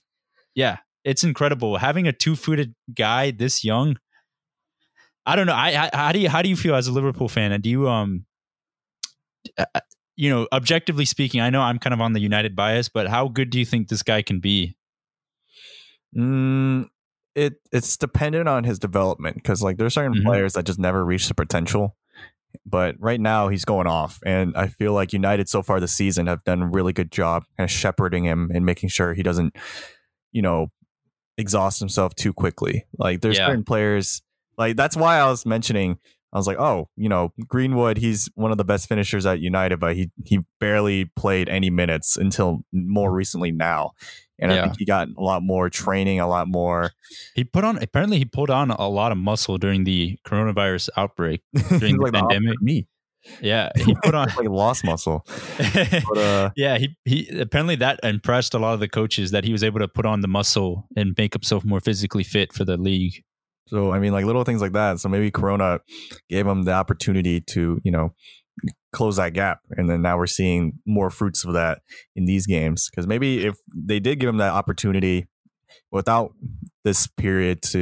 yeah, 0.54 0.78
it's 1.04 1.24
incredible 1.24 1.78
having 1.78 2.06
a 2.06 2.12
two-footed 2.12 2.74
guy 2.94 3.30
this 3.30 3.64
young. 3.64 3.96
I 5.26 5.36
don't 5.36 5.46
know. 5.46 5.54
I, 5.54 5.88
I 5.92 5.96
how 5.96 6.12
do 6.12 6.18
you 6.18 6.28
how 6.28 6.42
do 6.42 6.48
you 6.48 6.56
feel 6.56 6.74
as 6.74 6.86
a 6.86 6.92
Liverpool 6.92 7.28
fan? 7.28 7.52
And 7.52 7.62
do 7.62 7.70
you 7.70 7.88
um, 7.88 8.26
uh, 9.58 9.64
you 10.16 10.30
know, 10.30 10.46
objectively 10.52 11.04
speaking, 11.04 11.40
I 11.40 11.50
know 11.50 11.60
I'm 11.62 11.78
kind 11.78 11.92
of 11.94 12.00
on 12.00 12.12
the 12.12 12.20
United 12.20 12.54
bias, 12.54 12.88
but 12.88 13.08
how 13.08 13.28
good 13.28 13.50
do 13.50 13.58
you 13.58 13.64
think 13.64 13.88
this 13.88 14.02
guy 14.02 14.22
can 14.22 14.38
be? 14.40 14.76
Mm, 16.16 16.88
it 17.34 17.54
it's 17.72 17.96
dependent 17.96 18.48
on 18.48 18.64
his 18.64 18.78
development 18.78 19.36
because 19.36 19.62
like 19.62 19.76
there's 19.76 19.94
certain 19.94 20.14
Mhm. 20.14 20.24
players 20.24 20.52
that 20.52 20.64
just 20.64 20.78
never 20.78 21.04
reach 21.04 21.26
the 21.28 21.34
potential. 21.34 21.96
But 22.64 22.94
right 23.00 23.20
now 23.20 23.48
he's 23.48 23.64
going 23.64 23.88
off, 23.88 24.20
and 24.24 24.56
I 24.56 24.68
feel 24.68 24.92
like 24.92 25.12
United 25.12 25.48
so 25.48 25.60
far 25.62 25.80
this 25.80 25.92
season 25.92 26.28
have 26.28 26.44
done 26.44 26.62
a 26.62 26.68
really 26.68 26.92
good 26.92 27.10
job 27.10 27.44
kind 27.58 27.68
of 27.68 27.70
shepherding 27.72 28.24
him 28.24 28.50
and 28.54 28.64
making 28.64 28.90
sure 28.90 29.12
he 29.14 29.24
doesn't, 29.24 29.56
you 30.30 30.40
know, 30.40 30.68
exhaust 31.36 31.80
himself 31.80 32.14
too 32.14 32.32
quickly. 32.32 32.84
Like 32.96 33.22
there's 33.22 33.38
Yeah. 33.38 33.46
certain 33.48 33.64
players 33.64 34.22
like 34.58 34.76
that's 34.76 34.96
why 34.96 35.18
I 35.18 35.26
was 35.26 35.44
mentioning. 35.46 35.98
I 36.32 36.36
was 36.36 36.48
like, 36.48 36.58
oh, 36.58 36.88
you 36.96 37.08
know, 37.08 37.32
Greenwood, 37.46 37.96
he's 37.96 38.28
one 38.34 38.50
of 38.50 38.58
the 38.58 38.64
best 38.64 38.88
finishers 38.88 39.24
at 39.24 39.38
United, 39.38 39.78
but 39.78 39.94
he 39.94 40.10
he 40.24 40.40
barely 40.58 41.04
played 41.16 41.48
any 41.48 41.70
minutes 41.70 42.16
until 42.16 42.64
more 42.72 43.12
recently 43.12 43.52
now. 43.52 43.92
And 44.40 44.52
I 44.52 44.62
think 44.62 44.78
he 44.78 44.84
got 44.84 45.08
a 45.16 45.22
lot 45.22 45.42
more 45.42 45.70
training, 45.70 46.18
a 46.18 46.26
lot 46.26 46.48
more 46.48 46.90
He 47.34 47.44
put 47.44 47.64
on 47.64 47.80
apparently 47.80 48.18
he 48.18 48.24
pulled 48.24 48.50
on 48.50 48.72
a 48.72 48.88
lot 48.88 49.12
of 49.12 49.18
muscle 49.18 49.58
during 49.58 49.84
the 49.84 50.18
coronavirus 50.26 50.88
outbreak. 50.96 51.42
During 51.78 51.96
the 51.96 52.02
like 52.02 52.12
the 52.12 52.18
pandemic. 52.18 52.60
me. 52.60 52.88
Yeah, 53.40 53.70
he 53.76 53.94
put 54.02 54.14
on. 54.14 54.28
like 54.36 54.48
lost 54.48 54.84
muscle. 54.84 55.24
But 55.58 56.18
uh 56.18 56.50
yeah, 56.56 56.78
he 56.78 56.96
he 57.04 57.28
apparently 57.38 57.76
that 57.76 58.00
impressed 58.02 58.54
a 58.54 58.58
lot 58.58 58.74
of 58.74 58.80
the 58.80 58.88
coaches 58.88 59.30
that 59.30 59.44
he 59.44 59.52
was 59.52 59.62
able 59.62 59.78
to 59.78 59.88
put 59.88 60.04
on 60.04 60.20
the 60.20 60.28
muscle 60.28 60.88
and 60.96 61.14
make 61.16 61.32
himself 61.32 61.64
more 61.64 61.80
physically 61.80 62.24
fit 62.24 62.52
for 62.52 62.64
the 62.64 62.76
league. 62.76 63.22
So 63.74 63.92
I 63.92 63.98
mean 63.98 64.12
like 64.12 64.24
little 64.24 64.44
things 64.44 64.60
like 64.60 64.72
that. 64.72 65.00
So 65.00 65.08
maybe 65.08 65.32
Corona 65.32 65.80
gave 66.28 66.46
him 66.46 66.62
the 66.62 66.72
opportunity 66.72 67.40
to, 67.40 67.80
you 67.82 67.90
know, 67.90 68.14
close 68.92 69.16
that 69.16 69.32
gap. 69.32 69.58
And 69.70 69.90
then 69.90 70.00
now 70.00 70.16
we're 70.16 70.28
seeing 70.28 70.74
more 70.86 71.10
fruits 71.10 71.44
of 71.44 71.54
that 71.54 71.80
in 72.14 72.24
these 72.24 72.46
games. 72.46 72.88
Because 72.88 73.08
maybe 73.08 73.44
if 73.44 73.56
they 73.74 73.98
did 73.98 74.20
give 74.20 74.28
him 74.28 74.36
that 74.36 74.52
opportunity 74.52 75.26
without 75.90 76.32
this 76.84 77.08
period 77.08 77.62
to, 77.62 77.80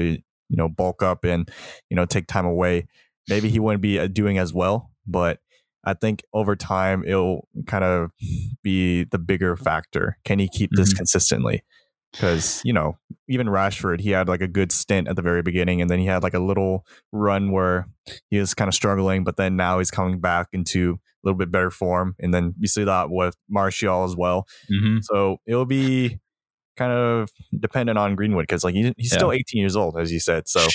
you 0.49 0.57
know, 0.57 0.69
bulk 0.69 1.03
up 1.03 1.25
and, 1.25 1.51
you 1.91 1.97
know, 1.97 2.07
take 2.07 2.27
time 2.27 2.47
away, 2.47 2.87
maybe 3.29 3.51
he 3.51 3.61
wouldn't 3.61 3.83
be 3.83 3.99
uh, 3.99 4.07
doing 4.07 4.39
as 4.39 4.55
well. 4.55 4.91
But 5.07 5.41
I 5.85 5.93
think 5.93 6.23
over 6.33 6.57
time 6.57 7.05
it'll 7.07 7.49
kind 7.67 7.85
of 7.85 8.13
be 8.63 9.05
the 9.05 9.19
bigger 9.19 9.57
factor. 9.57 10.17
Can 10.25 10.39
he 10.39 10.49
keep 10.49 10.71
this 10.73 10.95
Mhm. 10.95 10.97
consistently? 10.97 11.65
Because, 12.13 12.61
you 12.65 12.73
know, 12.73 12.99
even 13.29 13.47
Rashford, 13.47 14.01
he 14.01 14.11
had 14.11 14.29
like 14.29 14.43
a 14.43 14.49
good 14.49 14.71
stint 14.71 15.09
at 15.09 15.17
the 15.17 15.23
very 15.23 15.43
beginning, 15.43 15.81
and 15.81 15.91
then 15.91 15.99
he 15.99 16.07
had 16.07 16.23
like 16.23 16.35
a 16.35 16.39
little 16.39 16.85
run 17.13 17.51
where 17.53 17.89
he 18.31 18.39
was 18.39 18.53
kind 18.55 18.69
of 18.69 18.75
struggling, 18.75 19.25
but 19.25 19.37
then 19.37 19.57
now 19.57 19.79
he's 19.79 19.91
coming 19.91 20.21
back 20.21 20.49
into 20.53 20.95
a 20.95 20.99
little 21.25 21.39
bit 21.39 21.51
better 21.51 21.71
form. 21.71 22.15
And 22.19 22.35
then 22.35 22.55
you 22.59 22.69
see 22.69 22.85
that 22.85 23.11
with 23.11 23.35
Martial 23.49 24.05
as 24.05 24.15
well. 24.17 24.47
hmm 24.69 24.99
So 25.03 25.39
it'll 25.47 25.65
be 25.67 26.19
kind 26.77 26.93
of 26.93 27.31
dependent 27.59 27.99
on 27.99 28.15
Greenwood 28.15 28.45
because 28.45 28.65
like 28.65 28.75
he, 28.75 28.93
he's 28.97 29.13
Yeah. 29.13 29.19
still 29.19 29.33
18 29.33 29.61
years 29.61 29.77
old, 29.77 29.99
as 29.99 30.13
you 30.13 30.21
said. 30.21 30.49
So 30.49 30.67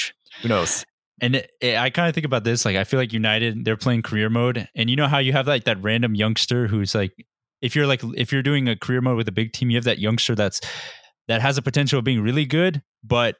who 0.42 0.48
knows? 0.50 0.86
And 1.22 1.36
it, 1.36 1.52
it- 1.62 1.78
I 1.78 1.90
kind 1.90 2.08
of 2.08 2.14
think 2.16 2.26
about 2.26 2.44
this 2.44 2.66
like 2.66 2.76
I 2.76 2.84
feel 2.84 3.00
like 3.00 3.12
United 3.14 3.66
they're 3.66 3.78
playing 3.78 4.02
career 4.04 4.30
mode, 4.30 4.68
and 4.76 4.90
you 4.90 4.96
know 4.96 5.08
how 5.08 5.18
you 5.20 5.34
have 5.34 5.48
like 5.48 5.66
that 5.66 5.82
random 5.84 6.16
youngster 6.16 6.68
who's 6.68 6.94
like, 6.96 7.12
if 7.62 7.76
you're 7.76 7.88
like 7.88 8.02
if 8.16 8.32
you're 8.32 8.44
doing 8.44 8.68
a 8.68 8.76
career 8.76 9.02
mode 9.02 9.18
with 9.18 9.28
a 9.28 9.32
big 9.32 9.52
team, 9.54 9.70
you 9.70 9.78
have 9.78 9.84
that 9.86 10.00
youngster 10.00 10.36
that's 10.36 10.62
that 11.28 11.42
has 11.42 11.58
a 11.58 11.62
potential 11.62 12.00
of 12.00 12.06
being 12.06 12.22
really 12.22 12.46
good, 12.46 12.82
but 13.04 13.36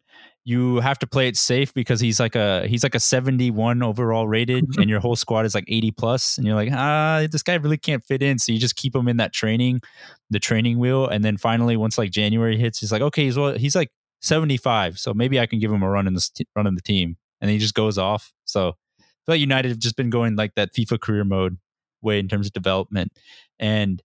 you 0.48 0.80
have 0.80 0.98
to 0.98 1.06
play 1.06 1.28
it 1.28 1.36
safe 1.36 1.74
because 1.74 2.00
he's 2.00 2.22
like 2.22 2.34
a 2.34 2.66
he's 2.68 2.82
like 2.82 2.96
a 2.96 3.02
71 3.02 3.84
overall 3.84 4.30
rated 4.30 4.64
and 4.78 4.90
your 4.90 5.02
whole 5.02 5.18
squad 5.18 5.46
is 5.46 5.54
like 5.54 5.66
80 5.68 5.92
plus 5.92 6.38
and 6.38 6.48
you're 6.48 6.56
like 6.56 6.70
ah 6.72 7.28
this 7.30 7.44
guy 7.44 7.56
really 7.56 7.78
can't 7.78 8.02
fit 8.02 8.24
in. 8.24 8.40
So 8.40 8.54
you 8.54 8.58
just 8.58 8.78
keep 8.78 8.96
him 8.96 9.10
in 9.10 9.18
that 9.18 9.34
training 9.34 9.82
the 10.30 10.40
training 10.40 10.80
wheel. 10.80 11.06
And 11.06 11.26
then 11.26 11.36
finally 11.36 11.76
once 11.76 11.98
like 11.98 12.12
January 12.12 12.58
hits 12.58 12.80
he's 12.80 12.94
like 12.94 13.02
okay 13.02 13.26
he's 13.26 13.38
well, 13.38 13.58
he's 13.58 13.76
like 13.76 13.90
75 14.22 14.98
so 14.98 15.14
maybe 15.14 15.38
I 15.38 15.48
can 15.48 15.60
give 15.60 15.70
him 15.70 15.84
a 15.84 15.90
run 15.90 16.08
in 16.08 16.14
the 16.14 16.46
run 16.56 16.66
in 16.66 16.76
the 16.76 16.82
team. 16.82 17.18
And 17.42 17.52
he 17.52 17.58
just 17.58 17.76
goes 17.76 17.98
off. 17.98 18.32
So 18.46 18.70
I 18.70 19.02
feel 19.02 19.34
like 19.34 19.42
United 19.42 19.68
have 19.68 19.80
just 19.80 19.98
been 19.98 20.10
going 20.10 20.38
like 20.38 20.56
that 20.56 20.74
FIFA 20.74 21.02
career 21.02 21.26
mode 21.26 21.58
way 22.02 22.20
in 22.20 22.30
terms 22.30 22.48
of 22.48 22.54
development. 22.54 23.12
And 23.60 24.02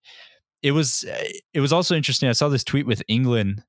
it 0.62 0.72
was 0.72 1.04
it 1.54 1.60
was 1.60 1.72
also 1.72 1.94
interesting 1.94 2.28
I 2.28 2.32
saw 2.32 2.48
this 2.48 2.64
tweet 2.64 2.86
with 2.86 3.02
England 3.06 3.62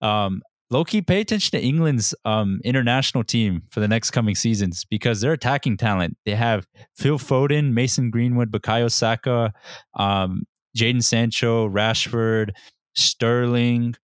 um 0.00 0.42
Loki, 0.72 1.02
pay 1.02 1.20
attention 1.20 1.58
to 1.58 1.66
England's 1.66 2.14
um, 2.24 2.60
international 2.64 3.24
team 3.24 3.62
for 3.72 3.80
the 3.80 3.88
next 3.88 4.12
coming 4.12 4.36
seasons 4.36 4.84
because 4.88 5.20
they're 5.20 5.32
attacking 5.32 5.76
talent. 5.76 6.16
They 6.24 6.36
have 6.36 6.68
Phil 6.96 7.18
Foden, 7.18 7.72
Mason 7.72 8.08
Greenwood, 8.10 8.52
Bukayo 8.52 8.88
Saka, 8.88 9.52
um, 9.94 10.44
Jadon 10.76 11.02
Sancho, 11.02 11.68
Rashford, 11.68 12.50
Sterling, 12.94 13.96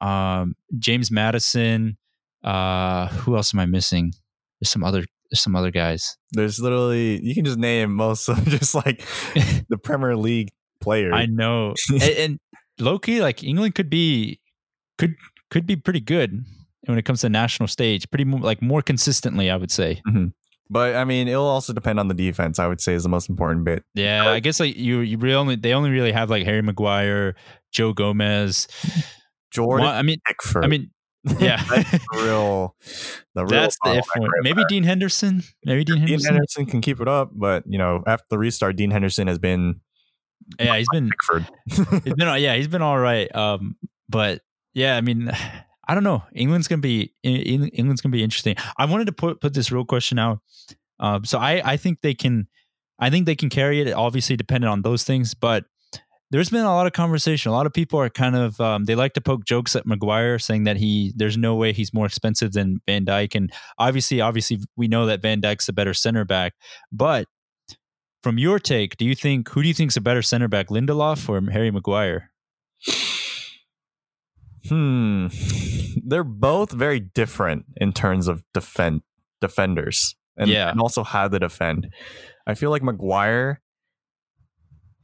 um, 0.00 0.54
James 0.78 1.10
Maddison, 1.10 1.98
Uh, 2.42 3.08
who 3.08 3.36
else 3.36 3.52
am 3.52 3.60
I 3.60 3.66
missing? 3.66 4.12
There's 4.60 4.70
some 4.70 4.84
other 4.84 5.04
there's 5.30 5.42
some 5.42 5.56
other 5.56 5.70
guys. 5.70 6.16
There's 6.32 6.58
literally 6.58 7.20
you 7.22 7.34
can 7.34 7.44
just 7.44 7.58
name 7.58 7.94
most 7.94 8.28
of 8.28 8.42
just 8.48 8.74
like 8.74 9.04
the 9.68 9.78
Premier 9.82 10.16
League 10.16 10.48
players. 10.80 11.12
I 11.14 11.26
know, 11.26 11.74
and, 11.92 12.02
and 12.02 12.40
low 12.78 12.98
key, 12.98 13.20
like 13.20 13.42
England 13.44 13.74
could 13.74 13.90
be 13.90 14.40
could 14.98 15.14
could 15.50 15.66
be 15.66 15.76
pretty 15.76 16.00
good 16.00 16.44
when 16.86 16.98
it 16.98 17.04
comes 17.04 17.22
to 17.22 17.28
national 17.28 17.68
stage. 17.68 18.08
Pretty 18.10 18.24
mo- 18.24 18.38
like 18.38 18.60
more 18.60 18.82
consistently, 18.82 19.50
I 19.50 19.56
would 19.56 19.70
say. 19.70 20.02
But 20.70 20.96
I 20.96 21.04
mean, 21.04 21.28
it'll 21.28 21.46
also 21.46 21.72
depend 21.72 21.98
on 21.98 22.08
the 22.08 22.14
defense. 22.14 22.58
I 22.58 22.66
would 22.66 22.80
say 22.80 22.92
is 22.94 23.02
the 23.04 23.08
most 23.08 23.30
important 23.30 23.64
bit. 23.64 23.84
Yeah, 23.94 24.28
I 24.28 24.40
guess 24.40 24.60
like 24.60 24.76
you 24.76 25.00
you 25.00 25.16
really 25.16 25.34
only 25.34 25.56
they 25.56 25.72
only 25.72 25.90
really 25.90 26.12
have 26.12 26.28
like 26.28 26.44
Harry 26.44 26.60
Maguire, 26.62 27.34
Joe 27.72 27.92
Gomez. 27.94 28.68
Jordan 29.50 29.86
Well, 29.86 29.94
I 29.94 30.02
mean, 30.02 30.18
Pickford. 30.26 30.62
I 30.64 30.68
mean, 30.68 30.90
yeah, 31.40 31.62
the 31.64 32.00
real, 32.22 32.76
the 33.34 33.46
real. 33.46 33.48
that's 33.62 33.78
the 33.82 33.94
if 33.96 34.04
one. 34.14 34.28
right 34.28 34.42
Maybe 34.42 34.56
there. 34.56 34.66
Dean 34.68 34.84
Henderson. 34.84 35.42
Maybe 35.64 35.84
Dean 35.84 35.96
Dean 35.96 36.06
Henderson. 36.08 36.34
Henderson 36.34 36.66
can 36.66 36.80
keep 36.82 37.00
it 37.00 37.08
up, 37.08 37.30
but 37.32 37.64
you 37.66 37.78
know, 37.78 38.02
after 38.06 38.26
the 38.28 38.36
restart, 38.38 38.76
Dean 38.76 38.90
Henderson 38.90 39.26
has 39.26 39.38
been 39.38 39.80
Yeah, 40.60 40.76
he's 40.76 40.88
been 40.92 41.08
Pickford. 41.08 41.46
he's 42.04 42.14
been 42.14 42.42
yeah 42.42 42.56
he's 42.56 42.68
been 42.68 42.82
all 42.82 42.98
right. 42.98 43.34
Um, 43.34 43.76
but 44.10 44.42
yeah, 44.74 44.96
I 44.96 45.00
mean, 45.00 45.30
I 45.90 45.94
don't 45.94 46.04
know. 46.04 46.22
England's 46.34 46.68
gonna 46.68 46.82
be 46.82 47.14
England's 47.22 48.02
gonna 48.02 48.12
be 48.12 48.22
interesting. 48.22 48.56
I 48.76 48.84
wanted 48.84 49.06
to 49.06 49.12
put 49.12 49.40
put 49.40 49.54
this 49.54 49.72
real 49.72 49.86
question 49.86 50.18
out. 50.18 50.40
Um, 51.00 51.24
so 51.24 51.38
I 51.38 51.62
I 51.64 51.76
think 51.78 52.02
they 52.02 52.12
can, 52.12 52.46
I 52.98 53.08
think 53.08 53.24
they 53.24 53.34
can 53.34 53.48
carry 53.48 53.80
it. 53.80 53.92
Obviously, 53.92 54.36
dependent 54.36 54.70
on 54.70 54.82
those 54.82 55.04
things, 55.04 55.34
but. 55.34 55.64
There's 56.30 56.50
been 56.50 56.66
a 56.66 56.74
lot 56.74 56.86
of 56.86 56.92
conversation. 56.92 57.48
A 57.48 57.54
lot 57.54 57.64
of 57.64 57.72
people 57.72 57.98
are 57.98 58.10
kind 58.10 58.36
of 58.36 58.60
um, 58.60 58.84
they 58.84 58.94
like 58.94 59.14
to 59.14 59.20
poke 59.22 59.46
jokes 59.46 59.74
at 59.74 59.86
Maguire, 59.86 60.38
saying 60.38 60.64
that 60.64 60.76
he 60.76 61.14
there's 61.16 61.38
no 61.38 61.54
way 61.54 61.72
he's 61.72 61.94
more 61.94 62.04
expensive 62.04 62.52
than 62.52 62.82
Van 62.86 63.06
Dijk, 63.06 63.34
and 63.34 63.50
obviously, 63.78 64.20
obviously, 64.20 64.58
we 64.76 64.88
know 64.88 65.06
that 65.06 65.22
Van 65.22 65.40
Dijk's 65.40 65.70
a 65.70 65.72
better 65.72 65.94
center 65.94 66.26
back. 66.26 66.52
But 66.92 67.28
from 68.22 68.36
your 68.36 68.58
take, 68.58 68.98
do 68.98 69.06
you 69.06 69.14
think 69.14 69.48
who 69.48 69.62
do 69.62 69.68
you 69.68 69.72
think's 69.72 69.96
a 69.96 70.02
better 70.02 70.20
center 70.20 70.48
back, 70.48 70.68
Lindelof 70.68 71.30
or 71.30 71.50
Harry 71.50 71.70
Maguire? 71.70 72.30
Hmm. 74.68 75.28
They're 76.04 76.24
both 76.24 76.72
very 76.72 77.00
different 77.00 77.64
in 77.76 77.92
terms 77.92 78.28
of 78.28 78.42
defend 78.54 79.02
defenders, 79.40 80.14
and, 80.36 80.50
Yeah. 80.50 80.70
and 80.70 80.80
also 80.80 81.04
how 81.04 81.28
they 81.28 81.38
defend. 81.38 81.92
I 82.46 82.54
feel 82.54 82.70
like 82.70 82.82
Maguire, 82.82 83.60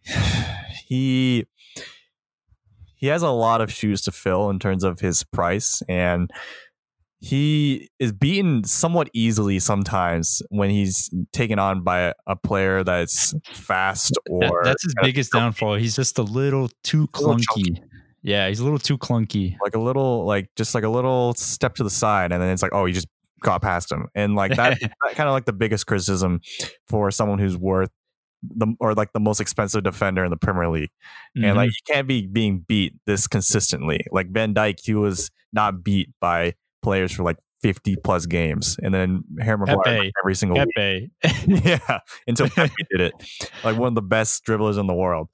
he 0.87 1.47
he 2.97 3.07
has 3.09 3.23
a 3.23 3.31
lot 3.31 3.61
of 3.61 3.71
shoes 3.73 4.03
to 4.03 4.13
fill 4.13 4.51
in 4.51 4.59
terms 4.59 4.83
of 4.85 5.01
his 5.01 5.25
price, 5.25 5.83
and 5.89 6.31
he 7.21 7.89
is 7.99 8.13
beaten 8.13 8.65
somewhat 8.65 9.09
easily 9.15 9.59
sometimes 9.59 10.43
when 10.51 10.69
he's 10.71 11.11
taken 11.33 11.59
on 11.59 11.83
by 11.83 12.13
a, 12.27 12.37
player 12.37 12.85
that's 12.85 13.35
fast 13.53 14.13
or 14.29 14.63
that's 14.65 14.83
his 14.85 14.95
biggest 15.03 15.33
downfall. 15.33 15.75
He's 15.77 15.97
just 15.97 16.19
a 16.19 16.23
little 16.23 16.69
too 16.83 17.09
A 17.15 17.21
little 17.21 17.37
clunky. 17.37 17.79
Yeah, 18.25 18.49
he's 18.49 18.59
a 18.61 18.65
little 18.65 18.79
too 18.81 18.99
clunky. 18.99 19.57
like 19.63 19.75
a 19.77 19.79
little 19.81 20.25
like 20.25 20.49
just 20.57 20.75
like 20.75 20.83
a 20.85 20.89
little 20.89 21.35
step 21.35 21.75
to 21.77 21.85
the 21.85 21.91
side 21.91 22.33
and 22.33 22.43
then 22.43 22.51
it's 22.51 22.63
like 22.63 22.73
oh 22.75 22.87
you 22.87 22.95
just 22.95 23.07
got 23.43 23.61
past 23.63 23.93
him. 23.93 24.09
And 24.15 24.35
like 24.35 24.57
that, 24.57 24.81
that 24.81 25.15
kind 25.15 25.29
of 25.29 25.35
like 25.35 25.45
the 25.45 25.53
biggest 25.53 25.87
criticism 25.87 26.41
for 26.89 27.11
someone 27.11 27.39
who's 27.39 27.57
worth 27.57 27.91
the 28.43 28.75
or 28.81 28.95
like 28.95 29.13
the 29.13 29.21
most 29.21 29.41
expensive 29.41 29.83
defender 29.83 30.25
in 30.25 30.31
the 30.31 30.37
Premier 30.39 30.69
League. 30.71 30.91
And 31.37 31.55
like 31.57 31.69
Mhm. 31.71 31.73
you 31.73 31.95
can't 31.95 32.09
be 32.09 32.27
being 32.27 32.65
beat 32.67 32.95
this 33.07 33.27
consistently. 33.27 34.05
Like 34.11 34.31
Van 34.31 34.55
Dijk 34.55 34.81
he 34.83 34.95
was 34.95 35.31
not 35.53 35.85
beat 35.85 36.09
by 36.21 36.55
players 36.83 37.13
for 37.13 37.23
like 37.23 37.37
50 37.63 37.97
plus 38.05 38.27
games 38.27 38.77
and 38.83 38.93
then 38.93 39.25
Harry 39.41 39.57
Maguire 39.59 40.11
every 40.23 40.35
single 40.35 40.59
week. 40.59 40.69
Pepe. 40.77 41.11
yeah 41.65 41.99
until 42.27 42.49
Pepe 42.49 42.73
did 42.91 43.01
it. 43.01 43.13
Like 43.65 43.77
one 43.79 43.89
of 43.89 43.95
the 43.95 44.03
best 44.03 44.45
dribblers 44.47 44.79
in 44.79 44.87
the 44.87 44.95
world. 44.95 45.29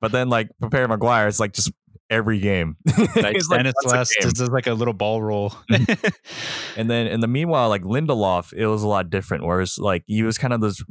But 0.00 0.10
then 0.12 0.28
like 0.28 0.48
Harry 0.72 0.88
Maguire 0.88 1.26
it's 1.28 1.38
like 1.40 1.52
just 1.52 1.70
every 2.10 2.38
game 2.38 2.76
Like 3.16 3.36
It's 3.36 3.48
like 3.48 3.64
once 3.64 3.74
a 3.84 3.88
Stanislas 3.88 4.14
game. 4.20 4.32
just 4.34 4.52
like 4.52 4.66
a 4.66 4.74
little 4.74 4.94
ball 4.94 5.22
roll. 5.22 5.54
And 6.76 6.90
then 6.90 7.06
in 7.06 7.20
the 7.20 7.28
meanwhile, 7.28 7.68
like 7.68 7.82
Lindelof, 7.82 8.52
it 8.52 8.66
was 8.66 8.82
a 8.82 8.88
lot 8.88 9.08
different. 9.10 9.44
Whereas 9.44 9.78
like 9.78 10.02
he 10.06 10.22
was 10.22 10.36
kind 10.38 10.52
of 10.52 10.60
this 10.60 10.82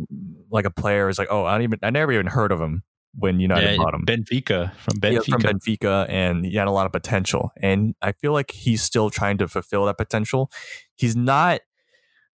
like 0.51 0.65
a 0.65 0.71
player 0.71 1.07
who's 1.07 1.19
like, 1.19 1.27
oh, 1.29 1.45
I 1.45 1.53
don't 1.53 1.61
even 1.63 1.79
I 1.83 1.89
never 1.91 2.11
even 2.11 2.27
heard 2.27 2.51
of 2.51 2.59
him 2.59 2.83
when 3.17 3.39
United 3.39 3.71
yeah, 3.71 3.77
bought 3.77 3.93
him. 3.93 4.03
Benfica 4.05 4.73
from 4.75 4.95
He 5.01 5.15
was 5.17 5.25
Benfica. 5.25 5.31
from 5.31 5.41
Benfica 5.41 6.05
and 6.09 6.45
he 6.45 6.55
had 6.55 6.67
a 6.67 6.71
lot 6.71 6.85
of 6.85 6.91
potential. 6.91 7.51
And 7.61 7.95
I 8.01 8.11
feel 8.13 8.33
like 8.33 8.51
he's 8.51 8.81
still 8.81 9.09
trying 9.09 9.37
to 9.37 9.47
fulfill 9.47 9.85
that 9.85 9.97
potential. 9.97 10.51
He's 10.95 11.15
not 11.15 11.61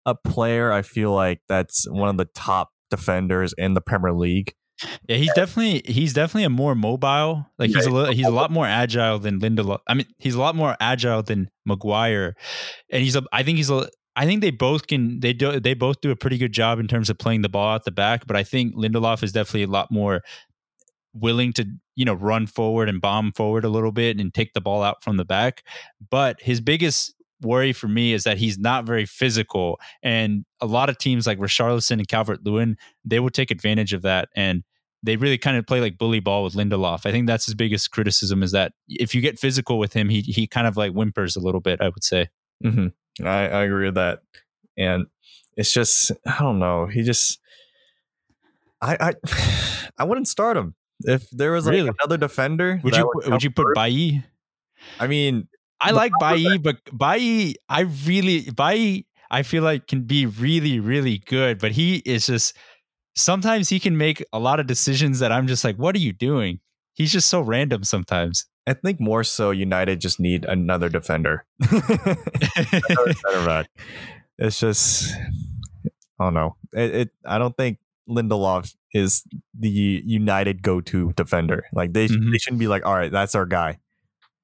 a 0.06 0.16
player 0.16 0.72
I 0.72 0.82
feel 0.82 1.12
like 1.12 1.42
that's 1.48 1.88
one 1.90 2.10
of 2.10 2.18
the 2.18 2.26
top 2.26 2.70
defenders 2.90 3.54
in 3.58 3.74
the 3.76 3.82
Premier 3.82 4.14
League. 4.14 4.56
Yeah, 5.08 5.18
he's 5.18 5.34
definitely 5.34 5.82
he's 5.92 6.14
definitely 6.14 6.46
a 6.46 6.50
more 6.50 6.76
mobile. 6.76 7.46
Like 7.60 7.70
he's 7.70 7.86
a 7.86 8.14
he's 8.14 8.26
a 8.26 8.32
lot 8.32 8.52
more 8.52 8.66
agile 8.66 9.20
than 9.20 9.40
Lindelof. 9.40 9.80
I 9.88 9.94
mean, 9.94 10.08
he's 10.18 10.36
a 10.36 10.40
lot 10.40 10.56
more 10.56 10.76
agile 10.80 11.24
than 11.24 11.50
Maguire, 11.66 12.36
and 12.90 13.04
he's 13.04 13.16
a. 13.16 13.24
I 13.32 13.44
think 13.44 13.58
he's 13.58 13.70
a. 13.70 13.90
I 14.16 14.26
think 14.26 14.42
they 14.42 14.52
both 14.52 14.88
can. 14.88 15.20
They 15.20 15.34
do. 15.34 15.60
They 15.60 15.74
both 15.74 16.02
do 16.02 16.12
a 16.12 16.16
pretty 16.16 16.38
good 16.38 16.52
job 16.52 16.80
in 16.80 16.88
terms 16.88 17.10
of 17.10 17.18
playing 17.18 17.42
the 17.42 17.50
ball 17.50 17.76
at 17.76 17.84
the 17.84 17.92
back. 17.92 18.26
But 18.28 18.36
I 18.36 18.44
think 18.44 18.76
Lindelof 18.76 19.24
is 19.24 19.32
definitely 19.32 19.64
a 19.64 19.68
lot 19.68 19.92
more 19.92 20.22
willing 21.14 21.52
to 21.54 21.66
you 21.96 22.06
know 22.06 22.14
run 22.14 22.48
forward 22.48 22.90
and 22.90 23.02
bomb 23.02 23.34
forward 23.34 23.66
a 23.66 23.70
little 23.70 23.92
bit 23.92 24.20
and 24.20 24.34
take 24.34 24.54
the 24.54 24.62
ball 24.62 24.84
out 24.84 25.04
from 25.04 25.18
the 25.18 25.26
back. 25.26 25.64
But 26.10 26.42
his 26.42 26.62
biggest 26.62 27.14
worry 27.42 27.74
for 27.74 27.88
me 27.88 28.14
is 28.14 28.24
that 28.24 28.38
he's 28.38 28.58
not 28.58 28.86
very 28.86 29.06
physical, 29.06 29.80
and 30.02 30.46
a 30.60 30.66
lot 30.66 30.90
of 30.90 30.98
teams 30.98 31.28
like 31.28 31.40
Richarlison 31.40 31.94
and 32.00 32.08
Calvert 32.08 32.44
Lewin 32.46 32.78
they 33.06 33.20
will 33.20 33.30
take 33.30 33.52
advantage 33.52 33.94
of 33.94 34.02
that 34.04 34.30
and 34.36 34.64
they 35.04 35.16
really 35.18 35.38
kind 35.38 35.58
of 35.58 35.66
play 35.66 35.82
like 35.82 35.98
bully 35.98 36.20
ball 36.20 36.44
with 36.44 36.54
Lindelof. 36.54 37.06
I 37.06 37.12
think 37.12 37.28
that's 37.28 37.46
his 37.46 37.56
biggest 37.56 37.92
criticism 37.92 38.44
is 38.44 38.52
that 38.52 38.74
if 38.88 39.16
you 39.16 39.22
get 39.22 39.40
physical 39.40 39.80
with 39.80 39.94
him, 39.94 40.10
he 40.10 40.22
he 40.22 40.48
kind 40.48 40.68
of 40.68 40.78
like 40.78 40.92
whimpers 40.94 41.36
a 41.36 41.40
little 41.40 41.62
bit. 41.62 41.82
I 41.82 41.90
would 41.90 42.04
say. 42.04 42.30
hmm 42.64 42.88
I, 43.24 43.48
I 43.50 43.64
agree 43.64 43.86
with 43.86 43.96
that. 43.96 44.22
And 44.78 45.08
it's 45.58 45.72
just 45.74 46.12
I 46.26 46.38
don't 46.40 46.60
know. 46.60 46.86
He 46.86 47.04
just 47.04 47.40
I 48.82 48.98
I 49.00 49.14
I 49.98 50.04
wouldn't 50.04 50.28
start 50.28 50.58
him. 50.58 50.76
If 51.04 51.30
there 51.32 51.52
was 51.52 51.66
like 51.66 51.74
Really? 51.74 51.92
another 52.02 52.18
defender, 52.18 52.80
Would 52.84 52.96
you 52.96 53.12
come 53.24 53.32
would 53.34 53.44
you 53.44 53.52
put 53.52 53.74
Bailly? 53.76 54.24
I 55.00 55.08
mean, 55.08 55.48
I 55.80 55.92
like 55.92 56.12
Bailly, 56.20 56.58
but 56.60 56.78
Bailly, 56.96 57.56
I 57.70 57.82
really 58.06 58.50
Bailly, 58.52 59.08
I 59.32 59.42
feel 59.44 59.64
like 59.64 59.88
can 59.88 60.04
be 60.04 60.26
really 60.28 60.80
really 60.80 61.18
good, 61.20 61.58
but 61.60 61.72
he 61.72 61.98
is 62.06 62.28
just 62.28 62.56
sometimes 63.16 63.70
he 63.70 63.80
can 63.80 63.98
make 63.98 64.24
a 64.34 64.40
lot 64.40 64.60
of 64.60 64.68
decisions 64.68 65.20
that 65.20 65.32
I'm 65.32 65.48
just 65.48 65.64
like, 65.64 65.76
what 65.78 65.96
are 65.96 66.00
you 66.00 66.14
doing? 66.14 66.60
He's 66.94 67.12
just 67.12 67.30
so 67.30 67.42
random 67.42 67.84
sometimes. 67.84 68.46
I 68.68 68.74
think 68.74 69.00
more 69.00 69.24
so 69.24 69.52
United 69.52 70.00
just 70.02 70.20
need 70.20 70.46
another 70.46 70.88
defender. 70.90 71.46
center 71.68 73.46
back. 73.46 73.70
It's 74.38 74.60
just 74.60 75.14
I 76.20 76.26
don't 76.26 76.34
know. 76.34 76.56
It, 76.74 76.96
it 76.96 77.10
I 77.26 77.38
don't 77.38 77.56
think 77.58 77.80
Lindelof 78.10 78.76
is 78.94 79.24
the 79.58 79.70
United 79.70 80.62
go-to 80.62 81.14
defender. 81.14 81.66
Like 81.74 81.94
they 81.94 82.08
Mhm. 82.08 82.32
they 82.32 82.38
shouldn't 82.38 82.60
be 82.60 82.68
like, 82.68 82.86
all 82.86 82.96
right, 82.96 83.12
that's 83.12 83.36
our 83.36 83.46
guy. 83.46 83.80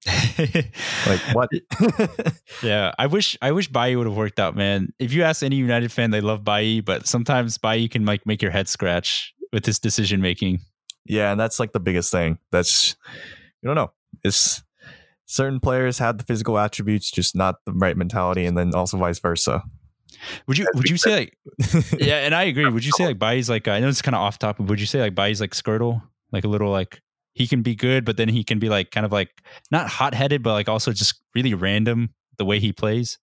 Like 1.08 1.20
what? 1.34 1.50
Yeah, 2.64 2.94
I 2.98 3.08
wish 3.08 3.38
I 3.42 3.52
wish 3.52 3.68
Bailly 3.68 3.96
would 3.96 4.08
have 4.08 4.16
worked 4.18 4.40
out, 4.40 4.56
man. 4.56 4.94
If 5.00 5.14
you 5.14 5.24
ask 5.24 5.44
any 5.44 5.56
United 5.58 5.92
fan, 5.92 6.12
they 6.12 6.22
love 6.22 6.44
Bailly, 6.44 6.82
but 6.82 7.08
sometimes 7.08 7.58
Bailly 7.58 7.88
can 7.88 8.06
like 8.06 8.26
make 8.26 8.42
your 8.42 8.52
head 8.52 8.68
scratch 8.68 9.34
with 9.54 9.66
his 9.66 9.80
decision 9.80 10.22
making. 10.22 10.60
yeah, 11.06 11.32
and 11.32 11.40
that's 11.40 11.60
like 11.60 11.74
the 11.74 11.80
biggest 11.80 12.12
thing. 12.12 12.40
That's 12.52 12.96
you 13.62 13.68
don't 13.68 13.76
know. 13.76 13.92
It's 14.24 14.64
certain 15.26 15.60
players 15.60 16.00
have 16.00 16.18
the 16.18 16.24
physical 16.24 16.58
attributes, 16.58 17.12
just 17.12 17.36
not 17.36 17.56
the 17.66 17.74
right 17.74 17.98
mentality, 17.98 18.46
and 18.46 18.58
then 18.58 18.74
also 18.74 18.98
vice 18.98 19.20
versa. 19.20 19.64
Would 20.48 20.58
you 20.58 20.68
would 20.74 20.90
you 20.90 20.98
say 20.98 21.16
like 21.16 21.38
yeah, 22.00 22.26
and 22.26 22.34
I 22.34 22.44
agree. 22.44 22.68
Would 22.68 22.86
you 22.86 22.92
say 22.98 23.06
like 23.06 23.20
Bailly's 23.20 23.50
like 23.50 23.68
uh, 23.68 23.72
I 23.72 23.80
know 23.80 23.88
it's 23.90 24.02
kind 24.02 24.16
of 24.16 24.22
off 24.22 24.40
topic. 24.40 24.66
But 24.66 24.70
would 24.70 24.80
you 24.80 24.86
say 24.86 25.02
like 25.02 25.16
Bailly's 25.16 25.42
like 25.42 25.52
Skrtel, 25.52 26.02
like 26.32 26.44
a 26.44 26.48
little 26.48 26.72
like 26.72 27.02
he 27.38 27.46
can 27.46 27.62
be 27.62 27.76
good, 27.76 28.04
but 28.04 28.18
then 28.18 28.30
he 28.30 28.44
can 28.44 28.58
be 28.58 28.68
like 28.68 28.90
kind 28.90 29.06
of 29.06 29.12
like 29.12 29.30
not 29.70 29.88
hot 29.88 30.16
headed, 30.16 30.42
but 30.42 30.54
like 30.54 30.68
also 30.68 30.92
just 30.92 31.22
really 31.36 31.54
random 31.54 32.10
the 32.40 32.46
way 32.46 32.60
he 32.60 32.74
plays. 32.74 33.20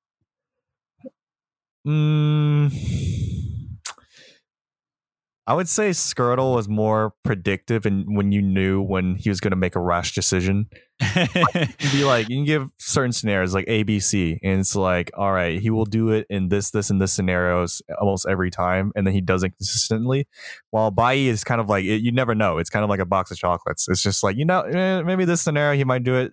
Mm, 1.84 2.72
I 5.46 5.52
would 5.52 5.68
say 5.68 5.90
Skrtel 5.90 6.54
was 6.54 6.68
more 6.70 7.12
predictive, 7.22 7.84
and 7.84 8.16
when 8.16 8.32
you 8.32 8.40
knew 8.40 8.80
when 8.80 9.16
he 9.16 9.28
was 9.28 9.40
going 9.40 9.50
to 9.50 9.56
make 9.56 9.76
a 9.76 9.80
rash 9.80 10.14
decision, 10.14 10.68
be 11.92 12.04
like, 12.04 12.30
you 12.30 12.36
can 12.36 12.46
give 12.46 12.70
certain 12.78 13.12
scenarios 13.12 13.52
like 13.52 13.66
A, 13.68 13.82
B, 13.82 14.00
C, 14.00 14.38
and 14.42 14.60
it's 14.60 14.74
like, 14.74 15.10
all 15.14 15.32
right, 15.32 15.60
he 15.60 15.68
will 15.68 15.84
do 15.84 16.08
it 16.08 16.26
in 16.30 16.48
this, 16.48 16.70
this, 16.70 16.88
and 16.88 16.98
this 16.98 17.12
scenarios 17.12 17.82
almost 18.00 18.26
every 18.26 18.50
time, 18.50 18.90
and 18.96 19.06
then 19.06 19.12
he 19.12 19.20
does 19.20 19.42
it 19.42 19.50
consistently. 19.50 20.26
While 20.70 20.90
Bailly 20.90 21.28
is 21.28 21.44
kind 21.44 21.60
of 21.60 21.68
like, 21.68 21.84
it, 21.84 22.00
you 22.00 22.10
never 22.10 22.34
know. 22.34 22.56
It's 22.56 22.70
kind 22.70 22.82
of 22.82 22.88
like 22.88 23.00
a 23.00 23.06
box 23.06 23.30
of 23.30 23.36
chocolates. 23.36 23.86
It's 23.86 24.02
just 24.02 24.22
like, 24.22 24.38
you 24.38 24.46
know, 24.46 24.62
eh, 24.62 25.02
maybe 25.02 25.26
this 25.26 25.42
scenario 25.42 25.76
he 25.76 25.84
might 25.84 26.04
do 26.04 26.14
it. 26.14 26.32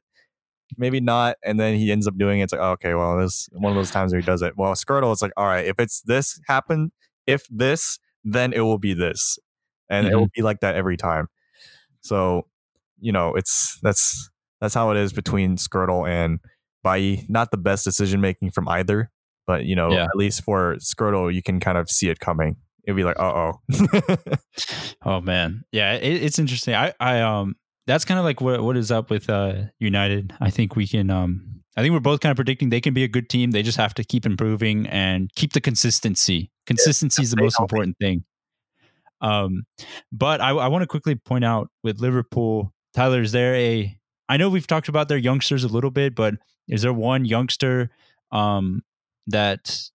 maybe 0.78 1.00
not. 1.00 1.38
And 1.44 1.60
then 1.60 1.76
he 1.76 1.92
ends 1.92 2.08
up 2.08 2.18
doing 2.18 2.40
it. 2.40 2.44
It's 2.44 2.54
like, 2.54 2.62
oh, 2.62 2.72
okay, 2.72 2.94
well, 2.94 3.18
this 3.20 3.50
one 3.54 3.72
of 3.72 3.76
those 3.76 3.92
times 3.92 4.12
where 4.14 4.22
he 4.22 4.26
does 4.26 4.42
it. 4.42 4.58
Well, 4.58 4.74
Skrtel, 4.74 5.12
it's 5.12 5.22
like, 5.22 5.34
all 5.38 5.46
right, 5.46 5.66
if 5.66 5.80
it's 5.80 6.02
this 6.04 6.40
happened, 6.48 6.92
if 7.28 7.46
this, 7.50 8.00
then 8.24 8.54
it 8.54 8.62
will 8.62 8.78
be 8.78 8.94
this. 8.94 9.40
And 9.90 10.06
mm-hmm. 10.06 10.14
it 10.14 10.18
will 10.18 10.30
be 10.34 10.42
like 10.42 10.62
that 10.62 10.76
every 10.76 10.98
time. 10.98 11.28
So, 12.02 12.48
you 13.00 13.12
know, 13.12 13.36
it's 13.36 13.80
that's 13.82 14.30
that's 14.60 14.74
how 14.74 14.92
it 14.92 14.98
is 14.98 15.14
between 15.14 15.58
Skrtel 15.58 16.10
and 16.10 16.40
Bai. 16.84 17.26
Not 17.28 17.52
the 17.52 17.58
best 17.58 17.84
decision 17.84 18.22
making 18.22 18.52
from 18.52 18.68
either, 18.70 19.12
but 19.46 19.66
you 19.66 19.76
know, 19.76 19.92
yeah. 19.92 20.06
at 20.06 20.16
least 20.16 20.44
for 20.44 20.76
Skrtel, 20.76 21.34
you 21.34 21.42
can 21.42 21.60
kind 21.60 21.78
of 21.78 21.90
see 21.90 22.10
it 22.10 22.20
coming. 22.20 22.58
It'd 22.86 22.96
be 22.96 23.04
like, 23.04 23.20
uh 23.20 23.24
oh. 23.24 23.54
oh 25.06 25.22
man, 25.22 25.64
yeah, 25.72 25.94
it, 25.94 26.24
it's 26.24 26.40
interesting. 26.40 26.74
I, 26.74 26.94
I, 27.00 27.22
um, 27.22 27.56
that's 27.86 28.06
kind 28.06 28.20
of 28.20 28.26
like 28.26 28.42
what 28.42 28.64
what 28.64 28.78
is 28.78 28.92
up 28.92 29.10
with 29.10 29.30
uh 29.30 29.64
United. 29.80 30.34
I 30.40 30.50
think 30.50 30.76
we 30.76 30.88
can, 30.88 31.10
um, 31.10 31.61
I 31.78 31.82
think 31.82 31.94
we're 31.94 32.00
both 32.00 32.20
kind 32.20 32.32
of 32.32 32.36
predicting 32.36 32.70
they 32.70 32.82
can 32.82 32.94
be 32.94 33.04
a 33.04 33.08
good 33.08 33.30
team. 33.30 33.52
They 33.52 33.64
just 33.64 33.78
have 33.78 33.94
to 33.96 34.04
keep 34.04 34.26
improving 34.26 34.88
and 34.88 35.30
keep 35.36 35.54
the 35.54 35.62
consistency. 35.62 36.52
Consistency 36.68 37.22
yeah, 37.22 37.24
is 37.24 37.32
the 37.32 37.42
most 37.42 37.58
healthy. 37.58 37.74
important 37.74 37.98
thing. 37.98 38.26
Um, 39.22 39.64
but 40.12 40.42
I, 40.42 40.50
I 40.50 40.68
want 40.68 40.82
to 40.82 40.88
quickly 40.88 41.16
point 41.16 41.46
out 41.46 41.70
with 41.84 42.02
Liverpool, 42.02 42.74
Tyler, 42.94 43.22
is 43.22 43.32
there 43.32 43.56
a? 43.56 43.98
I 44.28 44.38
know 44.38 44.50
we've 44.50 44.68
talked 44.68 44.90
about 44.90 45.08
their 45.08 45.18
youngsters 45.18 45.64
a 45.64 45.68
little 45.68 45.92
bit, 45.92 46.16
but 46.16 46.36
is 46.68 46.82
there 46.82 46.94
one 46.94 47.26
youngster 47.26 47.90
um, 48.32 48.82
that 49.28 49.90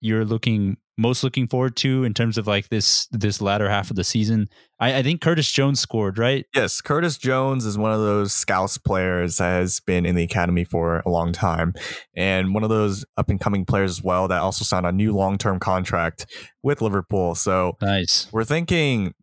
you're 0.00 0.24
looking 0.24 0.76
most 0.98 1.24
looking 1.24 1.48
forward 1.48 1.76
to 1.76 2.04
in 2.04 2.14
terms 2.14 2.36
of 2.36 2.46
like 2.46 2.68
this 2.68 3.06
this 3.10 3.40
latter 3.40 3.68
half 3.68 3.90
of 3.90 3.96
the 3.96 4.04
season? 4.04 4.48
I, 4.78 4.98
I, 4.98 5.02
think 5.02 5.20
Curtis 5.20 5.50
Jones 5.50 5.80
scored, 5.80 6.18
right? 6.18 6.44
Yes, 6.54 6.80
Curtis 6.80 7.16
Jones 7.16 7.64
is 7.64 7.78
one 7.78 7.92
of 7.92 8.00
those 8.00 8.32
scouts 8.32 8.78
players 8.78 9.36
that 9.36 9.50
has 9.50 9.80
been 9.80 10.04
in 10.04 10.16
the 10.16 10.24
academy 10.24 10.64
for 10.64 11.02
a 11.06 11.08
long 11.08 11.32
time, 11.32 11.74
and 12.14 12.54
one 12.54 12.62
of 12.62 12.68
those 12.68 13.04
up 13.16 13.30
and 13.30 13.40
coming 13.40 13.64
players 13.64 13.90
as 13.92 14.02
well 14.02 14.28
that 14.28 14.40
also 14.40 14.64
signed 14.64 14.86
a 14.86 14.92
new 14.92 15.12
long 15.12 15.38
term 15.38 15.58
contract 15.58 16.26
with 16.62 16.82
Liverpool. 16.82 17.34
So 17.34 17.76
nice. 17.80 18.28
We're 18.32 18.44
thinking 18.44 19.14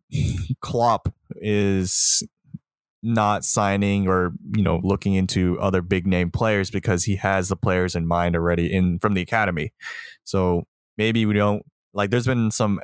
Klopp 0.60 1.12
is 1.36 2.22
not 3.02 3.44
signing 3.44 4.06
or 4.06 4.32
you 4.54 4.62
know 4.62 4.80
looking 4.82 5.14
into 5.14 5.58
other 5.58 5.80
big 5.80 6.06
name 6.06 6.30
players 6.30 6.70
because 6.70 7.04
he 7.04 7.16
has 7.16 7.48
the 7.48 7.56
players 7.56 7.94
in 7.94 8.06
mind 8.06 8.36
already 8.36 8.72
in 8.72 8.98
from 8.98 9.14
the 9.14 9.22
academy. 9.22 9.72
So 10.24 10.64
maybe 11.00 11.24
we 11.24 11.32
don't 11.32 11.64
like. 11.94 12.10
There's 12.10 12.26
been 12.26 12.50
some 12.50 12.78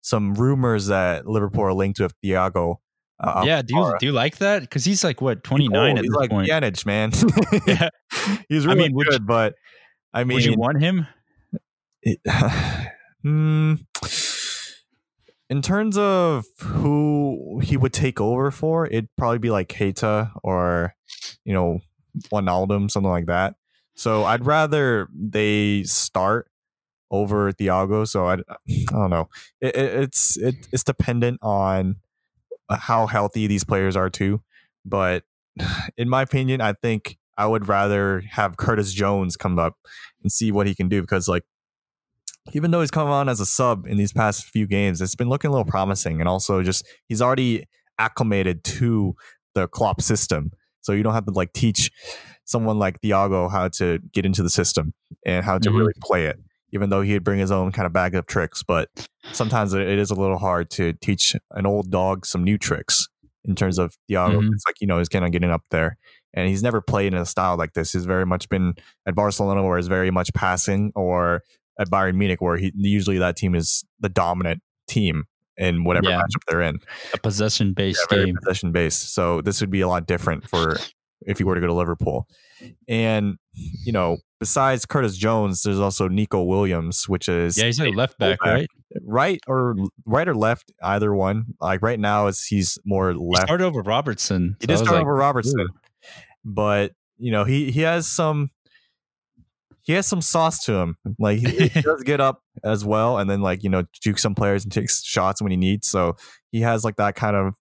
some 0.00 0.34
rumors 0.34 0.88
that 0.88 1.26
Liverpool 1.26 1.62
are 1.62 1.72
linked 1.72 2.00
with 2.00 2.12
Thiago. 2.20 2.76
Uh, 3.20 3.44
yeah, 3.46 3.62
do 3.62 3.76
you 3.76 3.94
do 4.00 4.06
you 4.06 4.12
like 4.12 4.38
that? 4.38 4.62
Because 4.62 4.84
he's 4.84 5.04
like 5.04 5.20
what 5.20 5.44
29 5.44 5.96
at 5.96 6.02
he's 6.02 6.10
this 6.10 6.16
like 6.16 6.30
point. 6.30 6.50
Pjanic, 6.50 6.84
man. 6.84 7.12
yeah, 7.66 7.88
he's 8.48 8.66
really 8.66 8.86
I 8.86 8.88
mean, 8.88 8.96
good. 8.96 9.12
You, 9.12 9.18
but 9.20 9.54
I 10.12 10.24
mean, 10.24 10.34
would 10.34 10.44
you 10.44 10.56
want 10.56 10.82
him? 10.82 11.06
It, 12.02 12.18
hmm, 13.22 13.74
in 15.48 15.62
terms 15.62 15.96
of 15.96 16.44
who 16.58 17.60
he 17.62 17.76
would 17.76 17.92
take 17.92 18.20
over 18.20 18.50
for, 18.50 18.86
it'd 18.86 19.08
probably 19.16 19.38
be 19.38 19.50
like 19.50 19.68
Keita 19.68 20.32
or 20.42 20.96
you 21.44 21.52
know 21.54 21.78
Wijnaldum, 22.32 22.90
something 22.90 23.10
like 23.10 23.26
that. 23.26 23.54
So 23.94 24.24
I'd 24.24 24.44
rather 24.44 25.08
they 25.14 25.84
start 25.84 26.48
over 27.12 27.52
Thiago. 27.52 28.08
So 28.08 28.26
I, 28.26 28.34
I 28.34 28.64
don't 28.90 29.10
know. 29.10 29.28
It, 29.60 29.76
it, 29.76 30.02
it's 30.02 30.36
it, 30.38 30.54
it's 30.72 30.82
dependent 30.82 31.38
on 31.42 31.96
how 32.70 33.06
healthy 33.06 33.46
these 33.46 33.62
players 33.62 33.94
are 33.94 34.10
too. 34.10 34.42
But 34.84 35.22
in 35.96 36.08
my 36.08 36.22
opinion, 36.22 36.60
I 36.60 36.72
think 36.72 37.18
I 37.36 37.46
would 37.46 37.68
rather 37.68 38.22
have 38.30 38.56
Curtis 38.56 38.92
Jones 38.92 39.36
come 39.36 39.58
up 39.58 39.76
and 40.22 40.32
see 40.32 40.50
what 40.50 40.66
he 40.66 40.74
can 40.74 40.88
do 40.88 41.00
because 41.00 41.28
like 41.28 41.44
even 42.52 42.72
though 42.72 42.80
he's 42.80 42.90
come 42.90 43.08
on 43.08 43.28
as 43.28 43.38
a 43.38 43.46
sub 43.46 43.86
in 43.86 43.98
these 43.98 44.12
past 44.12 44.46
few 44.46 44.66
games, 44.66 45.00
it's 45.00 45.14
been 45.14 45.28
looking 45.28 45.48
a 45.48 45.52
little 45.52 45.70
promising. 45.70 46.18
And 46.18 46.28
also 46.28 46.62
just 46.62 46.86
he's 47.08 47.22
already 47.22 47.68
acclimated 47.98 48.64
to 48.64 49.14
the 49.54 49.68
Klopp 49.68 50.00
system. 50.00 50.50
So 50.80 50.92
you 50.92 51.02
don't 51.04 51.14
have 51.14 51.26
to 51.26 51.32
like 51.32 51.52
teach 51.52 51.92
someone 52.44 52.78
like 52.78 53.00
Thiago 53.00 53.50
how 53.50 53.68
to 53.68 54.00
get 54.12 54.26
into 54.26 54.42
the 54.42 54.50
system 54.50 54.94
and 55.24 55.44
how 55.44 55.58
to 55.58 55.68
mm-hmm. 55.68 55.78
really 55.78 55.92
play 56.02 56.26
it 56.26 56.40
even 56.72 56.90
though 56.90 57.02
he'd 57.02 57.24
bring 57.24 57.38
his 57.38 57.50
own 57.50 57.72
kind 57.72 57.86
of 57.86 57.92
bag 57.92 58.14
of 58.14 58.26
tricks. 58.26 58.62
But 58.62 58.88
sometimes 59.32 59.74
it 59.74 59.86
is 59.86 60.10
a 60.10 60.14
little 60.14 60.38
hard 60.38 60.70
to 60.72 60.94
teach 60.94 61.36
an 61.52 61.66
old 61.66 61.90
dog 61.90 62.26
some 62.26 62.42
new 62.42 62.58
tricks 62.58 63.08
in 63.44 63.54
terms 63.54 63.78
of 63.78 63.94
Thiago. 64.10 64.38
Mm-hmm. 64.38 64.52
It's 64.52 64.64
like, 64.66 64.80
you 64.80 64.86
know, 64.86 64.98
he's 64.98 65.08
kind 65.08 65.24
of 65.24 65.32
getting 65.32 65.50
up 65.50 65.62
there. 65.70 65.96
And 66.34 66.48
he's 66.48 66.62
never 66.62 66.80
played 66.80 67.12
in 67.12 67.18
a 67.18 67.26
style 67.26 67.56
like 67.56 67.74
this. 67.74 67.92
He's 67.92 68.06
very 68.06 68.24
much 68.24 68.48
been 68.48 68.74
at 69.06 69.14
Barcelona 69.14 69.62
where 69.62 69.76
he's 69.76 69.88
very 69.88 70.10
much 70.10 70.32
passing 70.32 70.92
or 70.94 71.42
at 71.78 71.90
Bayern 71.90 72.14
Munich 72.14 72.40
where 72.40 72.56
he 72.56 72.72
usually 72.74 73.18
that 73.18 73.36
team 73.36 73.54
is 73.54 73.84
the 74.00 74.08
dominant 74.08 74.62
team 74.88 75.24
in 75.58 75.84
whatever 75.84 76.08
yeah. 76.08 76.20
matchup 76.20 76.42
they're 76.48 76.62
in. 76.62 76.78
A 77.12 77.18
possession 77.18 77.74
based 77.74 78.06
yeah, 78.10 78.24
game. 78.24 78.36
Possession 78.42 78.72
based. 78.72 79.14
So 79.14 79.42
this 79.42 79.60
would 79.60 79.70
be 79.70 79.82
a 79.82 79.88
lot 79.88 80.06
different 80.06 80.48
for 80.48 80.78
if 81.26 81.38
you 81.38 81.46
were 81.46 81.54
to 81.54 81.60
go 81.60 81.66
to 81.66 81.74
Liverpool. 81.74 82.26
And, 82.88 83.36
you 83.52 83.92
know, 83.92 84.16
besides 84.42 84.84
Curtis 84.84 85.16
Jones, 85.16 85.62
there's 85.62 85.78
also 85.78 86.08
Neco 86.08 86.42
Williams, 86.42 87.08
which 87.08 87.28
is 87.28 87.56
yeah, 87.56 87.66
he's 87.66 87.78
a 87.78 87.90
left 87.90 88.18
back, 88.18 88.44
right? 88.44 88.66
Right 89.00 89.40
or 89.46 89.76
right 90.04 90.26
or 90.26 90.34
left, 90.34 90.72
either 90.82 91.14
one. 91.14 91.54
Like 91.60 91.80
right 91.80 91.98
now, 91.98 92.26
is 92.26 92.44
he's 92.44 92.76
more 92.84 93.14
left. 93.14 93.44
He 93.44 93.46
started 93.46 93.64
over 93.64 93.82
Robertson. 93.82 94.56
He 94.58 94.66
so 94.66 94.72
did 94.72 94.78
start 94.78 94.94
like, 94.94 95.02
over 95.02 95.14
Robertson, 95.14 95.60
Ooh. 95.60 95.68
but 96.44 96.90
you 97.18 97.30
know 97.30 97.44
he 97.44 97.70
he 97.70 97.82
has 97.82 98.08
some 98.08 98.50
he 99.82 99.92
has 99.92 100.08
some 100.08 100.20
sauce 100.20 100.64
to 100.64 100.72
him. 100.72 100.96
Like 101.20 101.38
he, 101.38 101.68
he 101.68 101.80
does 101.82 102.02
get 102.02 102.20
up 102.20 102.42
as 102.64 102.84
well, 102.84 103.18
and 103.18 103.30
then 103.30 103.42
like 103.42 103.62
you 103.62 103.70
know 103.70 103.84
juke 104.02 104.18
some 104.18 104.34
players 104.34 104.64
and 104.64 104.72
takes 104.72 105.04
shots 105.04 105.40
when 105.40 105.52
he 105.52 105.56
needs. 105.56 105.86
So 105.86 106.16
he 106.50 106.62
has 106.62 106.84
like 106.84 106.96
that 106.96 107.14
kind 107.14 107.36
of 107.36 107.54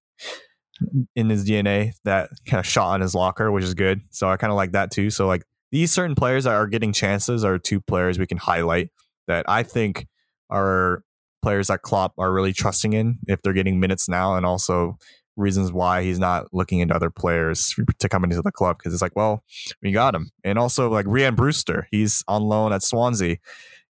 in 1.16 1.30
his 1.30 1.48
DNA 1.48 1.94
that 2.06 2.32
kind 2.48 2.60
of 2.60 2.66
shot 2.66 2.94
on 2.94 3.02
his 3.02 3.14
locker, 3.14 3.52
which 3.52 3.64
is 3.64 3.76
good. 3.76 4.02
So 4.10 4.28
I 4.28 4.38
kind 4.38 4.50
of 4.50 4.58
like 4.58 4.72
that 4.72 4.90
too. 4.90 5.12
So 5.12 5.28
like 5.28 5.44
these 5.72 5.92
certain 5.92 6.16
players 6.16 6.44
that 6.44 6.54
are 6.54 6.68
getting 6.68 6.94
chances 6.94 7.44
are 7.44 7.58
two 7.58 7.80
players 7.80 8.20
we 8.20 8.28
can 8.28 8.38
highlight 8.38 8.90
that 9.28 9.46
I 9.48 9.64
think 9.64 10.08
are 10.50 11.04
players 11.42 11.68
that 11.68 11.82
Klopp 11.82 12.14
are 12.18 12.32
really 12.32 12.54
trusting 12.54 12.94
in 12.94 13.20
if 13.28 13.42
they're 13.42 13.54
getting 13.54 13.80
minutes 13.80 14.08
now, 14.08 14.36
and 14.36 14.46
also 14.46 14.98
reasons 15.38 15.72
why 15.72 16.04
he's 16.04 16.20
not 16.20 16.48
looking 16.54 16.80
into 16.80 16.94
other 16.94 17.10
players 17.10 17.74
to 18.00 18.10
come 18.10 18.24
into 18.24 18.42
the 18.42 18.52
club 18.52 18.78
because 18.78 18.94
it's 18.94 19.02
like, 19.02 19.16
well, 19.16 19.44
we 19.82 19.92
got 19.92 20.14
him, 20.14 20.32
and 20.44 20.60
also 20.60 20.90
like 20.90 21.06
Rhian 21.06 21.36
Brewster, 21.36 21.88
he's 21.92 22.24
on 22.28 22.44
loan 22.44 22.74
at 22.74 22.84
Swansea, 22.84 23.38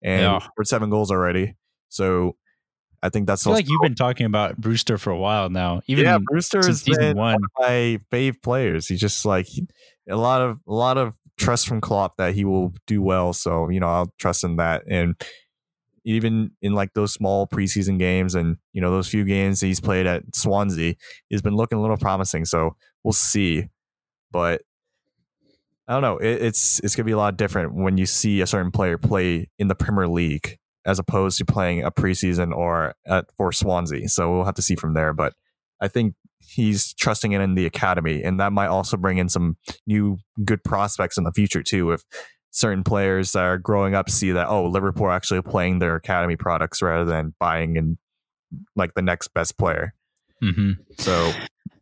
and 0.02 0.22
yeah. 0.22 0.38
scored 0.40 0.66
seven 0.66 0.90
goals 0.90 1.10
already. 1.10 1.54
So 1.88 2.36
I 3.02 3.08
think 3.08 3.26
that's 3.26 3.46
I 3.46 3.52
like 3.52 3.68
you've 3.68 3.82
been 3.82 3.94
talking 3.94 4.26
about 4.26 4.56
Brewster 4.58 4.98
for 4.98 5.10
a 5.10 5.18
while 5.18 5.48
now. 5.48 5.80
Even 5.86 6.04
yeah, 6.04 6.18
Brewster 6.20 6.58
is 6.58 6.84
one. 6.86 7.16
one 7.16 7.34
of 7.36 7.50
my 7.58 8.00
fave 8.12 8.42
players. 8.42 8.88
He's 8.88 9.00
just 9.00 9.24
like 9.24 9.46
a 10.08 10.16
lot 10.16 10.42
of 10.42 10.58
a 10.66 10.72
lot 10.72 10.98
of 10.98 11.14
trust 11.38 11.66
from 11.66 11.80
Klopp 11.80 12.16
that 12.16 12.34
he 12.34 12.44
will 12.44 12.74
do 12.86 13.00
well. 13.00 13.32
So, 13.32 13.68
you 13.68 13.80
know, 13.80 13.88
I'll 13.88 14.12
trust 14.18 14.44
in 14.44 14.56
that. 14.56 14.82
And 14.88 15.14
even 16.04 16.50
in 16.62 16.72
like 16.72 16.94
those 16.94 17.12
small 17.12 17.46
preseason 17.46 17.98
games 17.98 18.34
and, 18.34 18.56
you 18.72 18.80
know, 18.80 18.90
those 18.90 19.08
few 19.08 19.24
games 19.24 19.60
he's 19.60 19.80
played 19.80 20.06
at 20.06 20.22
Swansea, 20.34 20.94
he's 21.28 21.42
been 21.42 21.56
looking 21.56 21.78
a 21.78 21.80
little 21.80 21.96
promising. 21.96 22.44
So 22.44 22.76
we'll 23.04 23.12
see. 23.12 23.68
But 24.30 24.62
I 25.86 25.92
don't 25.94 26.02
know. 26.02 26.18
It, 26.18 26.42
it's 26.42 26.80
it's 26.80 26.94
gonna 26.94 27.06
be 27.06 27.12
a 27.12 27.16
lot 27.16 27.36
different 27.36 27.74
when 27.74 27.96
you 27.96 28.04
see 28.06 28.40
a 28.40 28.46
certain 28.46 28.70
player 28.70 28.98
play 28.98 29.48
in 29.58 29.68
the 29.68 29.74
Premier 29.74 30.06
League 30.06 30.58
as 30.84 30.98
opposed 30.98 31.38
to 31.38 31.44
playing 31.44 31.82
a 31.82 31.90
preseason 31.90 32.54
or 32.54 32.94
at 33.06 33.26
for 33.36 33.52
Swansea. 33.52 34.08
So 34.08 34.32
we'll 34.32 34.44
have 34.44 34.54
to 34.54 34.62
see 34.62 34.76
from 34.76 34.94
there. 34.94 35.12
But 35.12 35.34
I 35.80 35.88
think 35.88 36.14
he's 36.40 36.94
trusting 36.94 37.32
it 37.32 37.40
in 37.40 37.54
the 37.54 37.66
academy, 37.66 38.22
and 38.22 38.40
that 38.40 38.52
might 38.52 38.68
also 38.68 38.96
bring 38.96 39.18
in 39.18 39.28
some 39.28 39.56
new 39.86 40.18
good 40.44 40.62
prospects 40.64 41.18
in 41.18 41.24
the 41.24 41.32
future 41.32 41.62
too. 41.62 41.92
If 41.92 42.02
certain 42.50 42.82
players 42.82 43.32
that 43.32 43.44
are 43.44 43.58
growing 43.58 43.94
up 43.94 44.10
see 44.10 44.32
that 44.32 44.48
oh, 44.48 44.64
Liverpool 44.64 45.06
are 45.06 45.12
actually 45.12 45.42
playing 45.42 45.78
their 45.78 45.94
academy 45.96 46.36
products 46.36 46.80
rather 46.82 47.04
than 47.04 47.34
buying 47.38 47.76
and 47.76 47.98
like 48.74 48.94
the 48.94 49.02
next 49.02 49.28
best 49.34 49.58
player. 49.58 49.94
Mm-hmm. 50.42 50.72
So 50.98 51.32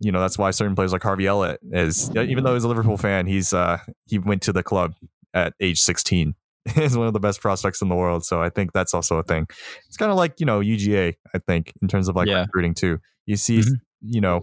you 0.00 0.12
know 0.12 0.20
that's 0.20 0.38
why 0.38 0.50
certain 0.50 0.74
players 0.74 0.92
like 0.92 1.02
Harvey 1.02 1.26
Elliott 1.26 1.60
is 1.72 2.14
even 2.14 2.44
though 2.44 2.54
he's 2.54 2.64
a 2.64 2.68
Liverpool 2.68 2.96
fan, 2.96 3.26
he's 3.26 3.52
uh 3.52 3.78
he 4.06 4.18
went 4.18 4.42
to 4.42 4.52
the 4.52 4.62
club 4.62 4.94
at 5.34 5.52
age 5.60 5.80
16 5.80 6.34
is 6.76 6.96
one 6.96 7.06
of 7.06 7.12
the 7.12 7.20
best 7.20 7.40
prospects 7.40 7.80
in 7.80 7.88
the 7.88 7.94
world. 7.94 8.24
So 8.24 8.42
I 8.42 8.48
think 8.48 8.72
that's 8.72 8.92
also 8.92 9.18
a 9.18 9.22
thing. 9.22 9.46
It's 9.86 9.96
kind 9.96 10.10
of 10.10 10.16
like, 10.16 10.40
you 10.40 10.46
know, 10.46 10.60
UGA, 10.60 11.14
I 11.32 11.38
think, 11.38 11.72
in 11.80 11.86
terms 11.86 12.08
of 12.08 12.16
like 12.16 12.26
yeah. 12.26 12.40
recruiting 12.40 12.74
too. 12.74 12.98
You 13.24 13.36
see 13.36 13.60
mm-hmm 13.60 13.74
you 14.00 14.20
know, 14.20 14.42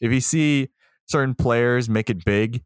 if 0.00 0.12
you 0.12 0.20
see 0.20 0.68
certain 1.06 1.34
players 1.34 1.88
make 1.88 2.10
it 2.10 2.24
big 2.24 2.62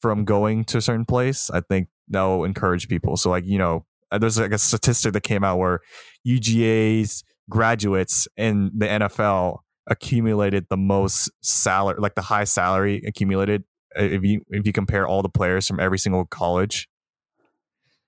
from 0.00 0.24
going 0.24 0.64
to 0.64 0.78
a 0.78 0.80
certain 0.80 1.04
place, 1.04 1.50
I 1.50 1.60
think 1.60 1.88
that'll 2.08 2.44
encourage 2.44 2.88
people. 2.88 3.16
So, 3.16 3.30
like, 3.30 3.44
you 3.46 3.58
know, 3.58 3.84
uh, 4.12 4.18
there's 4.18 4.38
like 4.38 4.52
a 4.52 4.58
statistic 4.58 5.12
that 5.14 5.22
came 5.22 5.42
out 5.44 5.58
where 5.58 5.80
UGA's 6.26 7.24
graduates 7.50 8.28
in 8.36 8.70
the 8.76 8.86
NFL 8.86 9.58
accumulated 9.88 10.66
the 10.68 10.76
most 10.76 11.30
salary, 11.42 11.96
like 11.98 12.14
the 12.14 12.22
high 12.22 12.44
salary 12.44 13.02
accumulated 13.06 13.64
if 13.96 14.22
you 14.24 14.42
if 14.50 14.66
you 14.66 14.72
compare 14.72 15.06
all 15.06 15.22
the 15.22 15.28
players 15.28 15.66
from 15.66 15.80
every 15.80 15.98
single 15.98 16.24
college. 16.24 16.88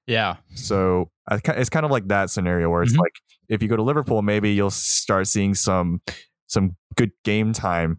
Yeah. 0.06 0.36
So 0.54 1.10
it's 1.30 1.68
kind 1.70 1.84
of 1.84 1.90
like 1.92 2.08
that 2.08 2.30
scenario 2.30 2.70
where 2.70 2.82
it's 2.82 2.94
Mhm. 2.94 3.00
like 3.00 3.12
if 3.48 3.62
you 3.62 3.68
go 3.68 3.76
to 3.76 3.82
Liverpool, 3.82 4.22
maybe 4.22 4.52
you'll 4.52 4.70
start 4.70 5.26
seeing 5.26 5.54
some 5.54 6.00
some 6.48 6.76
good 6.96 7.12
game 7.24 7.52
time 7.52 7.98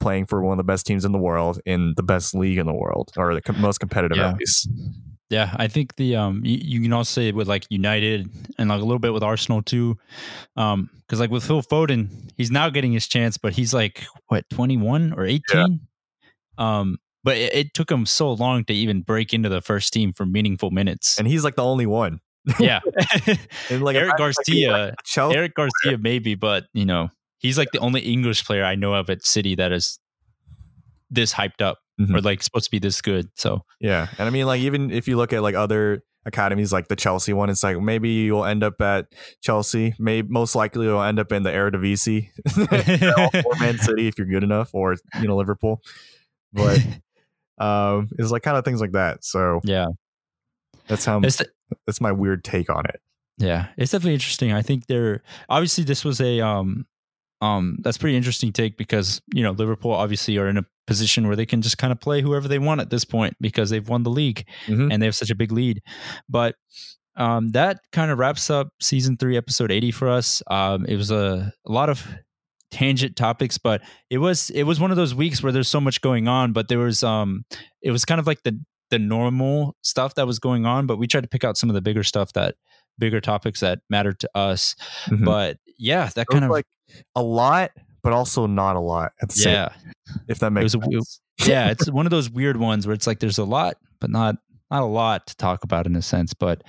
playing 0.00 0.24
for 0.26 0.42
one 0.42 0.52
of 0.54 0.58
the 0.58 0.64
best 0.72 0.86
teams 0.86 1.04
in 1.04 1.12
the 1.12 1.18
world 1.18 1.60
in 1.66 1.92
the 1.96 2.02
best 2.02 2.34
league 2.34 2.56
in 2.58 2.66
the 2.66 2.72
world 2.74 3.10
or 3.18 3.34
the 3.34 3.42
com- 3.42 3.60
most 3.60 3.78
competitive 3.78 4.16
Yeah. 4.16 4.30
at 4.30 4.38
least. 4.38 4.68
Yeah, 5.28 5.54
I 5.56 5.66
think 5.68 5.96
the 5.96 6.16
um 6.16 6.40
you, 6.44 6.58
you 6.62 6.80
can 6.80 6.92
also 6.92 7.20
say 7.20 7.28
it 7.28 7.34
with 7.34 7.48
like 7.48 7.66
United 7.68 8.30
and 8.58 8.68
like 8.70 8.80
a 8.80 8.84
little 8.84 9.00
bit 9.00 9.12
with 9.12 9.22
Arsenal 9.22 9.60
too. 9.60 9.98
Um 10.56 10.88
cuz 11.08 11.20
like 11.20 11.30
with 11.30 11.44
Phil 11.44 11.62
Foden, 11.62 12.08
he's 12.38 12.50
now 12.50 12.70
getting 12.70 12.92
his 12.92 13.06
chance 13.06 13.36
but 13.36 13.52
he's 13.52 13.74
like 13.74 14.06
what 14.28 14.48
21 14.50 15.12
or 15.12 15.26
18? 15.26 15.80
Um 16.58 16.98
but 17.24 17.36
it, 17.36 17.54
it 17.54 17.74
took 17.74 17.90
him 17.90 18.06
so 18.06 18.32
long 18.32 18.64
to 18.66 18.72
even 18.72 19.02
break 19.02 19.34
into 19.34 19.48
the 19.48 19.60
first 19.60 19.92
team 19.92 20.12
for 20.12 20.24
meaningful 20.24 20.70
minutes. 20.70 21.18
And 21.18 21.26
he's 21.26 21.42
like 21.42 21.56
the 21.56 21.64
only 21.64 21.86
one. 21.86 22.20
yeah. 22.60 22.78
And 23.70 23.82
like 23.82 23.96
Eric 23.96 24.10
like, 24.12 24.18
Garcia, 24.18 24.94
Chelsea, 25.04 25.36
Eric 25.36 25.54
Garcia 25.54 25.98
maybe, 25.98 26.36
but 26.36 26.66
you 26.72 26.86
know, 26.86 27.10
he's 27.38 27.58
like 27.58 27.68
the 27.72 27.78
only 27.80 28.00
English 28.00 28.44
player 28.44 28.64
I 28.64 28.74
know 28.74 28.94
of 28.94 29.10
at 29.10 29.24
City 29.24 29.54
that 29.56 29.72
is 29.72 29.98
this 31.10 31.32
hyped 31.34 31.60
up 31.62 31.78
Mhm. 32.00 32.16
or 32.16 32.20
like 32.20 32.42
supposed 32.42 32.64
to 32.66 32.70
be 32.70 32.78
this 32.78 33.00
good. 33.00 33.28
So, 33.36 33.64
Yeah. 33.80 34.08
And 34.18 34.26
I 34.26 34.30
mean, 34.30 34.46
like, 34.46 34.60
even 34.60 34.90
if 34.90 35.08
you 35.08 35.16
look 35.16 35.32
at 35.32 35.42
like 35.42 35.54
other 35.54 36.02
academies, 36.26 36.72
like 36.72 36.88
the 36.88 36.96
Chelsea 36.96 37.32
one, 37.32 37.48
it's 37.48 37.62
like 37.62 37.80
maybe 37.80 38.10
you'll 38.10 38.44
end 38.44 38.62
up 38.64 38.80
at 38.82 39.06
Chelsea. 39.42 39.94
Maybe 39.98 40.28
most 40.28 40.54
likely 40.54 40.86
you'll 40.86 41.00
end 41.02 41.18
up 41.18 41.30
in 41.32 41.42
the 41.44 41.50
Eredivisie, 41.50 42.28
or 43.46 43.58
Man 43.60 43.78
City 43.78 44.08
if 44.08 44.18
you're 44.18 44.26
good 44.26 44.42
enough, 44.42 44.70
or, 44.74 44.96
you 45.20 45.28
know, 45.28 45.36
Liverpool. 45.36 45.80
But 46.52 46.84
um, 47.58 48.08
it's 48.18 48.30
like 48.30 48.42
kind 48.42 48.56
of 48.56 48.64
things 48.64 48.80
like 48.80 48.92
that. 48.92 49.24
So 49.24 49.60
yeah. 49.64 49.86
that's 50.88 51.04
how 51.04 51.20
It's 51.20 51.36
the- 51.36 51.50
that's 51.86 52.00
my 52.00 52.12
weird 52.12 52.44
take 52.44 52.68
on 52.70 52.84
it. 52.86 53.00
Yeah, 53.38 53.68
it's 53.76 53.92
definitely 53.92 54.14
interesting. 54.14 54.52
I 54.52 54.62
think 54.62 54.86
they're 54.86 55.22
obviously 55.48 55.84
this 55.84 56.04
was 56.04 56.20
a 56.20 56.40
um 56.40 56.86
um 57.40 57.76
that's 57.82 57.98
pretty 57.98 58.16
interesting 58.16 58.52
take 58.52 58.76
because 58.76 59.20
you 59.34 59.42
know 59.42 59.50
Liverpool 59.52 59.92
obviously 59.92 60.38
are 60.38 60.48
in 60.48 60.56
a 60.56 60.64
position 60.86 61.26
where 61.26 61.36
they 61.36 61.46
can 61.46 61.60
just 61.62 61.78
kind 61.78 61.92
of 61.92 62.00
play 62.00 62.22
whoever 62.22 62.46
they 62.48 62.58
want 62.58 62.80
at 62.80 62.90
this 62.90 63.04
point 63.04 63.34
because 63.40 63.70
they've 63.70 63.88
won 63.88 64.02
the 64.04 64.10
league 64.10 64.46
Mhm. 64.66 64.92
and 64.92 65.02
they 65.02 65.06
have 65.06 65.16
such 65.16 65.30
a 65.30 65.34
big 65.34 65.52
lead. 65.52 65.82
But 66.28 66.54
um 67.16 67.48
that 67.50 67.78
kind 67.92 68.10
of 68.10 68.18
wraps 68.18 68.50
up 68.50 68.68
season 68.80 69.16
3 69.16 69.36
episode 69.36 69.70
80 69.72 69.90
for 69.90 70.08
us. 70.08 70.42
Um 70.50 70.84
it 70.86 70.96
was 70.96 71.10
a, 71.10 71.52
a 71.66 71.72
lot 71.72 71.88
of 71.88 72.06
tangent 72.72 73.14
topics 73.16 73.58
but 73.58 73.80
it 74.10 74.18
was 74.18 74.50
it 74.50 74.64
was 74.64 74.80
one 74.80 74.90
of 74.90 74.96
those 74.96 75.14
weeks 75.14 75.42
where 75.42 75.52
there's 75.52 75.68
so 75.68 75.80
much 75.80 76.00
going 76.00 76.26
on 76.28 76.52
but 76.52 76.66
there 76.68 76.78
was 76.80 77.02
um 77.04 77.44
it 77.80 77.90
was 77.92 78.04
kind 78.04 78.18
of 78.20 78.26
like 78.26 78.42
the 78.42 78.58
the 78.90 78.98
normal 78.98 79.76
stuff 79.82 80.14
that 80.16 80.26
was 80.26 80.38
going 80.40 80.66
on 80.66 80.84
but 80.86 80.96
we 80.98 81.06
tried 81.06 81.22
to 81.22 81.28
pick 81.28 81.44
out 81.44 81.56
some 81.56 81.70
of 81.70 81.74
the 81.74 81.80
bigger 81.80 82.02
stuff 82.02 82.32
that 82.32 82.56
bigger 82.98 83.20
topics 83.20 83.60
that 83.60 83.80
matter 83.90 84.12
to 84.12 84.28
us 84.34 84.74
Mhm. 85.08 85.24
but 85.24 85.58
yeah 85.78 86.08
that 86.14 86.22
It 86.22 86.32
kind 86.32 86.44
of 86.44 86.50
like 86.50 86.66
a 87.14 87.22
lot, 87.22 87.70
but 88.02 88.12
also 88.12 88.46
not 88.46 88.76
a 88.76 88.80
lot 88.80 89.12
at 89.20 89.28
the 89.30 89.34
same. 89.36 89.52
yeah 89.54 89.68
If 90.28 90.38
that 90.38 90.50
makes 90.50 90.74
was 90.76 91.20
a- 91.40 91.46
yeah 91.48 91.68
it's 91.70 91.90
one 91.90 92.06
of 92.06 92.10
those 92.10 92.30
weird 92.30 92.56
ones 92.56 92.86
where 92.86 92.94
it's 92.94 93.06
like 93.06 93.20
there's 93.20 93.38
a 93.38 93.44
lot 93.44 93.76
but 94.00 94.10
not 94.10 94.36
not 94.70 94.82
a 94.82 94.86
lot 94.86 95.26
to 95.26 95.36
talk 95.36 95.64
about 95.64 95.86
in 95.86 95.94
a 95.96 96.02
sense 96.02 96.32
but 96.34 96.62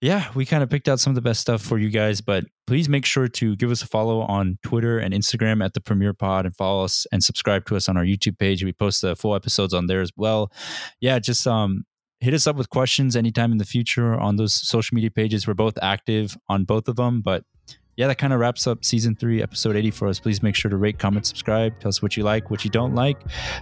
yeah 0.00 0.28
we 0.34 0.44
kind 0.46 0.62
of 0.62 0.70
picked 0.70 0.88
out 0.88 0.98
some 0.98 1.10
of 1.10 1.14
the 1.14 1.20
best 1.20 1.40
stuff 1.40 1.60
for 1.62 1.78
you 1.78 1.88
guys 1.90 2.20
but 2.20 2.44
please 2.66 2.88
make 2.88 3.04
sure 3.04 3.28
to 3.28 3.54
give 3.56 3.70
us 3.70 3.82
a 3.82 3.86
follow 3.86 4.20
on 4.22 4.58
twitter 4.64 4.98
and 4.98 5.12
instagram 5.14 5.64
at 5.64 5.74
the 5.74 5.80
premiere 5.80 6.12
pod 6.14 6.46
and 6.46 6.56
follow 6.56 6.84
us 6.84 7.06
and 7.12 7.22
subscribe 7.22 7.64
to 7.66 7.76
us 7.76 7.88
on 7.88 7.96
our 7.96 8.04
youtube 8.04 8.38
page 8.38 8.64
we 8.64 8.72
post 8.72 9.02
the 9.02 9.14
full 9.14 9.34
episodes 9.34 9.74
on 9.74 9.86
there 9.86 10.00
as 10.00 10.10
well 10.16 10.50
yeah 11.00 11.18
just 11.18 11.46
um 11.46 11.84
hit 12.22 12.32
us 12.34 12.46
up 12.46 12.56
with 12.56 12.70
questions 12.70 13.16
anytime 13.16 13.52
in 13.52 13.58
the 13.58 13.64
future 13.64 14.14
on 14.14 14.36
those 14.36 14.54
social 14.54 14.94
media 14.94 15.10
pages 15.10 15.46
we're 15.46 15.54
both 15.54 15.76
active 15.82 16.36
on 16.48 16.64
both 16.64 16.88
of 16.88 16.96
them 16.96 17.20
but 17.20 17.44
yeah, 17.96 18.06
that 18.06 18.16
kind 18.16 18.32
of 18.32 18.40
wraps 18.40 18.66
up 18.66 18.84
season 18.84 19.14
three, 19.14 19.42
episode 19.42 19.76
80 19.76 19.90
for 19.90 20.08
us. 20.08 20.18
Please 20.18 20.42
make 20.42 20.54
sure 20.54 20.70
to 20.70 20.76
rate, 20.76 20.98
comment, 20.98 21.26
subscribe. 21.26 21.78
Tell 21.78 21.90
us 21.90 22.00
what 22.00 22.16
you 22.16 22.22
like, 22.22 22.50
what 22.50 22.64
you 22.64 22.70
don't 22.70 22.94
like. 22.94 23.20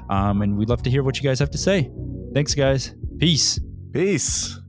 Um, 0.08 0.42
and 0.42 0.56
we'd 0.56 0.68
love 0.68 0.82
to 0.82 0.90
hear 0.90 1.02
what 1.02 1.16
you 1.16 1.22
guys 1.22 1.38
have 1.40 1.50
to 1.50 1.58
say. 1.58 1.90
Thanks, 2.32 2.54
guys. 2.54 2.94
Peace. 3.18 3.58
Peace. 3.92 4.59